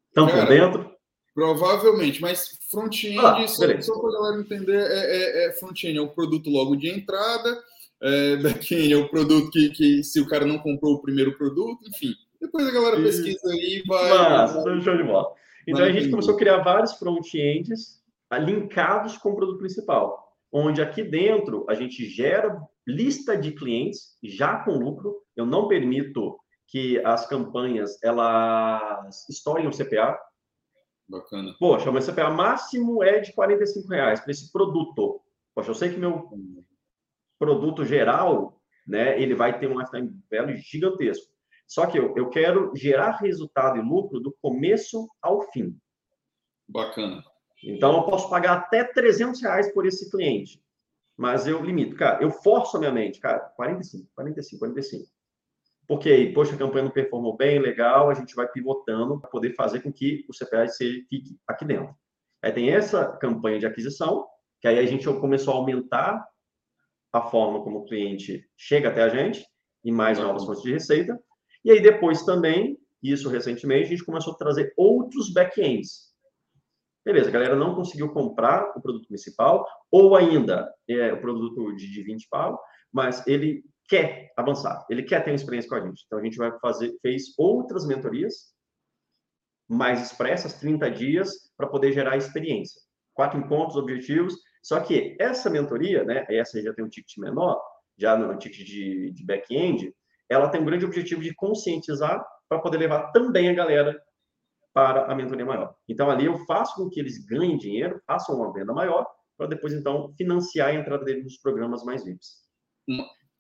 Estão 0.09 0.27
por 0.29 0.47
dentro. 0.47 0.97
Provavelmente, 1.35 2.23
mas 2.23 2.59
front-end, 2.71 3.19
ah, 3.19 3.47
só, 3.47 3.81
só 3.83 4.01
para 4.01 4.09
a 4.09 4.13
galera 4.13 4.41
entender, 4.41 4.81
é, 4.81 5.45
é, 5.45 5.49
é 5.49 5.53
front-end 5.53 5.99
é 5.99 6.01
o 6.01 6.09
produto 6.09 6.49
logo 6.49 6.75
de 6.77 6.89
entrada, 6.89 7.63
é, 8.03 8.37
back-end 8.37 8.93
é 8.93 8.97
o 8.97 9.09
produto 9.09 9.51
que, 9.51 9.71
que, 9.71 10.05
se 10.05 10.21
o 10.21 10.29
cara 10.29 10.45
não 10.45 10.59
comprou 10.59 10.95
o 10.95 11.03
primeiro 11.03 11.37
produto, 11.37 11.89
enfim. 11.89 12.15
Depois 12.41 12.67
a 12.67 12.71
galera 12.71 12.97
pesquisa 12.97 13.51
aí 13.51 13.83
e 13.83 13.89
vai. 13.89 14.11
Massa, 14.11 14.63
vai, 14.63 14.81
show 14.81 14.97
de 14.97 15.03
bola. 15.03 15.33
Então 15.67 15.85
a 15.85 15.91
gente 15.91 16.11
começou 16.11 16.35
a 16.35 16.39
criar 16.39 16.59
vários 16.59 16.93
front-ends 16.95 18.03
linkados 18.41 19.17
com 19.17 19.31
o 19.31 19.37
produto 19.37 19.59
principal, 19.59 20.33
onde 20.53 20.83
aqui 20.83 21.03
dentro 21.03 21.65
a 21.69 21.75
gente 21.75 22.07
gera 22.09 22.61
lista 22.87 23.37
de 23.37 23.53
clientes 23.53 24.17
já 24.23 24.59
com 24.59 24.73
lucro. 24.73 25.23
Eu 25.35 25.47
não 25.47 25.67
permito 25.67 26.39
que 26.69 26.99
as 27.05 27.27
campanhas 27.27 27.99
elas 28.03 29.29
estourem 29.29 29.67
o 29.67 29.71
CPA. 29.71 30.19
Bacana. 31.09 31.55
Poxa, 31.59 31.91
meu 31.91 32.03
CPA 32.03 32.31
máximo 32.31 33.03
é 33.03 33.21
de 33.21 33.33
45 33.33 33.89
reais 33.89 34.21
para 34.21 34.33
esse 34.33 34.53
produto. 34.53 35.21
Poxa, 35.55 35.71
eu 35.71 35.75
sei 35.75 35.91
que 35.91 35.99
meu 35.99 36.29
produto 37.39 37.85
geral, 37.85 38.61
né, 38.87 39.21
ele 39.21 39.35
vai 39.35 39.59
ter 39.59 39.69
um 39.69 39.79
lifetime 39.79 40.11
value 40.31 40.57
gigantesco. 40.57 41.27
Só 41.67 41.87
que 41.87 41.99
eu, 41.99 42.17
eu 42.17 42.31
quero 42.31 42.73
gerar 42.77 43.19
resultado 43.19 43.79
e 43.79 43.83
lucro 43.83 44.21
do 44.21 44.33
começo 44.41 45.09
ao 45.21 45.43
fim. 45.51 45.77
Bacana. 46.69 47.23
Então, 47.63 47.97
eu 47.97 48.05
posso 48.05 48.31
pagar 48.31 48.59
até 48.59 48.85
300 48.85 49.43
reais 49.43 49.73
por 49.73 49.87
esse 49.87 50.11
cliente. 50.11 50.63
Mas 51.17 51.47
eu 51.47 51.63
limito, 51.63 51.97
cara, 51.97 52.23
eu 52.23 52.31
forço 52.31 52.77
a 52.77 52.81
minha 52.81 52.93
mente, 52.93 53.19
cara, 53.19 53.39
45, 53.57 54.09
45, 54.15 54.59
45. 54.59 55.11
Porque, 55.89 56.31
poxa, 56.35 56.55
a 56.55 56.59
campanha 56.59 56.85
não 56.85 56.91
performou 56.91 57.37
bem, 57.37 57.59
legal, 57.59 58.11
a 58.11 58.15
gente 58.15 58.35
vai 58.35 58.47
pivotando 58.47 59.21
para 59.21 59.31
poder 59.31 59.55
fazer 59.55 59.81
com 59.81 59.93
que 59.93 60.27
o 60.29 60.33
CPA 60.33 60.67
fique 60.69 61.39
aqui 61.47 61.65
dentro. 61.65 61.95
Aí 62.43 62.53
tem 62.53 62.71
essa 62.71 63.17
campanha 63.17 63.59
de 63.59 63.67
aquisição, 63.67 64.27
que 64.61 64.69
aí 64.69 64.79
a 64.79 64.87
gente 64.87 65.07
começou 65.07 65.55
a 65.55 65.57
aumentar 65.57 66.27
a 67.17 67.31
forma 67.31 67.63
como 67.63 67.79
o 67.79 67.85
cliente 67.85 68.47
chega 68.57 68.89
até 68.89 69.03
a 69.03 69.09
gente, 69.09 69.45
e 69.85 69.93
mais 69.93 70.19
novas 70.19 70.45
fontes 70.45 70.63
de 70.63 70.73
receita. 70.73 71.19
E 71.65 71.71
aí 71.71 71.81
depois 71.81 72.25
também, 72.25 72.79
isso 73.03 73.29
recentemente, 73.29 73.87
a 73.87 73.91
gente 73.91 74.05
começou 74.05 74.33
a 74.33 74.37
trazer 74.37 74.73
outros 74.77 75.33
back-ends. 75.33 76.13
Beleza, 77.05 77.29
a 77.29 77.33
galera 77.33 77.55
não 77.55 77.75
conseguiu 77.75 78.13
comprar 78.13 78.73
o 78.77 78.83
produto 78.83 79.07
principal, 79.07 79.65
ou 79.91 80.17
ainda 80.17 80.73
é, 80.89 81.13
o 81.13 81.21
produto 81.21 81.75
de, 81.77 81.91
de 81.91 82.03
20 82.03 82.29
pau, 82.29 82.61
mas 82.93 83.25
ele 83.27 83.65
quer 83.89 84.33
avançar, 84.37 84.85
ele 84.91 85.05
quer 85.05 85.23
ter 85.23 85.31
uma 85.31 85.37
experiência 85.37 85.71
com 85.71 85.77
a 85.77 85.81
gente. 85.81 86.03
Então 86.05 86.19
a 86.19 86.23
gente 86.23 86.37
vai 86.37 86.51
fazer, 86.59 86.93
fez 87.01 87.33
outras 87.39 87.87
mentorias 87.87 88.53
mais 89.69 90.03
expressas, 90.03 90.55
30 90.55 90.91
dias, 90.91 91.31
para 91.57 91.69
poder 91.69 91.93
gerar 91.93 92.17
experiência. 92.17 92.81
Quatro 93.15 93.39
encontros 93.39 93.77
objetivos. 93.77 94.35
Só 94.67 94.81
que 94.81 95.17
essa 95.21 95.49
mentoria, 95.49 96.03
né, 96.03 96.27
essa 96.29 96.61
já 96.61 96.75
tem 96.75 96.85
um 96.85 96.89
ticket 96.89 97.19
menor, 97.19 97.63
já 97.97 98.17
no 98.17 98.37
ticket 98.37 98.67
de, 98.67 99.13
de 99.13 99.25
back-end, 99.25 99.95
ela 100.29 100.49
tem 100.49 100.61
um 100.61 100.65
grande 100.65 100.85
objetivo 100.85 101.23
de 101.23 101.33
conscientizar 101.33 102.27
para 102.49 102.59
poder 102.59 102.79
levar 102.79 103.13
também 103.13 103.49
a 103.49 103.55
galera 103.55 103.97
para 104.75 105.07
a 105.07 105.15
mentoria 105.15 105.47
maior. 105.47 105.73
Então, 105.89 106.11
ali 106.11 106.25
eu 106.25 106.37
faço 106.47 106.75
com 106.75 106.91
que 106.91 106.99
eles 106.99 107.25
ganhem 107.25 107.57
dinheiro, 107.57 108.03
façam 108.09 108.35
uma 108.35 108.53
venda 108.53 108.73
maior, 108.73 109.07
para 109.39 109.47
depois, 109.47 109.73
então, 109.73 110.13
financiar 110.19 110.71
a 110.71 110.75
entrada 110.75 111.05
deles 111.05 111.23
nos 111.23 111.39
programas 111.39 111.85
mais 111.85 112.05
VIPs. 112.05 112.43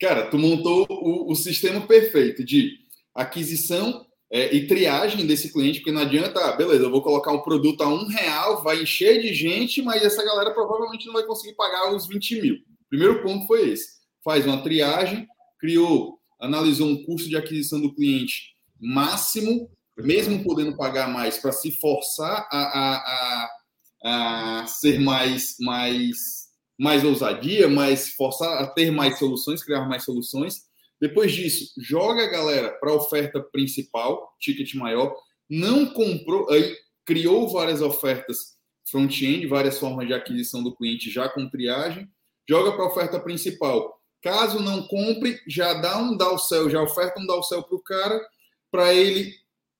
Cara, 0.01 0.31
tu 0.31 0.39
montou 0.39 0.87
o, 0.89 1.33
o 1.33 1.35
sistema 1.35 1.85
perfeito 1.89 2.45
de 2.45 2.71
aquisição 3.13 4.07
é, 4.31 4.55
e 4.55 4.67
triagem 4.67 5.27
desse 5.27 5.53
cliente, 5.53 5.79
porque 5.79 5.93
não 5.93 6.03
adianta, 6.03 6.41
ah, 6.41 6.57
beleza, 6.57 6.85
eu 6.85 6.91
vou 6.91 7.03
colocar 7.03 7.33
um 7.33 7.43
produto 7.43 7.83
a 7.83 7.89
um 7.89 8.07
real, 8.07 8.63
vai 8.63 8.83
encher 8.83 9.21
de 9.21 9.33
gente, 9.33 9.81
mas 9.83 10.03
essa 10.03 10.25
galera 10.25 10.53
provavelmente 10.53 11.07
não 11.07 11.13
vai 11.13 11.25
conseguir 11.25 11.55
pagar 11.55 11.95
os 11.95 12.07
20 12.07 12.41
mil. 12.41 12.57
Primeiro 12.89 13.23
ponto 13.23 13.47
foi 13.47 13.71
esse. 13.71 13.97
Faz 14.25 14.45
uma 14.45 14.63
triagem, 14.63 15.27
criou, 15.61 16.19
analisou 16.41 16.89
um 16.89 17.05
custo 17.05 17.29
de 17.29 17.37
aquisição 17.37 17.81
do 17.81 17.95
cliente 17.95 18.57
máximo, 18.81 19.71
mesmo 19.97 20.43
podendo 20.43 20.77
pagar 20.77 21.09
mais, 21.09 21.39
para 21.39 21.53
se 21.53 21.71
forçar 21.71 22.47
a, 22.51 22.59
a, 22.59 23.49
a, 24.05 24.61
a 24.63 24.67
ser 24.67 24.99
mais, 24.99 25.55
mais, 25.61 26.17
mais 26.79 27.05
ousadia, 27.05 27.69
mais 27.69 28.11
forçar 28.11 28.61
a 28.61 28.67
ter 28.67 28.91
mais 28.91 29.19
soluções, 29.19 29.63
criar 29.63 29.89
mais 29.89 30.05
soluções 30.05 30.66
depois 31.01 31.33
disso, 31.33 31.73
joga 31.79 32.25
a 32.25 32.31
galera 32.31 32.71
para 32.71 32.91
a 32.91 32.95
oferta 32.95 33.41
principal, 33.41 34.35
ticket 34.41 34.75
maior. 34.75 35.15
Não 35.49 35.87
comprou, 35.87 36.51
aí 36.51 36.75
criou 37.05 37.49
várias 37.49 37.83
ofertas 37.83 38.57
front-end, 38.91 39.47
várias 39.47 39.79
formas 39.79 40.07
de 40.07 40.15
aquisição 40.15 40.63
do 40.63 40.75
cliente 40.75 41.11
já 41.11 41.29
com 41.29 41.49
triagem. 41.49 42.09
Joga 42.49 42.73
para 42.73 42.85
a 42.85 42.89
oferta 42.89 43.21
principal. 43.21 44.01
Caso 44.23 44.61
não 44.61 44.87
compre, 44.87 45.41
já 45.47 45.75
dá 45.75 45.99
um 45.99 46.39
céu, 46.39 46.71
já 46.71 46.83
oferta 46.83 47.21
um 47.21 47.43
céu 47.43 47.63
para 47.63 47.77
o 47.77 47.83
cara, 47.83 48.21
para 48.71 48.95
ele 48.95 49.35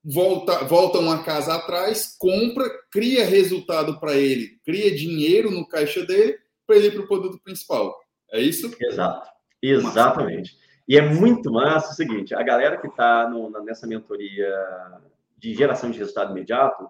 volta, 0.05 0.65
volta 0.65 0.99
uma 0.99 1.25
casa 1.25 1.55
atrás, 1.55 2.15
compra, 2.19 2.69
cria 2.91 3.25
resultado 3.25 3.99
para 3.99 4.17
ele, 4.17 4.59
cria 4.65 4.95
dinheiro 4.95 5.51
no 5.51 5.67
caixa 5.67 6.05
dele, 6.05 6.39
para 6.67 6.77
ele 6.77 6.89
ir 6.89 6.93
para 6.93 7.03
o 7.03 7.09
produto 7.09 7.41
principal. 7.43 7.97
É 8.33 8.41
isso? 8.41 8.73
Exato. 8.81 9.29
Exatamente. 9.63 10.57
E 10.89 10.97
é 10.97 11.03
muito 11.03 11.51
massa 11.51 11.93
o 11.93 11.95
seguinte: 11.95 12.35
a 12.35 12.43
galera 12.43 12.79
que 12.79 12.87
está 12.87 13.29
nessa 13.65 13.87
mentoria 13.87 14.49
de 15.37 15.55
geração 15.55 15.91
de 15.91 15.99
resultado 15.99 16.31
imediato, 16.31 16.89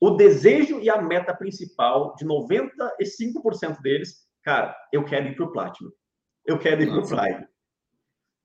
o 0.00 0.10
desejo 0.10 0.80
e 0.80 0.90
a 0.90 1.00
meta 1.00 1.34
principal 1.34 2.14
de 2.14 2.24
95% 2.24 3.80
deles, 3.80 4.28
cara, 4.42 4.76
eu 4.92 5.04
quero 5.04 5.28
ir 5.28 5.34
para 5.34 5.44
o 5.44 5.52
Platinum. 5.52 5.90
Eu 6.46 6.58
quero 6.58 6.82
ir 6.82 6.88
para 6.88 7.00
o 7.00 7.06
Prime. 7.06 7.46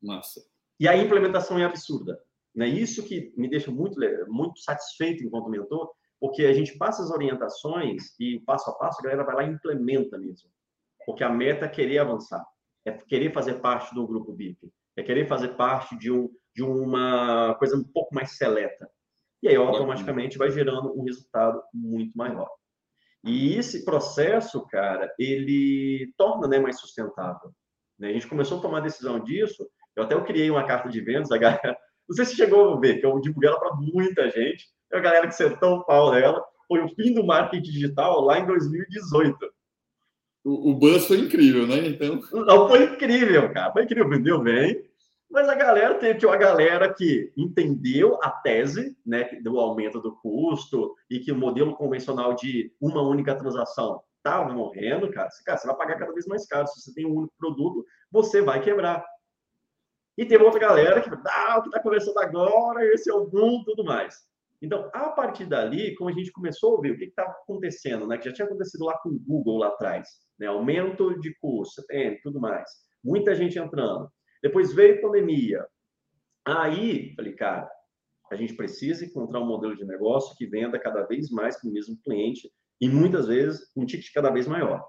Massa. 0.01 0.41
E 0.79 0.87
a 0.87 0.97
implementação 0.97 1.59
é 1.59 1.65
absurda. 1.65 2.19
Né? 2.55 2.67
Isso 2.67 3.03
que 3.03 3.33
me 3.37 3.49
deixa 3.49 3.71
muito, 3.71 3.99
muito 4.27 4.59
satisfeito 4.59 5.23
enquanto 5.23 5.49
mentor, 5.49 5.91
porque 6.19 6.45
a 6.45 6.53
gente 6.53 6.77
passa 6.77 7.03
as 7.03 7.11
orientações 7.11 8.19
e 8.19 8.39
passo 8.39 8.69
a 8.69 8.73
passo 8.73 8.99
a 8.99 9.03
galera 9.03 9.23
vai 9.23 9.35
lá 9.35 9.43
e 9.43 9.53
implementa 9.53 10.17
mesmo. 10.17 10.49
Porque 11.05 11.23
a 11.23 11.29
meta 11.29 11.65
é 11.65 11.69
querer 11.69 11.99
avançar, 11.99 12.43
é 12.85 12.91
querer 12.91 13.31
fazer 13.31 13.55
parte 13.55 13.93
do 13.93 14.07
grupo 14.07 14.33
BIP 14.33 14.71
é 14.95 15.03
querer 15.03 15.27
fazer 15.27 15.49
parte 15.49 15.97
de, 15.97 16.11
um, 16.11 16.29
de 16.55 16.63
uma 16.63 17.55
coisa 17.55 17.75
um 17.75 17.83
pouco 17.83 18.13
mais 18.13 18.37
seleta. 18.37 18.89
E 19.41 19.47
aí, 19.47 19.55
automaticamente, 19.55 20.37
vai 20.37 20.49
gerando 20.49 20.97
um 20.97 21.03
resultado 21.03 21.61
muito 21.73 22.17
maior. 22.17 22.49
E 23.23 23.55
esse 23.55 23.85
processo, 23.85 24.65
cara, 24.67 25.13
ele 25.17 26.13
torna 26.17 26.47
né, 26.47 26.59
mais 26.59 26.79
sustentável. 26.79 27.51
Né? 27.97 28.09
A 28.09 28.13
gente 28.13 28.27
começou 28.27 28.59
a 28.59 28.61
tomar 28.61 28.81
decisão 28.81 29.19
disso. 29.19 29.67
Eu 29.95 30.03
até 30.03 30.15
eu 30.15 30.23
criei 30.23 30.49
uma 30.49 30.65
carta 30.65 30.89
de 30.89 30.99
vendas, 31.01 31.31
a 31.31 31.37
galera. 31.37 31.77
Não 32.07 32.15
sei 32.15 32.25
se 32.25 32.35
chegou 32.35 32.73
a 32.73 32.79
ver, 32.79 32.99
que 32.99 33.05
eu 33.05 33.19
divulguei 33.21 33.49
ela 33.49 33.59
para 33.59 33.75
muita 33.75 34.29
gente. 34.29 34.65
A 34.91 34.99
galera 34.99 35.27
que 35.27 35.35
sentou 35.35 35.77
o 35.77 35.85
pau 35.85 36.11
dela. 36.11 36.43
Foi 36.67 36.81
o 36.81 36.89
fim 36.95 37.13
do 37.13 37.25
marketing 37.25 37.61
digital 37.61 38.21
lá 38.21 38.39
em 38.39 38.45
2018. 38.45 39.37
O, 40.43 40.71
o 40.71 40.73
buzz 40.73 41.05
foi 41.05 41.19
incrível, 41.19 41.65
né? 41.65 41.87
Então. 41.87 42.19
Não, 42.31 42.67
foi 42.67 42.83
incrível, 42.83 43.51
cara. 43.53 43.71
Foi 43.71 43.83
incrível, 43.83 44.09
vendeu 44.09 44.41
bem. 44.41 44.83
Mas 45.33 45.49
a 45.49 45.55
galera 45.55 45.95
teve 45.95 46.25
uma 46.25 46.37
galera 46.37 46.93
que 46.93 47.33
entendeu 47.35 48.19
a 48.21 48.29
tese 48.29 48.95
né, 49.03 49.23
do 49.41 49.59
aumento 49.59 49.99
do 49.99 50.15
custo 50.17 50.95
e 51.09 51.19
que 51.19 51.31
o 51.31 51.35
modelo 51.35 51.75
convencional 51.75 52.35
de 52.35 52.71
uma 52.79 53.01
única 53.01 53.35
transação 53.35 54.03
estava 54.17 54.53
morrendo, 54.53 55.11
cara. 55.11 55.29
Cara, 55.43 55.57
você 55.57 55.67
vai 55.67 55.75
pagar 55.75 55.97
cada 55.97 56.13
vez 56.13 56.27
mais 56.27 56.45
caro. 56.45 56.67
Se 56.67 56.81
você 56.81 56.93
tem 56.93 57.05
um 57.05 57.15
único 57.15 57.33
produto, 57.37 57.83
você 58.11 58.41
vai 58.41 58.61
quebrar. 58.61 59.03
E 60.15 60.23
tem 60.23 60.37
outra 60.37 60.59
galera 60.59 61.01
que, 61.01 61.09
ah, 61.09 61.57
o 61.57 61.61
que 61.63 61.69
está 61.69 61.79
começando 61.79 62.19
agora, 62.19 62.85
esse 62.93 63.09
é 63.09 63.13
o 63.13 63.25
boom, 63.25 63.63
tudo 63.63 63.83
mais. 63.83 64.15
Então, 64.61 64.89
a 64.93 65.09
partir 65.09 65.45
dali, 65.45 65.95
como 65.95 66.09
a 66.09 66.13
gente 66.13 66.31
começou 66.31 66.71
a 66.71 66.75
ouvir 66.75 66.91
o 66.91 66.97
que 66.97 67.05
estava 67.05 67.31
acontecendo, 67.31 68.07
né? 68.07 68.17
Que 68.17 68.29
já 68.29 68.33
tinha 68.33 68.45
acontecido 68.45 68.85
lá 68.85 68.97
com 68.99 69.09
o 69.09 69.19
Google 69.19 69.57
lá 69.57 69.67
atrás, 69.67 70.07
né? 70.39 70.47
Aumento 70.47 71.19
de 71.19 71.35
custo, 71.39 71.83
tem, 71.87 72.19
tudo 72.21 72.39
mais. 72.39 72.69
Muita 73.03 73.35
gente 73.35 73.57
entrando. 73.59 74.09
Depois 74.41 74.73
veio 74.73 75.01
pandemia. 75.01 75.65
Aí, 76.45 77.13
falei, 77.15 77.33
cara, 77.33 77.69
a 78.31 78.35
gente 78.35 78.55
precisa 78.55 79.05
encontrar 79.05 79.39
um 79.39 79.45
modelo 79.45 79.75
de 79.75 79.85
negócio 79.85 80.35
que 80.35 80.45
venda 80.45 80.79
cada 80.79 81.03
vez 81.03 81.29
mais 81.29 81.59
para 81.59 81.69
o 81.69 81.73
mesmo 81.73 81.97
cliente 82.03 82.51
e 82.81 82.89
muitas 82.89 83.27
vezes 83.27 83.71
um 83.75 83.85
ticket 83.85 84.11
cada 84.13 84.29
vez 84.29 84.47
maior. 84.47 84.85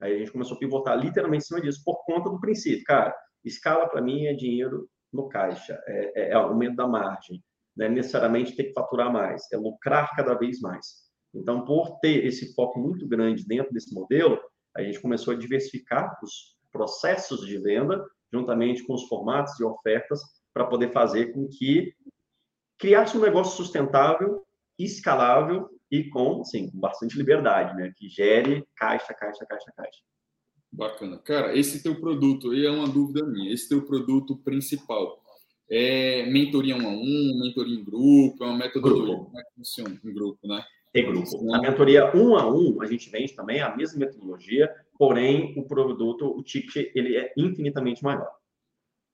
Aí 0.00 0.14
a 0.14 0.18
gente 0.18 0.32
começou 0.32 0.56
a 0.56 0.60
pivotar 0.60 0.98
literalmente 0.98 1.44
em 1.44 1.46
cima 1.46 1.60
disso 1.60 1.82
por 1.84 2.04
conta 2.04 2.28
do 2.30 2.40
princípio. 2.40 2.84
Cara, 2.84 3.14
escala 3.44 3.88
para 3.88 4.02
mim 4.02 4.26
é 4.26 4.34
dinheiro 4.34 4.88
no 5.12 5.28
caixa, 5.28 5.80
é, 5.86 6.22
é, 6.22 6.30
é 6.30 6.32
aumento 6.34 6.76
da 6.76 6.86
margem 6.86 7.42
não 7.78 7.86
é 7.86 7.88
necessariamente 7.88 8.56
ter 8.56 8.64
que 8.64 8.72
faturar 8.72 9.12
mais, 9.12 9.50
é 9.52 9.56
lucrar 9.56 10.10
cada 10.16 10.34
vez 10.34 10.60
mais. 10.60 11.06
Então, 11.32 11.64
por 11.64 12.00
ter 12.00 12.26
esse 12.26 12.52
foco 12.54 12.80
muito 12.80 13.06
grande 13.06 13.46
dentro 13.46 13.72
desse 13.72 13.94
modelo, 13.94 14.40
a 14.76 14.82
gente 14.82 15.00
começou 15.00 15.34
a 15.34 15.36
diversificar 15.36 16.18
os 16.22 16.56
processos 16.70 17.46
de 17.46 17.58
venda, 17.58 18.04
juntamente 18.32 18.84
com 18.84 18.94
os 18.94 19.04
formatos 19.08 19.54
de 19.56 19.64
ofertas, 19.64 20.20
para 20.52 20.66
poder 20.66 20.92
fazer 20.92 21.32
com 21.32 21.48
que 21.48 21.94
criasse 22.78 23.16
um 23.16 23.20
negócio 23.20 23.56
sustentável, 23.56 24.44
escalável 24.78 25.68
e 25.90 26.04
com, 26.04 26.44
sim, 26.44 26.70
com 26.70 26.78
bastante 26.78 27.16
liberdade, 27.16 27.76
né? 27.76 27.92
Que 27.96 28.08
gere 28.08 28.64
caixa, 28.76 29.14
caixa, 29.14 29.44
caixa, 29.46 29.72
caixa. 29.76 30.00
Bacana. 30.70 31.18
Cara, 31.18 31.56
esse 31.56 31.82
teu 31.82 31.98
produto, 31.98 32.50
aí 32.50 32.66
é 32.66 32.70
uma 32.70 32.88
dúvida 32.88 33.24
minha, 33.24 33.52
esse 33.52 33.68
teu 33.68 33.86
produto 33.86 34.36
principal, 34.36 35.18
é 35.70 36.26
mentoria 36.26 36.76
um 36.76 36.86
a 36.86 36.90
um, 36.90 37.40
mentoria 37.40 37.74
em 37.74 37.84
grupo, 37.84 38.44
é 38.44 38.46
uma 38.46 38.58
metodologia 38.58 39.14
grupo. 39.14 39.24
como 39.26 39.40
é 39.40 39.42
que 39.44 39.54
funciona 39.54 40.00
em 40.04 40.14
grupo, 40.14 40.46
né? 40.46 40.62
Tem 41.02 41.12
grupo. 41.12 41.54
A 41.54 41.60
mentoria 41.60 42.16
um 42.16 42.36
a 42.36 42.50
um, 42.50 42.82
a 42.82 42.86
gente 42.86 43.08
vende 43.10 43.34
também 43.34 43.60
a 43.60 43.74
mesma 43.76 44.00
metodologia, 44.00 44.74
porém 44.98 45.54
o 45.56 45.62
produto, 45.62 46.26
o 46.26 46.42
ticket, 46.42 46.90
ele 46.94 47.16
é 47.16 47.32
infinitamente 47.36 48.02
maior. 48.02 48.30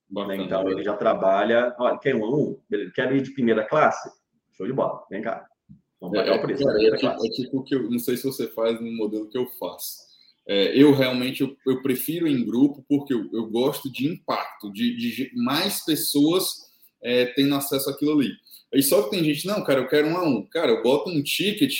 Bacana, 0.09 0.35
então 0.35 0.69
ele 0.69 0.83
já 0.83 0.95
trabalha, 0.95 1.75
olha, 1.79 1.97
quer 1.97 2.15
um 2.15 2.25
a 2.25 2.29
um? 2.29 2.59
Beleza, 2.69 2.91
quero 2.93 3.15
ir 3.15 3.21
de 3.21 3.33
primeira 3.33 3.63
classe? 3.63 4.09
Show 4.53 4.65
de 4.65 4.73
bola, 4.73 5.03
vem 5.09 5.21
cá. 5.21 5.45
Vamos 5.99 6.17
pagar 6.17 6.35
é, 6.35 6.39
o 6.39 6.41
preço. 6.41 6.63
Cara, 6.63 6.83
é, 6.83 6.95
tipo, 6.95 7.25
é 7.25 7.29
tipo 7.29 7.63
que 7.63 7.75
eu 7.75 7.89
não 7.89 7.99
sei 7.99 8.17
se 8.17 8.23
você 8.23 8.47
faz 8.47 8.79
no 8.79 8.91
modelo 8.91 9.29
que 9.29 9.37
eu 9.37 9.47
faço. 9.59 10.05
É, 10.47 10.77
eu 10.79 10.93
realmente 10.93 11.41
eu, 11.41 11.55
eu, 11.65 11.81
prefiro 11.81 12.27
em 12.27 12.45
grupo 12.45 12.85
porque 12.87 13.13
eu, 13.13 13.27
eu 13.33 13.47
gosto 13.49 13.91
de 13.91 14.07
impacto, 14.07 14.71
de, 14.71 14.95
de 14.95 15.31
mais 15.35 15.83
pessoas 15.83 16.64
é, 17.05 17.27
tendo 17.27 17.53
acesso 17.53 17.89
àquilo 17.89 18.13
ali. 18.13 18.31
Aí 18.73 18.81
só 18.81 19.03
que 19.03 19.11
tem 19.11 19.23
gente, 19.23 19.45
não, 19.45 19.63
cara, 19.63 19.81
eu 19.81 19.87
quero 19.87 20.07
um 20.07 20.17
a 20.17 20.23
um. 20.23 20.43
Cara, 20.47 20.71
eu 20.71 20.81
boto 20.81 21.09
um 21.11 21.21
ticket 21.21 21.73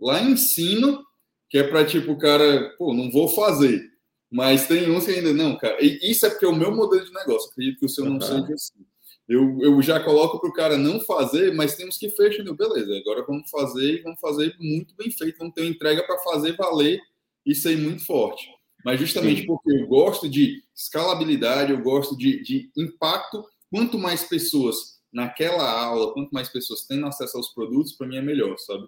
lá 0.00 0.22
em 0.22 0.36
cima, 0.36 1.04
que 1.50 1.58
é 1.58 1.62
para 1.62 1.84
tipo, 1.84 2.16
cara, 2.16 2.74
pô, 2.78 2.94
não 2.94 3.10
vou 3.10 3.28
fazer. 3.28 3.88
Mas 4.32 4.66
tem 4.66 4.90
uns 4.90 5.04
que 5.04 5.12
ainda 5.12 5.34
não, 5.34 5.56
cara. 5.56 5.76
E 5.84 6.10
isso 6.10 6.24
é 6.24 6.30
porque 6.30 6.46
é 6.46 6.48
o 6.48 6.56
meu 6.56 6.74
modelo 6.74 7.04
de 7.04 7.12
negócio. 7.12 7.50
Acredito 7.50 7.78
que 7.78 7.86
o 7.86 7.88
seu 7.88 8.04
não 8.04 8.14
uhum. 8.14 8.20
seja 8.20 8.54
assim. 8.54 8.86
Eu, 9.28 9.58
eu 9.60 9.82
já 9.82 10.00
coloco 10.00 10.40
para 10.40 10.50
o 10.50 10.52
cara 10.52 10.76
não 10.76 10.98
fazer, 11.00 11.54
mas 11.54 11.76
temos 11.76 11.98
que 11.98 12.08
fechar. 12.10 12.42
Beleza, 12.42 12.96
agora 12.98 13.24
vamos 13.26 13.50
fazer 13.50 13.98
e 13.98 14.02
vamos 14.02 14.18
fazer 14.18 14.56
muito 14.58 14.94
bem 14.96 15.10
feito. 15.10 15.38
Vamos 15.38 15.54
ter 15.54 15.60
uma 15.60 15.70
entrega 15.70 16.02
para 16.04 16.18
fazer 16.18 16.56
valer 16.56 17.00
isso 17.44 17.68
aí 17.68 17.76
muito 17.76 18.04
forte. 18.04 18.48
Mas 18.84 18.98
justamente 18.98 19.42
Sim. 19.42 19.46
porque 19.46 19.70
eu 19.72 19.86
gosto 19.86 20.28
de 20.28 20.62
escalabilidade, 20.74 21.72
eu 21.72 21.82
gosto 21.82 22.16
de, 22.16 22.42
de 22.42 22.70
impacto, 22.76 23.44
quanto 23.70 23.98
mais 23.98 24.24
pessoas 24.24 25.00
naquela 25.12 25.70
aula, 25.70 26.12
quanto 26.12 26.30
mais 26.30 26.48
pessoas 26.48 26.86
têm 26.86 27.04
acesso 27.04 27.36
aos 27.36 27.52
produtos, 27.52 27.92
para 27.92 28.06
mim 28.06 28.16
é 28.16 28.22
melhor, 28.22 28.56
sabe? 28.58 28.86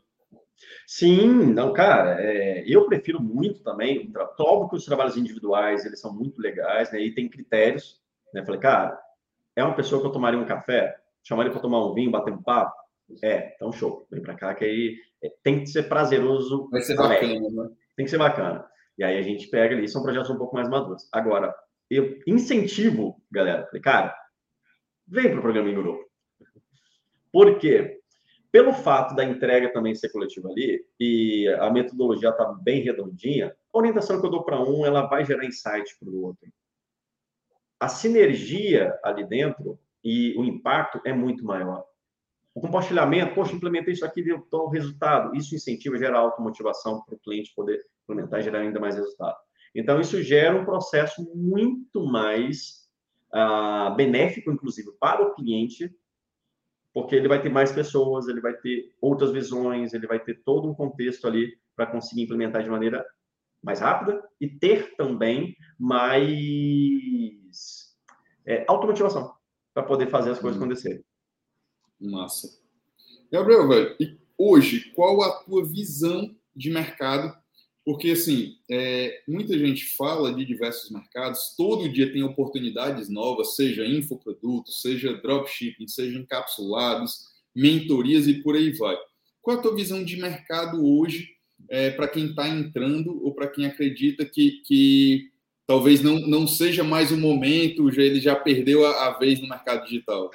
Sim, 0.86 1.52
não, 1.52 1.72
cara, 1.72 2.20
é, 2.20 2.64
eu 2.66 2.86
prefiro 2.86 3.20
muito 3.20 3.62
também, 3.62 4.12
óbvio 4.38 4.68
que 4.70 4.76
os 4.76 4.84
trabalhos 4.84 5.16
individuais, 5.16 5.84
eles 5.84 6.00
são 6.00 6.14
muito 6.14 6.40
legais, 6.40 6.92
né, 6.92 7.00
e 7.00 7.12
tem 7.14 7.28
critérios, 7.28 8.00
né, 8.32 8.44
falei, 8.44 8.60
cara, 8.60 8.96
é 9.56 9.64
uma 9.64 9.74
pessoa 9.74 10.00
que 10.00 10.06
eu 10.06 10.12
tomaria 10.12 10.38
um 10.38 10.46
café, 10.46 10.94
chamaria 11.24 11.50
para 11.50 11.60
tomar 11.60 11.84
um 11.84 11.94
vinho, 11.94 12.10
bater 12.10 12.32
um 12.32 12.42
papo, 12.42 12.74
É, 13.22 13.52
então 13.54 13.72
show. 13.72 14.06
Vem 14.10 14.22
para 14.22 14.34
cá 14.34 14.54
que 14.54 14.64
aí 14.64 14.96
é, 15.22 15.30
tem 15.42 15.60
que 15.60 15.66
ser 15.66 15.84
prazeroso. 15.84 16.68
Vai 16.70 16.80
ser 16.80 16.96
bacana, 16.96 17.48
né? 17.50 17.68
Tem 17.96 18.04
que 18.04 18.10
ser 18.10 18.18
bacana. 18.18 18.64
E 18.96 19.04
aí 19.04 19.18
a 19.18 19.22
gente 19.22 19.48
pega 19.48 19.74
ali, 19.74 19.88
são 19.88 20.02
projetos 20.02 20.30
um 20.30 20.38
pouco 20.38 20.54
mais 20.54 20.68
maduros. 20.68 21.08
Agora, 21.12 21.54
eu 21.90 22.18
incentivo, 22.26 23.20
galera, 23.30 23.68
cara, 23.82 24.14
vem 25.06 25.30
para 25.30 25.38
o 25.38 25.42
programa 25.42 25.70
grupo. 25.72 26.04
Por 27.32 27.58
quê? 27.58 28.00
Pelo 28.50 28.74
fato 28.74 29.14
da 29.14 29.24
entrega 29.24 29.72
também 29.72 29.94
ser 29.94 30.10
coletiva 30.10 30.50
ali, 30.50 30.84
e 31.00 31.48
a 31.58 31.70
metodologia 31.70 32.28
está 32.28 32.44
bem 32.52 32.82
redondinha, 32.82 33.56
a 33.72 33.78
orientação 33.78 34.20
que 34.20 34.26
eu 34.26 34.30
dou 34.30 34.44
para 34.44 34.60
um, 34.60 34.84
ela 34.84 35.06
vai 35.06 35.24
gerar 35.24 35.46
insight 35.46 35.96
para 35.98 36.10
o 36.10 36.22
outro. 36.22 36.52
A 37.80 37.88
sinergia 37.88 38.98
ali 39.02 39.24
dentro 39.24 39.78
e 40.04 40.34
o 40.38 40.44
impacto 40.44 41.00
é 41.04 41.12
muito 41.12 41.44
maior. 41.44 41.84
O 42.54 42.60
compartilhamento, 42.60 43.34
poxa, 43.34 43.54
implementei 43.54 43.94
isso 43.94 44.04
aqui, 44.04 44.22
deu 44.22 44.42
tal 44.42 44.68
resultado. 44.68 45.34
Isso 45.34 45.54
incentiva, 45.54 45.96
gera 45.96 46.18
automotivação 46.18 47.02
para 47.02 47.14
o 47.14 47.18
cliente 47.18 47.54
poder 47.54 47.80
implementar 48.04 48.40
e 48.40 48.42
gerar 48.42 48.58
ainda 48.60 48.78
mais 48.78 48.96
resultado. 48.96 49.36
Então, 49.74 50.00
isso 50.00 50.22
gera 50.22 50.54
um 50.54 50.64
processo 50.64 51.26
muito 51.34 52.04
mais 52.04 52.81
uh, 53.34 53.94
benéfico, 53.94 54.50
inclusive, 54.50 54.92
para 55.00 55.22
o 55.22 55.34
cliente, 55.34 55.94
porque 56.92 57.16
ele 57.16 57.28
vai 57.28 57.40
ter 57.40 57.48
mais 57.48 57.72
pessoas, 57.72 58.28
ele 58.28 58.40
vai 58.40 58.54
ter 58.54 58.94
outras 59.00 59.32
visões, 59.32 59.94
ele 59.94 60.06
vai 60.06 60.20
ter 60.20 60.42
todo 60.44 60.68
um 60.68 60.74
contexto 60.74 61.26
ali 61.26 61.56
para 61.74 61.86
conseguir 61.86 62.22
implementar 62.22 62.62
de 62.62 62.70
maneira 62.70 63.04
mais 63.62 63.80
rápida 63.80 64.22
e 64.40 64.48
ter 64.48 64.94
também 64.96 65.56
mais 65.78 66.12
é, 68.44 68.64
automotivação 68.68 69.34
para 69.72 69.84
poder 69.84 70.08
fazer 70.08 70.30
as 70.30 70.38
coisas 70.38 70.60
hum. 70.60 70.64
acontecerem. 70.64 71.04
Massa. 72.00 72.60
Gabriel, 73.30 73.68
velho, 73.68 73.96
e 73.98 74.20
hoje, 74.36 74.92
qual 74.92 75.22
a 75.22 75.42
tua 75.44 75.64
visão 75.64 76.36
de 76.54 76.70
mercado? 76.70 77.41
Porque, 77.84 78.12
assim, 78.12 78.56
é, 78.70 79.22
muita 79.26 79.58
gente 79.58 79.84
fala 79.96 80.32
de 80.32 80.44
diversos 80.44 80.90
mercados, 80.90 81.54
todo 81.56 81.88
dia 81.88 82.12
tem 82.12 82.22
oportunidades 82.22 83.08
novas, 83.08 83.56
seja 83.56 83.84
infoprodutos, 83.84 84.80
seja 84.80 85.14
dropshipping, 85.14 85.88
seja 85.88 86.16
encapsulados, 86.16 87.32
mentorias 87.54 88.28
e 88.28 88.34
por 88.34 88.54
aí 88.54 88.70
vai. 88.72 88.96
Qual 89.40 89.58
a 89.58 89.60
tua 89.60 89.74
visão 89.74 90.04
de 90.04 90.16
mercado 90.16 90.86
hoje 90.86 91.28
é, 91.68 91.90
para 91.90 92.08
quem 92.08 92.26
está 92.26 92.48
entrando 92.48 93.24
ou 93.24 93.34
para 93.34 93.48
quem 93.48 93.66
acredita 93.66 94.24
que, 94.24 94.62
que 94.64 95.30
talvez 95.66 96.02
não, 96.02 96.20
não 96.20 96.46
seja 96.46 96.84
mais 96.84 97.10
o 97.10 97.16
momento, 97.16 97.90
já, 97.90 98.02
ele 98.02 98.20
já 98.20 98.36
perdeu 98.36 98.86
a, 98.86 99.08
a 99.08 99.18
vez 99.18 99.40
no 99.40 99.48
mercado 99.48 99.84
digital? 99.84 100.30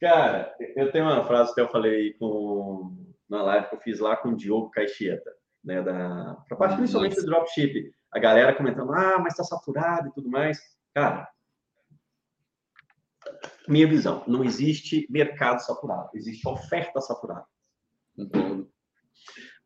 Cara, 0.00 0.54
eu 0.76 0.90
tenho 0.92 1.04
uma 1.04 1.24
frase 1.24 1.54
que 1.54 1.60
eu 1.60 1.68
falei 1.68 2.12
com, 2.14 2.96
na 3.28 3.42
live 3.42 3.68
que 3.68 3.74
eu 3.74 3.80
fiz 3.80 3.98
lá 3.98 4.16
com 4.16 4.30
o 4.30 4.36
Diogo 4.36 4.70
Caixeta, 4.70 5.32
né, 5.66 5.82
da, 5.82 6.36
pra 6.46 6.56
parte 6.56 6.76
principalmente 6.76 7.16
do 7.16 7.26
dropship. 7.26 7.92
A 8.12 8.18
galera 8.20 8.54
comentando, 8.54 8.92
ah, 8.94 9.18
mas 9.18 9.32
está 9.32 9.42
saturado 9.42 10.08
e 10.08 10.12
tudo 10.12 10.30
mais. 10.30 10.58
Cara, 10.94 11.28
minha 13.68 13.86
visão, 13.86 14.22
não 14.28 14.44
existe 14.44 15.06
mercado 15.10 15.58
saturado, 15.58 16.10
existe 16.14 16.48
oferta 16.48 17.00
saturada. 17.00 17.44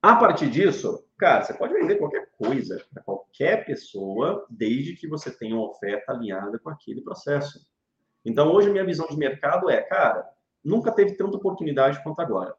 A 0.02 0.16
partir 0.16 0.50
disso, 0.50 1.06
cara, 1.18 1.44
você 1.44 1.52
pode 1.52 1.74
vender 1.74 1.96
qualquer 1.96 2.30
coisa 2.38 2.82
para 2.92 3.02
qualquer 3.02 3.66
pessoa, 3.66 4.46
desde 4.48 4.96
que 4.96 5.06
você 5.06 5.30
tenha 5.30 5.54
uma 5.54 5.68
oferta 5.68 6.12
alinhada 6.12 6.58
com 6.58 6.70
aquele 6.70 7.02
processo. 7.02 7.60
Então, 8.24 8.50
hoje, 8.50 8.70
minha 8.70 8.84
visão 8.84 9.06
de 9.06 9.16
mercado 9.16 9.68
é, 9.68 9.82
cara, 9.82 10.26
nunca 10.64 10.90
teve 10.90 11.12
tanta 11.12 11.36
oportunidade 11.36 12.02
quanto 12.02 12.20
agora. 12.20 12.56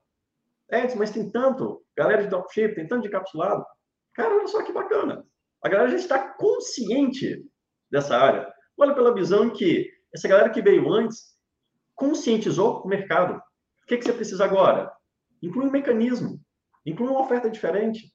É, 0.71 0.95
mas 0.95 1.11
tem 1.11 1.29
tanto, 1.29 1.83
galera 1.97 2.23
de 2.23 2.29
dropship, 2.29 2.75
tem 2.75 2.87
tanto 2.87 3.03
de 3.03 3.09
capsulado. 3.09 3.65
Cara, 4.13 4.35
olha 4.35 4.47
só 4.47 4.63
que 4.63 4.71
bacana. 4.71 5.25
A 5.63 5.69
galera 5.69 5.91
já 5.91 5.97
está 5.97 6.19
consciente 6.35 7.45
dessa 7.91 8.17
área. 8.17 8.51
Olha 8.77 8.95
pela 8.95 9.13
visão 9.13 9.49
que 9.49 9.89
essa 10.13 10.27
galera 10.27 10.49
que 10.49 10.61
veio 10.61 10.91
antes 10.91 11.35
conscientizou 11.93 12.81
o 12.81 12.87
mercado. 12.87 13.35
O 13.35 13.87
que, 13.87 13.97
que 13.97 14.05
você 14.05 14.13
precisa 14.13 14.45
agora? 14.45 14.91
Inclui 15.41 15.67
um 15.67 15.71
mecanismo, 15.71 16.39
inclui 16.85 17.09
uma 17.09 17.21
oferta 17.21 17.49
diferente, 17.49 18.13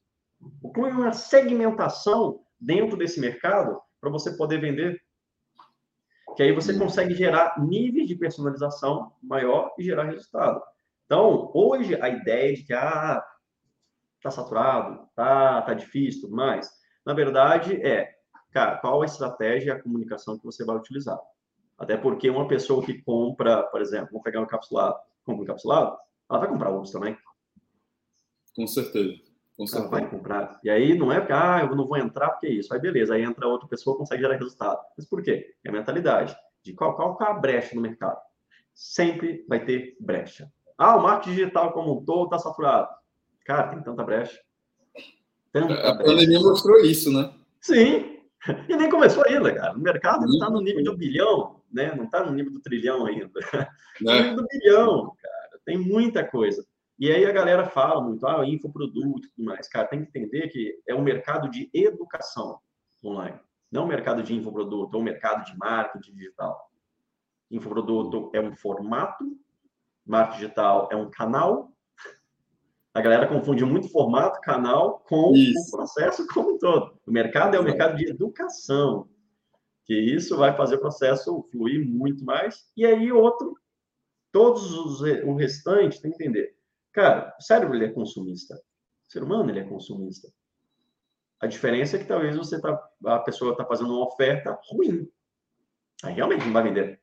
inclui 0.63 0.91
uma 0.91 1.13
segmentação 1.13 2.41
dentro 2.59 2.97
desse 2.97 3.19
mercado 3.19 3.79
para 4.01 4.09
você 4.09 4.35
poder 4.35 4.59
vender 4.59 4.99
que 6.35 6.43
aí 6.43 6.51
você 6.51 6.77
consegue 6.77 7.15
gerar 7.15 7.55
níveis 7.59 8.07
de 8.07 8.15
personalização 8.15 9.11
maior 9.23 9.73
e 9.77 9.83
gerar 9.83 10.03
resultado. 10.03 10.61
Então, 11.07 11.49
hoje, 11.55 11.99
a 12.01 12.09
ideia 12.09 12.53
de 12.53 12.63
que, 12.63 12.73
ah, 12.73 13.23
tá 14.21 14.29
saturado, 14.29 15.07
tá, 15.15 15.61
tá 15.61 15.73
difícil, 15.73 16.21
tudo 16.21 16.35
mais, 16.35 16.69
na 17.05 17.13
verdade, 17.13 17.75
é, 17.81 18.13
cara, 18.51 18.77
qual 18.79 19.01
a 19.01 19.05
estratégia 19.05 19.69
e 19.69 19.71
a 19.71 19.81
comunicação 19.81 20.37
que 20.37 20.43
você 20.43 20.65
vai 20.65 20.75
utilizar? 20.75 21.17
Até 21.77 21.95
porque 21.95 22.29
uma 22.29 22.45
pessoa 22.45 22.85
que 22.85 23.01
compra, 23.03 23.63
por 23.63 23.81
exemplo, 23.81 24.09
vou 24.11 24.21
pegar 24.21 24.41
um 24.41 24.43
encapsulado, 24.43 24.97
compra 25.23 25.41
um 25.41 25.43
encapsulado, 25.45 25.97
ela 26.29 26.39
vai 26.39 26.49
comprar 26.49 26.71
outros 26.71 26.91
também. 26.91 27.17
Com 28.53 28.67
certeza. 28.67 29.93
Ela 29.93 30.01
vai 30.01 30.09
comprar. 30.09 30.59
E 30.61 30.69
aí 30.69 30.97
não 30.97 31.09
é 31.09 31.19
porque, 31.19 31.33
ah, 31.33 31.61
eu 31.61 31.73
não 31.73 31.87
vou 31.87 31.97
entrar 31.97 32.31
porque 32.31 32.47
é 32.47 32.51
isso. 32.51 32.73
Aí 32.73 32.81
beleza, 32.81 33.13
aí 33.13 33.23
entra 33.23 33.47
outra 33.47 33.69
pessoa 33.69 33.97
consegue 33.97 34.21
gerar 34.21 34.35
resultado. 34.35 34.81
Mas 34.97 35.07
por 35.07 35.23
quê? 35.23 35.55
É 35.63 35.69
a 35.69 35.71
mentalidade 35.71 36.35
de 36.61 36.73
qual, 36.73 36.95
qual, 36.97 37.15
qual 37.15 37.31
a 37.31 37.39
brecha 37.39 37.73
no 37.73 37.81
mercado. 37.81 38.19
Sempre 38.73 39.45
vai 39.47 39.63
ter 39.63 39.95
brecha. 40.01 40.51
Ah, 40.77 40.95
o 40.95 41.01
marketing 41.01 41.35
digital 41.35 41.71
como 41.73 41.97
um 41.97 42.05
todo 42.05 42.25
está 42.25 42.39
saturado. 42.39 42.89
Cara, 43.45 43.69
tem 43.69 43.81
tanta 43.81 44.03
brecha. 44.03 44.39
Tanta 45.51 45.73
a 45.73 45.93
brecha. 45.93 46.11
pandemia 46.11 46.39
mostrou 46.39 46.77
isso, 46.81 47.11
né? 47.11 47.33
Sim. 47.61 48.17
E 48.69 48.75
nem 48.75 48.89
começou 48.89 49.23
ainda, 49.25 49.53
cara. 49.53 49.75
O 49.75 49.79
mercado 49.79 50.25
está 50.25 50.49
no 50.49 50.61
nível 50.61 50.83
do 50.83 50.97
bilhão, 50.97 51.61
né? 51.71 51.93
Não 51.95 52.05
está 52.05 52.23
no 52.23 52.31
nível 52.31 52.53
do 52.53 52.59
trilhão 52.59 53.05
ainda. 53.05 53.29
No 53.99 54.13
nível 54.13 54.35
do 54.35 54.47
bilhão, 54.47 55.15
cara. 55.19 55.59
Tem 55.65 55.75
muita 55.75 56.23
coisa. 56.23 56.63
E 56.99 57.11
aí 57.11 57.25
a 57.25 57.31
galera 57.31 57.65
fala 57.65 57.99
muito, 57.99 58.27
ah, 58.27 58.45
infoproduto 58.47 59.27
e 59.27 59.31
tudo 59.31 59.45
mais. 59.45 59.67
Cara, 59.67 59.87
tem 59.87 60.03
que 60.03 60.09
entender 60.09 60.49
que 60.49 60.79
é 60.87 60.93
um 60.93 61.01
mercado 61.01 61.49
de 61.49 61.67
educação 61.73 62.59
online. 63.03 63.39
Não 63.71 63.83
um 63.83 63.87
mercado 63.87 64.23
de 64.23 64.33
infoproduto, 64.33 64.95
é 64.95 64.99
um 64.99 65.03
mercado 65.03 65.45
de 65.45 65.57
marketing 65.57 66.13
digital. 66.13 66.71
Infoproduto 67.51 68.29
é 68.33 68.39
um 68.39 68.55
formato, 68.55 69.25
marketing 70.07 70.39
digital 70.39 70.89
é 70.91 70.95
um 70.95 71.09
canal. 71.09 71.71
A 72.93 73.01
galera 73.01 73.27
confunde 73.27 73.63
muito 73.63 73.89
formato, 73.89 74.41
canal, 74.41 74.99
com 75.07 75.33
isso. 75.35 75.67
o 75.67 75.77
processo 75.77 76.25
como 76.27 76.55
um 76.55 76.57
todo. 76.57 76.99
O 77.05 77.11
mercado 77.11 77.55
é 77.55 77.59
o 77.59 77.63
mercado 77.63 77.95
de 77.95 78.09
educação, 78.09 79.07
que 79.85 79.93
isso 79.93 80.35
vai 80.35 80.55
fazer 80.55 80.75
o 80.75 80.81
processo 80.81 81.47
fluir 81.51 81.87
muito 81.87 82.25
mais. 82.25 82.65
E 82.75 82.85
aí, 82.85 83.11
outro, 83.11 83.55
todos 84.31 84.73
os 84.73 85.01
o 85.01 85.35
restante 85.35 86.01
tem 86.01 86.11
que 86.11 86.23
entender 86.23 86.57
Cara, 86.97 87.35
o 87.39 87.43
cérebro 87.43 87.75
ele 87.75 87.85
é 87.85 87.91
consumista. 87.91 88.55
O 88.55 89.11
ser 89.11 89.21
humano 89.21 89.51
ele 89.51 89.59
é 89.59 89.63
consumista. 89.63 90.33
A 91.39 91.45
diferença 91.45 91.95
é 91.95 91.99
que 91.99 92.07
talvez 92.07 92.35
você 92.35 92.59
tá, 92.59 92.89
a 93.05 93.19
pessoa 93.19 93.51
está 93.51 93.63
fazendo 93.63 93.93
uma 93.93 94.07
oferta 94.07 94.59
ruim. 94.67 95.07
Aí 96.03 96.15
realmente 96.15 96.43
não 96.43 96.53
vai 96.53 96.63
vender. 96.63 96.99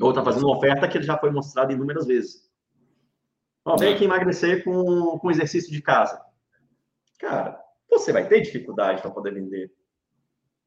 Ou 0.00 0.10
está 0.10 0.22
fazendo 0.22 0.46
uma 0.46 0.56
oferta 0.56 0.88
que 0.88 1.02
já 1.02 1.16
foi 1.16 1.30
mostrada 1.30 1.72
inúmeras 1.72 2.06
vezes. 2.06 2.48
Ó, 3.64 3.76
vem 3.76 3.94
aqui 3.94 4.04
emagrecer 4.04 4.64
com, 4.64 5.18
com 5.18 5.30
exercício 5.30 5.72
de 5.72 5.80
casa. 5.80 6.20
Cara, 7.18 7.58
você 7.90 8.12
vai 8.12 8.28
ter 8.28 8.40
dificuldade 8.40 9.02
para 9.02 9.10
poder 9.10 9.34
vender 9.34 9.72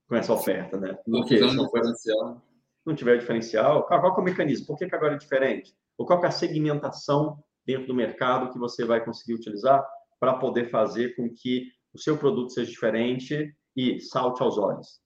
com 0.07 0.15
essa 0.15 0.33
oferta, 0.33 0.77
né? 0.77 0.97
Não, 1.07 1.21
diferencial. 1.65 2.41
não 2.85 2.95
tiver 2.95 3.17
diferencial, 3.17 3.83
qual, 3.85 4.01
qual 4.01 4.17
é 4.17 4.19
o 4.19 4.23
mecanismo? 4.23 4.67
Por 4.67 4.77
que, 4.77 4.87
que 4.87 4.95
agora 4.95 5.13
é 5.13 5.17
diferente? 5.17 5.73
Ou 5.97 6.05
qual 6.05 6.23
é 6.23 6.27
a 6.27 6.31
segmentação 6.31 7.41
dentro 7.65 7.87
do 7.87 7.93
mercado 7.93 8.51
que 8.51 8.59
você 8.59 8.83
vai 8.83 9.03
conseguir 9.03 9.35
utilizar 9.35 9.85
para 10.19 10.33
poder 10.33 10.69
fazer 10.69 11.15
com 11.15 11.29
que 11.33 11.71
o 11.93 11.99
seu 11.99 12.17
produto 12.17 12.53
seja 12.53 12.69
diferente 12.69 13.55
e 13.75 13.99
salte 13.99 14.41
aos 14.41 14.57
olhos. 14.57 15.01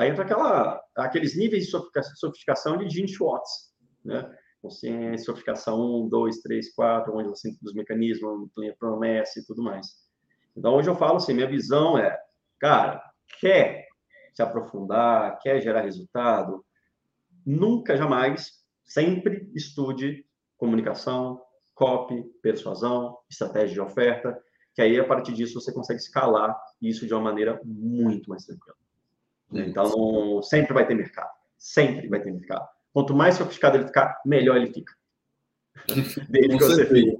Aí 0.00 0.08
entra 0.08 0.24
aquela, 0.24 0.82
aqueles 0.96 1.36
níveis 1.36 1.66
de 1.66 1.70
sofisticação 2.16 2.78
de 2.78 2.88
Gene 2.88 3.06
Schwartz, 3.06 3.74
né? 4.02 4.34
Você, 4.62 5.18
sofisticação 5.18 5.78
1, 6.04 6.08
2, 6.08 6.40
3, 6.40 6.74
4, 6.74 7.14
onde 7.14 7.28
você 7.28 7.50
tem 7.50 7.58
os 7.62 7.74
mecanismos, 7.74 8.48
promessa 8.78 9.38
e 9.38 9.44
tudo 9.44 9.62
mais. 9.62 9.88
Então, 10.56 10.74
hoje 10.74 10.88
eu 10.88 10.96
falo 10.96 11.18
assim, 11.18 11.34
minha 11.34 11.46
visão 11.46 11.98
é, 11.98 12.18
cara, 12.58 13.02
quer 13.40 13.88
se 14.32 14.40
aprofundar, 14.40 15.38
quer 15.42 15.60
gerar 15.60 15.82
resultado, 15.82 16.64
nunca, 17.44 17.94
jamais, 17.94 18.52
sempre 18.82 19.50
estude 19.54 20.24
comunicação, 20.56 21.42
copy, 21.74 22.24
persuasão, 22.42 23.18
estratégia 23.30 23.74
de 23.74 23.80
oferta, 23.82 24.42
que 24.74 24.80
aí 24.80 24.98
a 24.98 25.06
partir 25.06 25.34
disso 25.34 25.60
você 25.60 25.70
consegue 25.74 26.00
escalar 26.00 26.58
isso 26.80 27.06
de 27.06 27.12
uma 27.12 27.20
maneira 27.20 27.60
muito 27.62 28.30
mais 28.30 28.46
tranquila. 28.46 28.79
Né? 29.50 29.66
Então, 29.68 30.42
sempre 30.42 30.72
vai 30.72 30.86
ter 30.86 30.94
mercado. 30.94 31.30
Sempre 31.58 32.08
vai 32.08 32.20
ter 32.20 32.32
mercado. 32.32 32.68
Quanto 32.92 33.14
mais 33.14 33.36
sofisticado 33.36 33.76
ele 33.76 33.86
ficar, 33.86 34.20
melhor 34.24 34.56
ele 34.56 34.72
fica. 34.72 34.92
Desde 36.28 36.58
que 36.58 36.64
você 36.64 36.86
fica. 36.86 37.18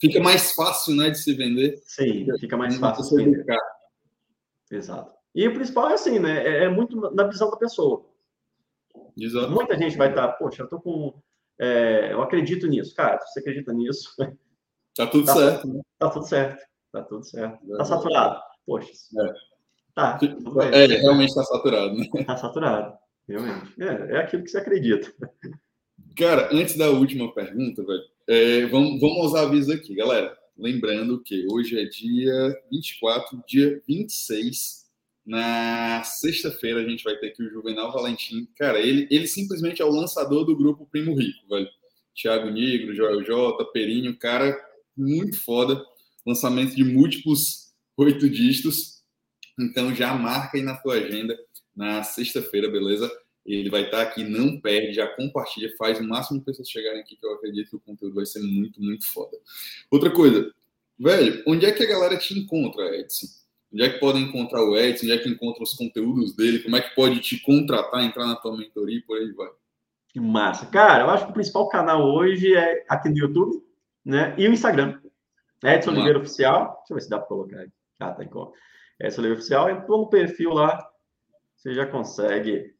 fica 0.00 0.20
mais 0.20 0.52
fácil, 0.52 0.96
né, 0.96 1.10
de 1.10 1.18
se 1.18 1.32
vender. 1.34 1.80
Sim, 1.84 2.26
fica 2.38 2.56
mais 2.56 2.76
fácil 2.76 3.02
de 3.02 3.08
se 3.08 3.16
vender. 3.16 3.44
Exato. 4.70 5.14
E 5.34 5.46
o 5.48 5.54
principal 5.54 5.90
é 5.90 5.94
assim, 5.94 6.18
né? 6.18 6.46
É, 6.46 6.64
é 6.64 6.68
muito 6.68 6.96
na 7.14 7.24
visão 7.24 7.50
da 7.50 7.56
pessoa. 7.56 8.04
Exato. 9.16 9.50
Muita 9.50 9.76
gente 9.78 9.96
vai 9.96 10.08
estar, 10.10 10.28
poxa, 10.32 10.62
eu 10.62 10.68
tô 10.68 10.80
com. 10.80 11.14
É, 11.58 12.12
eu 12.12 12.22
acredito 12.22 12.66
nisso. 12.66 12.94
Cara, 12.94 13.18
se 13.20 13.32
você 13.32 13.40
acredita 13.40 13.72
nisso. 13.72 14.14
Tá 14.94 15.06
tudo 15.06 15.24
tá, 15.24 15.32
certo. 15.32 15.68
Né? 15.68 15.80
Tá 15.98 16.10
tudo 16.10 16.26
certo. 16.26 16.66
Tá 16.92 17.02
tudo 17.02 17.24
certo. 17.24 17.66
Tá 17.78 17.84
saturado. 17.86 18.42
Poxa. 18.66 18.92
É. 19.18 19.32
Tá. 19.94 20.18
É, 20.72 20.86
realmente 20.86 21.28
está 21.28 21.44
saturado, 21.44 21.94
né? 21.94 22.06
Tá 22.26 22.36
saturado. 22.36 22.96
Realmente. 23.28 23.74
É, 23.80 24.16
é 24.16 24.16
aquilo 24.18 24.42
que 24.42 24.50
você 24.50 24.58
acredita. 24.58 25.12
Cara, 26.16 26.48
antes 26.52 26.76
da 26.76 26.90
última 26.90 27.32
pergunta, 27.34 27.84
velho, 27.84 28.02
é, 28.28 28.66
vamos, 28.66 29.00
vamos 29.00 29.18
aos 29.18 29.34
avisos 29.34 29.74
aqui, 29.74 29.94
galera. 29.94 30.36
Lembrando 30.56 31.22
que 31.22 31.46
hoje 31.50 31.78
é 31.78 31.84
dia 31.84 32.54
24, 32.70 33.42
dia 33.46 33.82
26. 33.86 34.82
Na 35.24 36.02
sexta-feira 36.04 36.80
a 36.80 36.88
gente 36.88 37.04
vai 37.04 37.16
ter 37.16 37.28
aqui 37.28 37.42
o 37.42 37.50
Juvenal 37.50 37.92
Valentim. 37.92 38.48
Cara, 38.56 38.80
ele, 38.80 39.06
ele 39.10 39.26
simplesmente 39.26 39.80
é 39.80 39.84
o 39.84 39.90
lançador 39.90 40.44
do 40.44 40.56
grupo 40.56 40.86
Primo 40.90 41.14
Rico, 41.14 41.48
velho. 41.48 41.68
Thiago 42.14 42.50
Negro, 42.50 42.94
Joel 42.94 43.22
J, 43.22 43.64
Perinho, 43.72 44.18
cara 44.18 44.54
muito 44.96 45.40
foda. 45.42 45.82
Lançamento 46.26 46.74
de 46.74 46.84
múltiplos 46.84 47.72
oito 47.96 48.28
dígitos. 48.28 49.01
Então 49.58 49.94
já 49.94 50.14
marca 50.14 50.56
aí 50.56 50.62
na 50.62 50.76
tua 50.76 50.94
agenda 50.94 51.38
na 51.74 52.02
sexta-feira, 52.02 52.70
beleza? 52.70 53.10
Ele 53.44 53.70
vai 53.70 53.82
estar 53.82 54.02
aqui, 54.02 54.22
não 54.22 54.60
perde, 54.60 54.94
já 54.94 55.06
compartilha, 55.06 55.74
faz 55.76 55.98
o 55.98 56.04
máximo 56.04 56.38
de 56.38 56.44
pessoas 56.44 56.68
chegarem 56.68 57.00
aqui, 57.00 57.16
que 57.16 57.26
eu 57.26 57.32
acredito 57.32 57.70
que 57.70 57.76
o 57.76 57.80
conteúdo 57.80 58.14
vai 58.14 58.26
ser 58.26 58.40
muito, 58.40 58.80
muito 58.80 59.06
foda. 59.12 59.36
Outra 59.90 60.10
coisa, 60.10 60.52
velho, 60.98 61.42
onde 61.46 61.66
é 61.66 61.72
que 61.72 61.82
a 61.82 61.88
galera 61.88 62.16
te 62.16 62.38
encontra, 62.38 62.96
Edson? 62.96 63.26
Onde 63.72 63.82
é 63.82 63.90
que 63.90 63.98
podem 63.98 64.22
encontrar 64.24 64.62
o 64.62 64.76
Edson? 64.76 65.06
Onde 65.06 65.14
é 65.14 65.18
que 65.18 65.28
encontra 65.28 65.62
os 65.62 65.74
conteúdos 65.74 66.36
dele? 66.36 66.60
Como 66.60 66.76
é 66.76 66.82
que 66.82 66.94
pode 66.94 67.20
te 67.20 67.40
contratar, 67.40 68.04
entrar 68.04 68.26
na 68.26 68.36
tua 68.36 68.56
mentoria 68.56 68.98
e 68.98 69.02
por 69.02 69.18
aí 69.18 69.32
vai? 69.32 69.48
Que 70.08 70.20
massa. 70.20 70.66
Cara, 70.66 71.04
eu 71.04 71.10
acho 71.10 71.24
que 71.24 71.30
o 71.30 71.34
principal 71.34 71.68
canal 71.68 72.02
hoje 72.02 72.54
é 72.54 72.84
aqui 72.86 73.08
no 73.08 73.16
YouTube, 73.16 73.64
né? 74.04 74.34
E 74.38 74.46
o 74.46 74.52
Instagram. 74.52 75.00
Edson 75.64 75.92
Oliveira 75.92 76.18
Oficial. 76.18 76.76
Deixa 76.80 76.92
eu 76.92 76.94
ver 76.96 77.00
se 77.00 77.08
dá 77.08 77.18
para 77.18 77.28
colocar 77.28 77.60
aqui. 77.60 77.72
Ah, 77.98 78.12
tá 78.12 78.22
em 78.22 78.28
conta. 79.02 79.06
Edson 79.06 79.20
Oliveira 79.20 79.38
Oficial. 79.38 79.70
Entrou 79.70 79.98
no 79.98 80.08
perfil 80.08 80.50
lá, 80.52 80.90
você 81.56 81.74
já 81.74 81.86
consegue. 81.86 82.74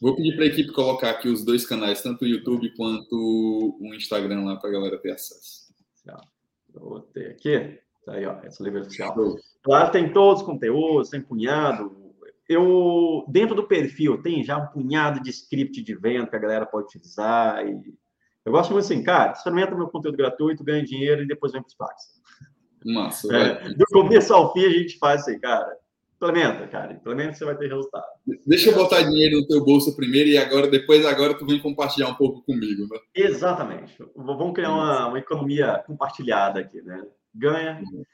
Vou 0.00 0.14
pedir 0.14 0.34
para 0.34 0.44
a 0.44 0.48
equipe 0.48 0.72
colocar 0.72 1.10
aqui 1.10 1.28
os 1.28 1.44
dois 1.44 1.64
canais, 1.64 2.02
tanto 2.02 2.24
o 2.24 2.28
YouTube 2.28 2.74
quanto 2.76 3.76
o 3.80 3.94
Instagram 3.94 4.44
lá 4.44 4.56
para 4.56 4.68
a 4.68 4.72
galera 4.72 4.98
ter 4.98 5.12
acesso. 5.12 5.72
Vou 6.74 7.00
ter 7.00 7.30
aqui. 7.30 7.78
Tá 8.04 8.14
aí, 8.14 8.26
ó, 8.26 8.40
essa 8.42 8.62
livre 8.62 8.80
oficial. 8.80 9.14
Lá 9.66 9.88
tem 9.88 10.12
todos 10.12 10.42
os 10.42 10.46
conteúdos, 10.46 11.10
tem 11.10 11.20
punhado. 11.20 11.96
Eu, 12.48 13.24
dentro 13.28 13.54
do 13.54 13.66
perfil, 13.66 14.20
tem 14.20 14.42
já 14.42 14.58
um 14.58 14.66
punhado 14.66 15.22
de 15.22 15.30
script 15.30 15.80
de 15.80 15.94
venda 15.94 16.26
que 16.26 16.36
a 16.36 16.40
galera 16.40 16.66
pode 16.66 16.86
utilizar. 16.86 17.64
E 17.66 17.94
eu 18.44 18.52
gosto 18.52 18.72
muito 18.72 18.84
assim, 18.84 19.02
cara, 19.02 19.32
experimenta 19.32 19.74
meu 19.74 19.88
conteúdo 19.88 20.16
gratuito, 20.16 20.64
ganha 20.64 20.84
dinheiro 20.84 21.22
e 21.22 21.26
depois 21.26 21.52
vem 21.52 21.62
para 21.62 21.68
os 21.68 21.74
pagos. 21.74 22.21
Massa. 22.84 23.34
É, 23.36 23.68
do 23.70 23.84
começo 23.86 24.32
ao 24.32 24.52
fim 24.52 24.64
a 24.64 24.70
gente 24.70 24.98
faz 24.98 25.22
assim, 25.22 25.38
cara 25.38 25.76
Implementa, 26.22 26.68
cara. 26.68 26.92
Implementa 26.92 27.34
você 27.34 27.44
vai 27.44 27.58
ter 27.58 27.66
resultado. 27.66 28.04
Deixa 28.46 28.70
eu 28.70 28.76
botar 28.76 29.02
dinheiro 29.02 29.40
no 29.40 29.46
teu 29.48 29.64
bolso 29.64 29.96
primeiro 29.96 30.28
e 30.28 30.38
agora, 30.38 30.70
depois 30.70 31.04
agora 31.04 31.36
tu 31.36 31.44
vem 31.44 31.60
compartilhar 31.60 32.08
um 32.08 32.14
pouco 32.14 32.42
comigo, 32.42 32.86
né? 32.88 32.96
Exatamente. 33.12 33.96
Vamos 34.14 34.54
criar 34.54 34.70
uma, 34.70 35.08
uma 35.08 35.18
economia 35.18 35.82
compartilhada 35.84 36.60
aqui, 36.60 36.80
né? 36.80 37.04
Ganha, 37.34 37.82
uhum. 37.92 38.04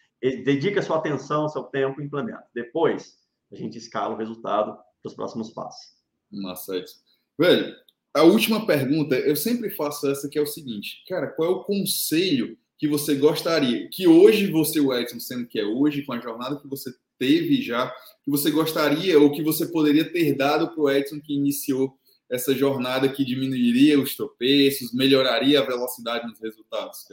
dedica 0.42 0.80
sua 0.80 0.96
atenção, 0.96 1.50
seu 1.50 1.64
tempo 1.64 2.00
e 2.00 2.04
implementa. 2.04 2.46
Depois, 2.54 3.18
a 3.52 3.56
gente 3.56 3.76
escala 3.76 4.14
o 4.14 4.18
resultado 4.18 4.72
para 5.02 5.10
os 5.10 5.14
próximos 5.14 5.50
passos. 5.50 5.92
Massa, 6.32 6.78
isso. 6.78 6.96
Velho, 7.38 7.74
a 8.14 8.22
última 8.22 8.66
pergunta, 8.66 9.16
eu 9.16 9.36
sempre 9.36 9.68
faço 9.68 10.10
essa 10.10 10.30
que 10.30 10.38
é 10.38 10.42
o 10.42 10.46
seguinte, 10.46 11.04
cara, 11.06 11.26
qual 11.26 11.50
é 11.50 11.52
o 11.52 11.64
conselho 11.64 12.56
que 12.78 12.86
você 12.86 13.14
gostaria, 13.16 13.88
que 13.90 14.06
hoje 14.06 14.50
você, 14.50 14.80
o 14.80 14.94
Edson, 14.94 15.18
sendo 15.18 15.46
que 15.46 15.58
é 15.58 15.64
hoje, 15.64 16.02
com 16.02 16.12
a 16.12 16.20
jornada 16.20 16.60
que 16.60 16.68
você 16.68 16.94
teve 17.18 17.60
já, 17.60 17.90
que 18.22 18.30
você 18.30 18.50
gostaria 18.50 19.18
ou 19.18 19.32
que 19.32 19.42
você 19.42 19.66
poderia 19.66 20.10
ter 20.10 20.36
dado 20.36 20.68
para 20.68 20.80
o 20.80 20.90
Edson 20.90 21.20
que 21.20 21.34
iniciou 21.34 21.98
essa 22.30 22.54
jornada 22.54 23.08
que 23.08 23.24
diminuiria 23.24 23.98
os 23.98 24.14
tropeços, 24.14 24.92
melhoraria 24.92 25.60
a 25.60 25.64
velocidade 25.64 26.26
nos 26.28 26.40
resultados? 26.40 27.04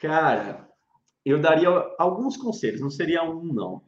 Cara, 0.00 0.52
cara 0.54 0.70
eu 1.24 1.40
daria 1.40 1.68
alguns 1.98 2.36
conselhos, 2.36 2.80
não 2.80 2.90
seria 2.90 3.22
um, 3.22 3.42
não. 3.42 3.82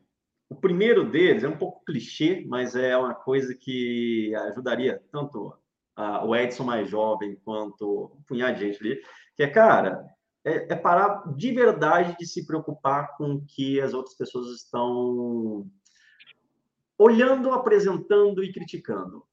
O 0.49 0.55
primeiro 0.55 1.09
deles 1.09 1.45
é 1.45 1.49
um 1.49 1.57
pouco 1.57 1.85
clichê, 1.85 2.45
mas 2.47 2.75
é 2.75 2.97
uma 2.97 3.15
coisa 3.15 3.55
que 3.55 4.35
ajudaria 4.35 5.03
tanto 5.11 5.55
o 6.25 6.37
Edson 6.37 6.65
mais 6.65 6.89
jovem 6.89 7.37
quanto 7.45 8.13
um 8.19 8.23
punhado 8.23 8.59
de 8.59 8.67
gente 8.67 8.83
ali, 8.83 9.03
que 9.37 9.43
é, 9.43 9.49
cara, 9.49 10.07
é, 10.45 10.73
é, 10.73 10.77
parar 10.77 11.23
de 11.35 11.53
verdade 11.53 12.17
de 12.19 12.27
se 12.27 12.47
preocupar 12.47 13.17
com 13.17 13.35
o 13.35 13.45
que 13.47 13.81
as 13.81 13.95
outras 13.95 14.17
pessoas 14.17 14.49
estão 14.57 15.71
olhando, 16.99 17.53
apresentando 17.53 18.43
e 18.43 18.53
criticando. 18.53 19.25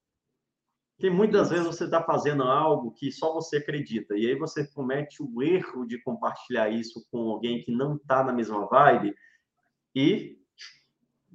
Porque 0.96 1.10
muitas 1.10 1.50
vezes 1.50 1.66
você 1.66 1.86
está 1.86 2.04
fazendo 2.04 2.44
algo 2.44 2.92
que 2.92 3.12
só 3.12 3.34
você 3.34 3.58
acredita, 3.58 4.18
e 4.18 4.28
aí 4.28 4.36
você 4.36 4.68
comete 4.68 5.24
o 5.24 5.42
erro 5.42 5.86
de 5.86 6.02
compartilhar 6.02 6.70
isso 6.70 7.06
com 7.10 7.30
alguém 7.30 7.64
que 7.64 7.72
não 7.72 7.96
está 7.96 8.24
na 8.24 8.34
mesma 8.34 8.68
vibe 8.68 9.16
e 9.96 10.38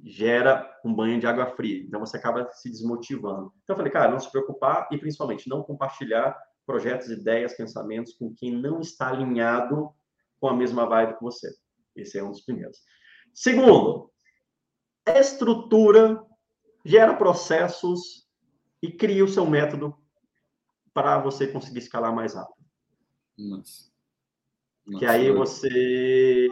gera 0.03 0.71
um 0.85 0.93
banho 0.93 1.19
de 1.19 1.25
água 1.25 1.47
fria. 1.55 1.83
Então 1.83 1.99
você 1.99 2.17
acaba 2.17 2.47
se 2.51 2.69
desmotivando. 2.69 3.51
Então 3.63 3.73
eu 3.73 3.77
falei, 3.77 3.91
cara, 3.91 4.11
não 4.11 4.19
se 4.19 4.31
preocupar 4.31 4.87
e 4.91 4.97
principalmente 4.97 5.49
não 5.49 5.63
compartilhar 5.63 6.37
projetos, 6.65 7.09
ideias, 7.09 7.55
pensamentos 7.55 8.13
com 8.13 8.33
quem 8.33 8.51
não 8.51 8.81
está 8.81 9.09
alinhado 9.09 9.91
com 10.39 10.47
a 10.47 10.55
mesma 10.55 10.85
vibe 10.85 11.17
que 11.17 11.23
você. 11.23 11.53
Esse 11.95 12.17
é 12.17 12.23
um 12.23 12.31
dos 12.31 12.41
primeiros. 12.41 12.77
Segundo, 13.33 14.11
estrutura, 15.07 16.23
gera 16.83 17.15
processos 17.15 18.27
e 18.81 18.91
cria 18.91 19.23
o 19.23 19.27
seu 19.27 19.45
método 19.45 19.95
para 20.93 21.19
você 21.19 21.47
conseguir 21.47 21.79
escalar 21.79 22.13
mais 22.13 22.35
rápido. 22.35 22.65
Nossa. 23.37 23.91
Nossa. 24.85 24.99
Que 24.99 25.05
aí 25.05 25.31
você 25.31 26.47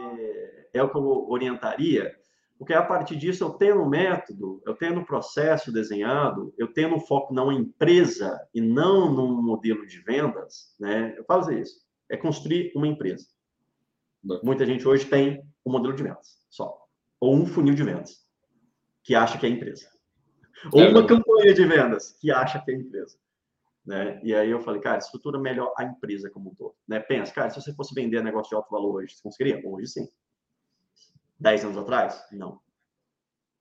é 0.72 0.82
o 0.82 0.90
que 0.90 0.96
eu 0.96 1.28
orientaria 1.28 2.14
porque 2.58 2.72
a 2.72 2.82
partir 2.82 3.16
disso 3.16 3.44
eu 3.44 3.50
tenho 3.50 3.82
um 3.82 3.88
método, 3.88 4.62
eu 4.64 4.74
tenho 4.74 4.98
um 4.98 5.04
processo 5.04 5.72
desenhado, 5.72 6.54
eu 6.56 6.72
tenho 6.72 6.94
um 6.94 7.00
foco 7.00 7.34
numa 7.34 7.52
empresa 7.52 8.40
e 8.54 8.60
não 8.60 9.12
num 9.12 9.42
modelo 9.42 9.86
de 9.86 10.00
vendas, 10.00 10.74
né? 10.78 11.14
Eu 11.16 11.24
faço 11.24 11.52
isso. 11.52 11.82
É 12.08 12.16
construir 12.16 12.72
uma 12.76 12.86
empresa. 12.86 13.26
Muita 14.42 14.64
gente 14.64 14.86
hoje 14.86 15.04
tem 15.06 15.42
um 15.66 15.72
modelo 15.72 15.94
de 15.94 16.02
vendas 16.02 16.38
só, 16.48 16.78
ou 17.20 17.34
um 17.34 17.44
funil 17.44 17.74
de 17.74 17.82
vendas 17.82 18.24
que 19.02 19.14
acha 19.14 19.36
que 19.36 19.44
é 19.44 19.48
empresa, 19.50 19.86
ou 20.72 20.80
é 20.80 20.88
uma 20.88 21.06
campanha 21.06 21.52
de 21.52 21.64
vendas 21.66 22.16
que 22.20 22.30
acha 22.30 22.62
que 22.64 22.70
é 22.70 22.74
empresa. 22.74 23.18
Né? 23.84 24.18
E 24.24 24.34
aí 24.34 24.50
eu 24.50 24.60
falei, 24.60 24.80
cara, 24.80 24.98
estrutura 24.98 25.38
melhor 25.38 25.74
a 25.76 25.84
empresa 25.84 26.30
como 26.30 26.50
um 26.50 26.54
todo. 26.54 26.74
Né? 26.88 27.00
Pensa, 27.00 27.34
cara, 27.34 27.50
se 27.50 27.60
você 27.60 27.74
fosse 27.74 27.94
vender 27.94 28.22
negócio 28.22 28.48
de 28.48 28.56
alto 28.56 28.70
valor 28.70 28.94
hoje, 28.94 29.14
você 29.14 29.22
conseguiria? 29.22 29.60
Hoje 29.62 29.88
sim. 29.88 30.08
10 31.38 31.64
anos 31.64 31.78
atrás? 31.78 32.24
Não. 32.32 32.60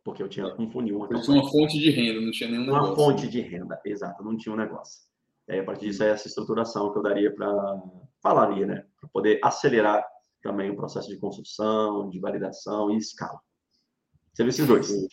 Porque 0.04 0.22
eu 0.22 0.30
tinha 0.30 0.54
um 0.60 0.70
funil. 0.70 0.98
Uma, 0.98 1.22
tinha 1.22 1.42
uma 1.42 1.50
fonte 1.50 1.80
de 1.80 1.90
renda, 1.90 2.20
não 2.20 2.32
tinha 2.32 2.50
nenhum 2.50 2.66
negócio. 2.66 2.88
Uma 2.88 2.96
fonte 2.96 3.28
de 3.28 3.42
renda, 3.42 3.82
exato, 3.86 4.24
não 4.24 4.36
tinha 4.36 4.54
um 4.54 4.58
negócio. 4.58 5.02
E 5.48 5.54
aí, 5.54 5.60
a 5.60 5.64
partir 5.64 5.86
disso, 5.86 6.04
é 6.04 6.10
essa 6.10 6.28
estruturação 6.28 6.92
que 6.92 7.00
eu 7.00 7.04
daria 7.04 7.34
para. 7.34 7.82
falaria, 8.22 8.66
né? 8.66 8.86
Para 9.00 9.10
poder 9.10 9.40
acelerar 9.44 10.04
também 10.42 10.70
o 10.70 10.76
processo 10.76 11.08
de 11.08 11.18
construção, 11.18 12.10
de 12.10 12.20
validação 12.20 12.92
e 12.92 12.98
escala. 12.98 13.40
Você 14.34 14.44
viu 14.44 14.50
esses 14.50 14.68
dois. 14.68 15.08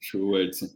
Show, 0.00 0.38
Edson. 0.38 0.68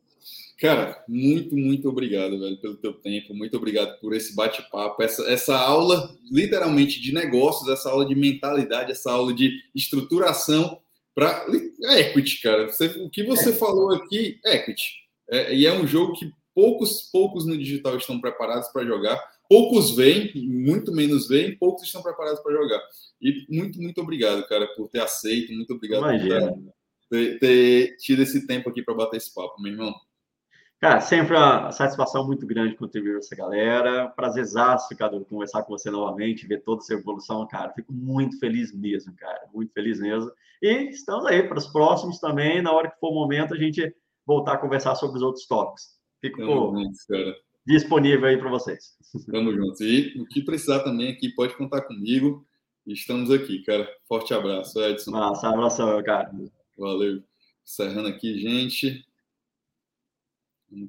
Cara, 0.58 1.04
muito, 1.06 1.54
muito 1.54 1.88
obrigado, 1.88 2.38
velho, 2.38 2.60
pelo 2.60 2.76
teu 2.76 2.94
tempo. 2.94 3.34
Muito 3.34 3.56
obrigado 3.56 4.00
por 4.00 4.14
esse 4.14 4.34
bate-papo, 4.34 5.02
essa, 5.02 5.22
essa 5.30 5.56
aula, 5.56 6.10
literalmente, 6.30 7.00
de 7.00 7.12
negócios, 7.12 7.68
essa 7.68 7.90
aula 7.90 8.06
de 8.06 8.14
mentalidade, 8.14 8.90
essa 8.90 9.12
aula 9.12 9.34
de 9.34 9.62
estruturação 9.74 10.80
para 11.16 11.46
é 11.84 12.00
equity, 12.00 12.42
cara. 12.42 12.68
Você, 12.68 12.88
o 13.02 13.08
que 13.08 13.24
você 13.24 13.48
é. 13.48 13.52
falou 13.54 13.94
aqui, 13.94 14.38
equity. 14.44 14.92
É, 15.30 15.54
e 15.54 15.64
é 15.64 15.72
um 15.72 15.86
jogo 15.86 16.12
que 16.12 16.30
poucos, 16.54 17.08
poucos 17.10 17.46
no 17.46 17.56
digital 17.56 17.96
estão 17.96 18.20
preparados 18.20 18.68
para 18.68 18.84
jogar. 18.84 19.18
Poucos 19.48 19.96
vêm, 19.96 20.30
muito 20.34 20.92
menos 20.92 21.26
vêm, 21.26 21.56
poucos 21.56 21.84
estão 21.84 22.02
preparados 22.02 22.40
para 22.40 22.52
jogar. 22.52 22.82
E 23.20 23.46
muito, 23.48 23.80
muito 23.80 23.98
obrigado, 24.02 24.46
cara, 24.46 24.66
por 24.76 24.88
ter 24.90 25.00
aceito. 25.00 25.54
Muito 25.54 25.72
obrigado 25.72 26.02
Imagina. 26.02 26.52
por 26.52 26.74
ter, 27.08 27.38
ter 27.38 27.96
tido 27.96 28.22
esse 28.22 28.46
tempo 28.46 28.68
aqui 28.68 28.82
para 28.82 28.94
bater 28.94 29.16
esse 29.16 29.32
papo, 29.32 29.60
meu 29.62 29.72
irmão. 29.72 29.94
Cara, 30.78 31.00
sempre 31.00 31.34
uma 31.34 31.72
satisfação 31.72 32.26
muito 32.26 32.46
grande 32.46 32.76
contribuir 32.76 33.12
com 33.12 33.18
essa 33.18 33.34
galera. 33.34 34.08
Prazerzaço, 34.08 34.94
Cadu, 34.94 35.24
conversar 35.24 35.62
com 35.62 35.76
você 35.76 35.90
novamente, 35.90 36.46
ver 36.46 36.62
toda 36.62 36.82
essa 36.82 36.92
evolução, 36.92 37.46
cara. 37.48 37.72
Fico 37.72 37.92
muito 37.92 38.38
feliz 38.38 38.74
mesmo, 38.74 39.14
cara. 39.16 39.48
Muito 39.54 39.72
feliz 39.72 39.98
mesmo. 39.98 40.30
E 40.60 40.90
estamos 40.90 41.24
aí 41.24 41.42
para 41.42 41.58
os 41.58 41.66
próximos 41.66 42.18
também. 42.18 42.60
Na 42.60 42.72
hora 42.72 42.90
que 42.90 43.00
for 43.00 43.10
o 43.10 43.14
momento, 43.14 43.54
a 43.54 43.56
gente 43.56 43.94
voltar 44.26 44.54
a 44.54 44.58
conversar 44.58 44.94
sobre 44.96 45.16
os 45.16 45.22
outros 45.22 45.46
tópicos. 45.46 45.96
Fico 46.20 46.42
disponível 47.66 48.26
aí 48.28 48.36
para 48.36 48.50
vocês. 48.50 48.96
Tamo 49.30 49.52
junto. 49.52 49.82
E 49.82 50.20
o 50.20 50.26
que 50.26 50.42
precisar 50.42 50.80
também 50.80 51.10
aqui, 51.10 51.30
pode 51.30 51.56
contar 51.56 51.82
comigo. 51.82 52.46
Estamos 52.86 53.30
aqui, 53.30 53.62
cara. 53.64 53.88
Forte 54.06 54.34
abraço, 54.34 54.78
Edson. 54.80 55.10
Massa, 55.10 55.48
abração, 55.48 56.02
cara. 56.04 56.30
Valeu. 56.76 57.22
Encerrando 57.64 58.08
aqui, 58.08 58.38
gente. 58.38 59.04